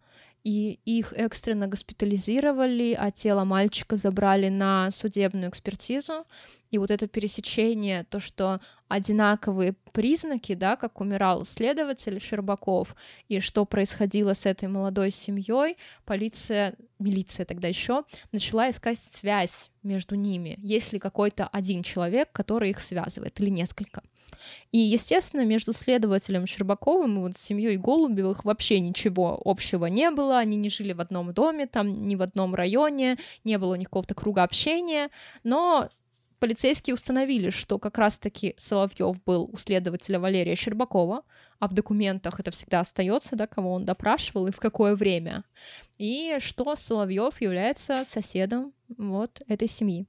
и 0.45 0.79
их 0.85 1.11
экстренно 1.13 1.67
госпитализировали, 1.67 2.95
а 2.97 3.09
тело 3.09 3.43
мальчика 3.45 3.97
забрали 3.97 4.49
на 4.49 4.91
судебную 4.91 5.49
экспертизу. 5.49 6.25
И 6.69 6.77
вот 6.77 6.91
это 6.91 7.07
пересечение, 7.07 8.03
то, 8.03 8.19
что 8.19 8.59
одинаковые 8.87 9.73
признаки, 9.91 10.53
да, 10.53 10.75
как 10.75 11.01
умирал 11.01 11.45
следователь 11.45 12.19
Щербаков, 12.19 12.95
и 13.27 13.39
что 13.39 13.65
происходило 13.65 14.33
с 14.35 14.45
этой 14.45 14.67
молодой 14.67 15.09
семьей, 15.09 15.77
полиция, 16.05 16.75
милиция 16.99 17.45
тогда 17.45 17.67
еще 17.67 18.03
начала 18.31 18.69
искать 18.69 18.99
связь 18.99 19.71
между 19.81 20.13
ними. 20.13 20.59
Есть 20.61 20.93
ли 20.93 20.99
какой-то 20.99 21.47
один 21.47 21.81
человек, 21.81 22.31
который 22.31 22.69
их 22.69 22.81
связывает, 22.81 23.39
или 23.39 23.49
несколько. 23.49 24.03
И, 24.71 24.77
естественно, 24.77 25.45
между 25.45 25.73
следователем 25.73 26.47
Щербаковым 26.47 27.17
и 27.17 27.21
вот 27.21 27.37
семьей 27.37 27.77
Голубевых 27.77 28.45
вообще 28.45 28.79
ничего 28.79 29.41
общего 29.43 29.85
не 29.85 30.11
было, 30.11 30.37
они 30.39 30.57
не 30.57 30.69
жили 30.69 30.93
в 30.93 31.01
одном 31.01 31.33
доме, 31.33 31.67
там, 31.67 32.05
ни 32.05 32.15
в 32.15 32.21
одном 32.21 32.55
районе, 32.55 33.17
не 33.43 33.57
было 33.57 33.75
никакого-то 33.75 34.15
круга 34.15 34.43
общения, 34.43 35.09
но 35.43 35.89
полицейские 36.39 36.93
установили, 36.93 37.49
что 37.49 37.79
как 37.79 37.97
раз-таки 37.97 38.53
Соловьев 38.57 39.23
был 39.23 39.49
у 39.51 39.57
следователя 39.57 40.19
Валерия 40.19 40.55
Щербакова, 40.55 41.23
а 41.59 41.67
в 41.67 41.73
документах 41.73 42.39
это 42.39 42.51
всегда 42.51 42.81
остается, 42.81 43.35
да, 43.35 43.47
кого 43.47 43.73
он 43.73 43.85
допрашивал 43.85 44.47
и 44.47 44.51
в 44.51 44.57
какое 44.57 44.95
время, 44.95 45.43
и 45.97 46.37
что 46.39 46.75
Соловьев 46.75 47.41
является 47.41 48.05
соседом 48.05 48.73
вот 48.97 49.41
этой 49.47 49.67
семьи. 49.67 50.05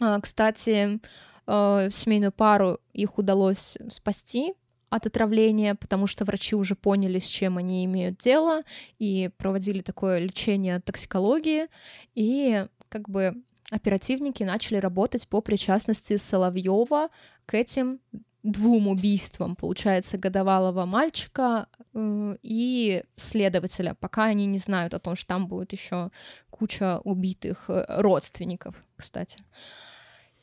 А, 0.00 0.20
кстати, 0.20 1.00
э, 1.48 1.88
семейную 1.90 2.32
пару 2.32 2.78
их 2.92 3.18
удалось 3.18 3.76
спасти 3.90 4.54
от 4.90 5.06
отравления, 5.06 5.74
потому 5.74 6.06
что 6.06 6.24
врачи 6.24 6.54
уже 6.54 6.74
поняли, 6.74 7.18
с 7.18 7.26
чем 7.26 7.58
они 7.58 7.84
имеют 7.84 8.18
дело, 8.18 8.62
и 8.98 9.30
проводили 9.36 9.80
такое 9.80 10.18
лечение 10.18 10.80
токсикологии, 10.80 11.66
и 12.14 12.66
как 12.88 13.08
бы 13.08 13.42
оперативники 13.70 14.42
начали 14.44 14.76
работать 14.76 15.28
по 15.28 15.40
причастности 15.40 16.16
Соловьева 16.16 17.08
к 17.44 17.54
этим 17.54 18.00
двум 18.42 18.88
убийствам, 18.88 19.56
получается, 19.56 20.16
годовалого 20.16 20.86
мальчика 20.86 21.66
э, 21.92 22.36
и 22.42 23.02
следователя, 23.16 23.94
пока 23.94 24.24
они 24.24 24.46
не 24.46 24.58
знают 24.58 24.94
о 24.94 25.00
том, 25.00 25.16
что 25.16 25.26
там 25.26 25.48
будет 25.48 25.72
еще 25.72 26.10
куча 26.50 27.00
убитых 27.04 27.68
э, 27.68 27.84
родственников, 27.88 28.82
кстати. 28.96 29.38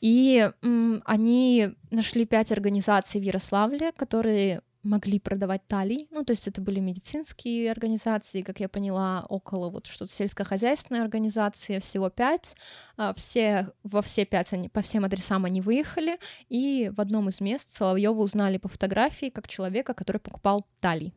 И 0.00 0.50
м, 0.62 1.02
они 1.04 1.74
нашли 1.90 2.26
пять 2.26 2.52
организаций 2.52 3.20
в 3.20 3.24
Ярославле, 3.24 3.92
которые 3.92 4.62
могли 4.86 5.18
продавать 5.18 5.66
талий, 5.66 6.08
ну, 6.10 6.24
то 6.24 6.30
есть 6.30 6.48
это 6.48 6.60
были 6.60 6.80
медицинские 6.80 7.70
организации, 7.70 8.42
как 8.42 8.60
я 8.60 8.68
поняла, 8.68 9.26
около 9.28 9.68
вот 9.68 9.86
что-то 9.86 10.12
сельскохозяйственной 10.12 11.02
организации, 11.02 11.80
всего 11.80 12.08
пять, 12.08 12.56
а, 12.96 13.12
все, 13.14 13.72
во 13.82 14.00
все 14.00 14.24
пять 14.24 14.52
они, 14.52 14.68
по 14.68 14.82
всем 14.82 15.04
адресам 15.04 15.44
они 15.44 15.60
выехали, 15.60 16.18
и 16.48 16.90
в 16.96 17.00
одном 17.00 17.28
из 17.28 17.40
мест 17.40 17.70
Соловьева 17.70 18.20
узнали 18.20 18.58
по 18.58 18.68
фотографии 18.68 19.28
как 19.28 19.48
человека, 19.48 19.92
который 19.92 20.18
покупал 20.18 20.66
талий. 20.80 21.12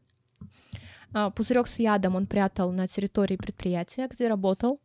А, 1.14 1.30
пузырек 1.30 1.68
с 1.68 1.80
ядом 1.80 2.16
он 2.16 2.28
прятал 2.28 2.72
на 2.72 2.88
территории 2.88 3.36
предприятия, 3.36 4.08
где 4.08 4.28
работал, 4.28 4.82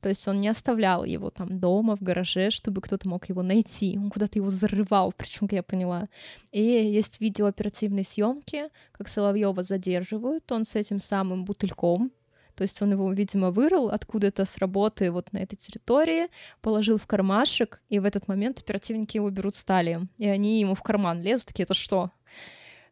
то 0.00 0.08
есть 0.08 0.26
он 0.28 0.36
не 0.36 0.48
оставлял 0.48 1.04
его 1.04 1.30
там 1.30 1.58
дома, 1.58 1.96
в 1.96 2.02
гараже, 2.02 2.50
чтобы 2.50 2.80
кто-то 2.80 3.08
мог 3.08 3.28
его 3.28 3.42
найти. 3.42 3.98
Он 3.98 4.10
куда-то 4.10 4.38
его 4.38 4.48
зарывал, 4.48 5.12
причем, 5.16 5.48
как 5.48 5.52
я 5.52 5.62
поняла. 5.62 6.08
И 6.52 6.62
есть 6.62 7.20
видео 7.20 7.46
оперативной 7.46 8.04
съемки, 8.04 8.68
как 8.92 9.08
Соловьева 9.08 9.62
задерживают, 9.62 10.50
он 10.52 10.64
с 10.64 10.76
этим 10.76 11.00
самым 11.00 11.44
бутыльком, 11.44 12.12
то 12.58 12.62
есть 12.62 12.82
он 12.82 12.90
его, 12.90 13.12
видимо, 13.12 13.52
вырыл 13.52 13.88
откуда-то 13.88 14.44
с 14.44 14.58
работы 14.58 15.12
вот 15.12 15.32
на 15.32 15.38
этой 15.38 15.54
территории, 15.54 16.26
положил 16.60 16.98
в 16.98 17.06
кармашек, 17.06 17.80
и 17.88 18.00
в 18.00 18.04
этот 18.04 18.26
момент 18.26 18.58
оперативники 18.58 19.16
его 19.16 19.30
берут 19.30 19.54
стали. 19.54 20.00
И 20.16 20.26
они 20.26 20.58
ему 20.58 20.74
в 20.74 20.82
карман 20.82 21.22
лезут, 21.22 21.46
такие, 21.46 21.62
это 21.62 21.74
что? 21.74 22.10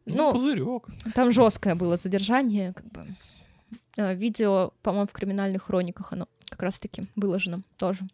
Ну, 0.05 0.15
ну 0.15 0.31
пузырек. 0.31 0.87
Там 1.13 1.33
жесткое 1.33 1.75
было 1.75 1.97
задержание, 1.97 2.71
как 2.71 2.85
бы. 2.85 3.07
А, 3.97 4.13
видео, 4.13 4.71
по-моему, 4.83 5.07
в 5.07 5.11
криминальных 5.11 5.63
хрониках 5.63 6.13
оно 6.13 6.29
как 6.57 6.63
раз-таки 6.63 7.07
выложено 7.15 7.61
тоже. 7.77 8.07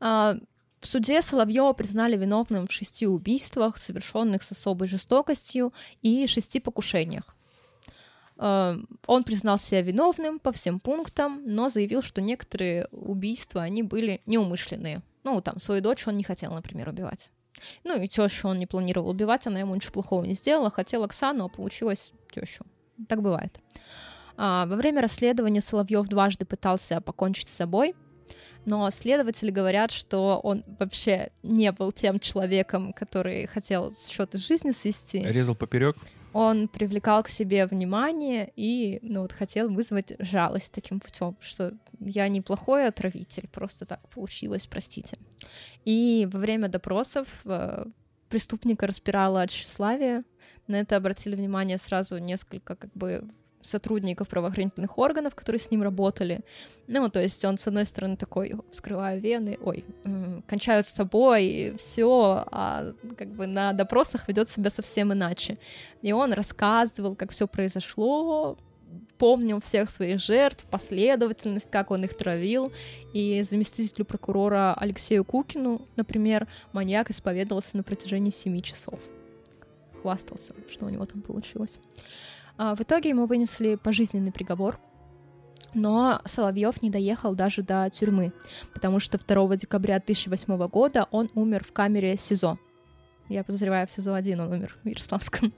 А, 0.00 0.36
в 0.80 0.86
суде 0.86 1.22
Соловьева 1.22 1.72
признали 1.72 2.16
виновным 2.16 2.66
в 2.66 2.72
шести 2.72 3.06
убийствах, 3.06 3.76
совершенных 3.78 4.42
с 4.42 4.52
особой 4.52 4.86
жестокостью, 4.86 5.72
и 6.02 6.26
шести 6.26 6.60
покушениях. 6.60 7.34
А, 8.36 8.76
он 9.06 9.24
признал 9.24 9.58
себя 9.58 9.82
виновным 9.82 10.38
по 10.38 10.52
всем 10.52 10.78
пунктам, 10.78 11.42
но 11.44 11.68
заявил, 11.68 12.02
что 12.02 12.20
некоторые 12.20 12.86
убийства, 12.92 13.62
они 13.62 13.82
были 13.82 14.20
неумышленные. 14.26 15.02
Ну, 15.24 15.40
там, 15.40 15.58
свою 15.58 15.80
дочь 15.80 16.06
он 16.06 16.16
не 16.16 16.22
хотел, 16.22 16.52
например, 16.52 16.88
убивать. 16.90 17.30
Ну, 17.82 18.00
и 18.00 18.08
тещу 18.08 18.48
он 18.48 18.58
не 18.58 18.66
планировал 18.66 19.10
убивать, 19.10 19.46
она 19.46 19.60
ему 19.60 19.74
ничего 19.74 19.94
плохого 19.94 20.24
не 20.24 20.34
сделала. 20.34 20.70
Хотел 20.70 21.02
Оксану, 21.02 21.46
а 21.46 21.48
получилось 21.48 22.12
тещу. 22.32 22.64
Так 23.08 23.22
бывает. 23.22 23.58
А, 24.36 24.66
во 24.66 24.76
время 24.76 25.00
расследования 25.00 25.60
Соловьев 25.60 26.06
дважды 26.08 26.44
пытался 26.44 27.00
покончить 27.00 27.48
с 27.48 27.54
собой, 27.54 27.94
но 28.64 28.90
следователи 28.90 29.50
говорят, 29.50 29.90
что 29.90 30.40
он 30.42 30.64
вообще 30.78 31.30
не 31.42 31.70
был 31.72 31.92
тем 31.92 32.18
человеком, 32.18 32.92
который 32.92 33.46
хотел 33.46 33.92
счеты 33.92 34.38
жизни 34.38 34.70
свести. 34.70 35.20
Резал 35.20 35.54
поперек. 35.54 35.96
Он 36.32 36.66
привлекал 36.66 37.22
к 37.22 37.28
себе 37.28 37.64
внимание 37.64 38.50
и 38.56 38.98
ну, 39.02 39.22
вот, 39.22 39.32
хотел 39.32 39.72
вызвать 39.72 40.16
жалость 40.18 40.72
таким 40.72 40.98
путем, 40.98 41.36
что 41.40 41.74
я 42.00 42.26
неплохой 42.26 42.88
отравитель, 42.88 43.48
просто 43.48 43.86
так 43.86 44.00
получилось, 44.08 44.66
простите. 44.66 45.16
И 45.84 46.28
во 46.32 46.40
время 46.40 46.68
допросов 46.68 47.28
э, 47.44 47.84
преступника 48.28 48.88
распирало 48.88 49.42
от 49.42 49.50
тщеславия. 49.50 50.24
На 50.66 50.80
это 50.80 50.96
обратили 50.96 51.36
внимание 51.36 51.78
сразу 51.78 52.18
несколько 52.18 52.74
как 52.74 52.90
бы 52.94 53.28
сотрудников 53.64 54.28
правоохранительных 54.28 54.98
органов, 54.98 55.34
которые 55.34 55.60
с 55.60 55.70
ним 55.70 55.82
работали. 55.82 56.40
Ну, 56.86 57.08
то 57.08 57.20
есть 57.20 57.44
он, 57.44 57.56
с 57.58 57.66
одной 57.66 57.86
стороны, 57.86 58.16
такой, 58.16 58.54
вскрываю 58.70 59.20
вены, 59.20 59.58
ой, 59.62 59.84
кончают 60.46 60.86
с 60.86 60.90
собой, 60.90 61.74
все, 61.78 62.44
а 62.50 62.92
как 63.16 63.28
бы 63.28 63.46
на 63.46 63.72
допросах 63.72 64.28
ведет 64.28 64.48
себя 64.48 64.70
совсем 64.70 65.12
иначе. 65.12 65.58
И 66.02 66.12
он 66.12 66.32
рассказывал, 66.32 67.14
как 67.16 67.30
все 67.30 67.46
произошло, 67.46 68.58
помнил 69.18 69.60
всех 69.60 69.90
своих 69.90 70.20
жертв, 70.20 70.64
последовательность, 70.70 71.70
как 71.70 71.90
он 71.90 72.04
их 72.04 72.14
травил. 72.14 72.72
И 73.12 73.42
заместителю 73.42 74.04
прокурора 74.04 74.74
Алексею 74.74 75.24
Кукину, 75.24 75.88
например, 75.96 76.46
маньяк 76.72 77.10
исповедовался 77.10 77.76
на 77.76 77.82
протяжении 77.82 78.30
семи 78.30 78.62
часов. 78.62 79.00
Хвастался, 80.02 80.52
что 80.70 80.86
у 80.86 80.90
него 80.90 81.06
там 81.06 81.22
получилось. 81.22 81.80
А 82.56 82.74
в 82.74 82.80
итоге 82.80 83.10
ему 83.10 83.26
вынесли 83.26 83.76
пожизненный 83.76 84.32
приговор, 84.32 84.78
но 85.74 86.20
Соловьев 86.24 86.82
не 86.82 86.90
доехал 86.90 87.34
даже 87.34 87.62
до 87.62 87.90
тюрьмы, 87.90 88.32
потому 88.72 89.00
что 89.00 89.18
2 89.18 89.56
декабря 89.56 89.98
2008 89.98 90.68
года 90.68 91.08
он 91.10 91.30
умер 91.34 91.64
в 91.64 91.72
камере 91.72 92.16
СИЗО. 92.16 92.58
Я 93.28 93.42
подозреваю, 93.42 93.86
в 93.86 93.90
СИЗО-1 93.90 94.40
он 94.40 94.52
умер 94.52 94.76
в 94.82 94.88
Ярославском. 94.88 95.52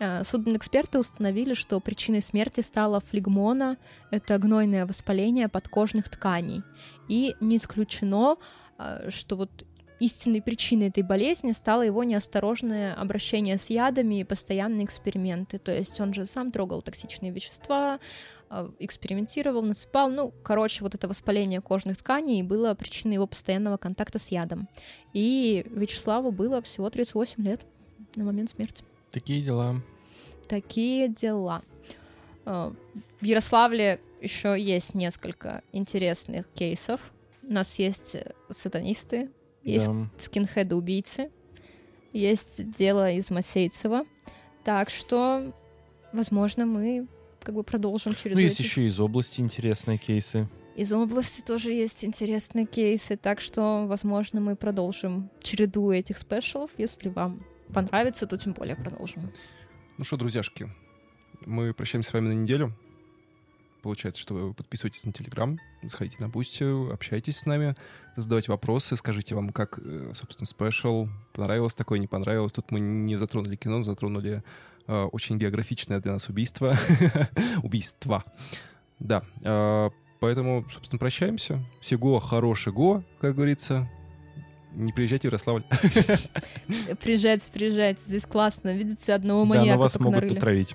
А, 0.00 0.24
судмедэксперты 0.24 0.98
установили, 0.98 1.54
что 1.54 1.78
причиной 1.78 2.20
смерти 2.20 2.62
стала 2.62 3.00
флегмона, 3.00 3.76
это 4.10 4.38
гнойное 4.38 4.86
воспаление 4.86 5.48
подкожных 5.48 6.08
тканей. 6.08 6.62
И 7.08 7.36
не 7.40 7.58
исключено, 7.58 8.36
а, 8.76 9.08
что 9.10 9.36
вот 9.36 9.64
истинной 10.04 10.42
причиной 10.42 10.88
этой 10.88 11.02
болезни 11.02 11.52
стало 11.52 11.82
его 11.82 12.04
неосторожное 12.04 12.94
обращение 12.94 13.56
с 13.56 13.70
ядами 13.70 14.20
и 14.20 14.24
постоянные 14.24 14.84
эксперименты. 14.84 15.58
То 15.58 15.72
есть 15.72 15.98
он 16.00 16.12
же 16.12 16.26
сам 16.26 16.52
трогал 16.52 16.82
токсичные 16.82 17.32
вещества, 17.32 18.00
а, 18.50 18.70
экспериментировал, 18.78 19.62
насыпал. 19.62 20.10
Ну, 20.10 20.32
короче, 20.42 20.84
вот 20.84 20.94
это 20.94 21.08
воспаление 21.08 21.60
кожных 21.60 21.98
тканей 21.98 22.42
было 22.42 22.74
причиной 22.74 23.14
его 23.14 23.26
постоянного 23.26 23.78
контакта 23.78 24.18
с 24.18 24.28
ядом. 24.28 24.68
И 25.14 25.64
Вячеславу 25.70 26.30
было 26.32 26.60
всего 26.60 26.90
38 26.90 27.42
лет 27.42 27.62
на 28.14 28.24
момент 28.24 28.50
смерти. 28.50 28.84
Такие 29.10 29.42
дела. 29.42 29.80
Такие 30.48 31.08
дела. 31.08 31.62
А, 32.44 32.74
в 33.20 33.24
Ярославле 33.24 34.00
еще 34.20 34.60
есть 34.60 34.94
несколько 34.94 35.62
интересных 35.72 36.46
кейсов. 36.48 37.12
У 37.42 37.52
нас 37.52 37.78
есть 37.78 38.16
сатанисты, 38.50 39.30
есть 39.64 39.86
да. 39.86 40.10
скинхеды-убийцы, 40.18 41.30
есть 42.12 42.70
дело 42.70 43.10
из 43.10 43.30
Масейцева. 43.30 44.04
Так 44.62 44.90
что, 44.90 45.52
возможно, 46.12 46.64
мы 46.64 47.06
как 47.42 47.54
бы 47.54 47.62
продолжим 47.62 48.14
череду. 48.14 48.36
Ну, 48.36 48.40
есть 48.40 48.60
этих... 48.60 48.70
еще 48.70 48.86
из 48.86 48.98
области 49.00 49.40
интересные 49.40 49.98
кейсы. 49.98 50.48
Из 50.76 50.92
области 50.92 51.42
тоже 51.42 51.72
есть 51.72 52.04
интересные 52.04 52.66
кейсы, 52.66 53.16
так 53.16 53.40
что, 53.40 53.86
возможно, 53.86 54.40
мы 54.40 54.56
продолжим 54.56 55.30
череду 55.42 55.90
этих 55.92 56.18
special 56.18 56.54
ов. 56.54 56.70
Если 56.78 57.08
вам 57.08 57.44
понравится, 57.72 58.26
то 58.26 58.36
тем 58.36 58.54
более 58.54 58.74
продолжим. 58.74 59.30
Ну 59.98 60.04
что, 60.04 60.16
друзьяшки, 60.16 60.68
мы 61.46 61.72
прощаемся 61.74 62.10
с 62.10 62.12
вами 62.12 62.28
на 62.28 62.32
неделю. 62.32 62.74
Получается, 63.84 64.22
что 64.22 64.32
вы 64.32 64.54
подписывайтесь 64.54 65.04
на 65.04 65.12
Телеграм, 65.12 65.60
заходите 65.82 66.16
на 66.18 66.30
Boosty, 66.30 66.64
общайтесь 66.90 67.36
с 67.36 67.44
нами, 67.44 67.74
задавайте 68.16 68.50
вопросы, 68.50 68.96
скажите 68.96 69.34
вам, 69.34 69.50
как, 69.50 69.78
э, 69.78 70.12
собственно, 70.14 70.46
special, 70.46 71.06
понравилось 71.34 71.74
такое, 71.74 71.98
не 71.98 72.06
понравилось. 72.06 72.50
Тут 72.52 72.70
мы 72.70 72.80
не 72.80 73.16
затронули 73.16 73.56
кино, 73.56 73.82
затронули 73.82 74.42
э, 74.86 75.02
очень 75.12 75.38
географичное 75.38 76.00
для 76.00 76.12
нас 76.12 76.30
убийство. 76.30 76.74
Убийство. 77.62 78.24
Да. 79.00 79.22
Э, 79.42 79.90
поэтому, 80.18 80.64
собственно, 80.72 80.98
прощаемся. 80.98 81.60
Всего 81.82 82.20
хорошего, 82.20 83.04
как 83.20 83.34
говорится. 83.34 83.86
Не 84.72 84.94
приезжайте 84.94 85.28
в 85.28 85.32
Ярославль. 85.32 85.64
Приезжайте, 87.02 87.50
приезжайте. 87.52 88.00
Здесь 88.00 88.24
классно. 88.24 88.74
Видите, 88.74 89.12
одного 89.12 89.44
маньяка 89.44 89.68
Да, 89.68 89.74
но 89.74 89.82
вас 89.82 90.00
могут 90.00 90.24
отравить. 90.24 90.74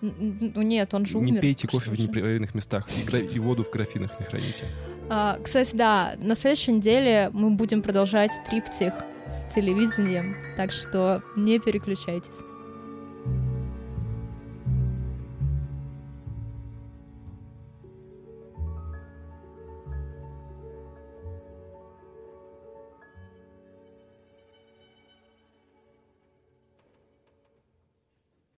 Ну 0.00 0.62
нет, 0.62 0.94
он 0.94 1.06
же 1.06 1.18
умер. 1.18 1.32
Не 1.32 1.40
пейте 1.40 1.66
кофе 1.66 1.90
в 1.90 1.98
непроверенных 1.98 2.54
местах 2.54 2.88
и, 3.12 3.38
воду 3.38 3.62
в 3.62 3.70
графинах 3.70 4.18
не 4.20 4.26
храните. 4.26 4.64
А, 5.10 5.38
кстати, 5.42 5.74
да, 5.74 6.14
на 6.18 6.34
следующей 6.34 6.72
неделе 6.72 7.30
мы 7.32 7.50
будем 7.50 7.82
продолжать 7.82 8.32
триптих 8.48 8.92
с 9.26 9.52
телевидением, 9.54 10.36
так 10.56 10.72
что 10.72 11.22
не 11.36 11.58
переключайтесь. 11.58 12.42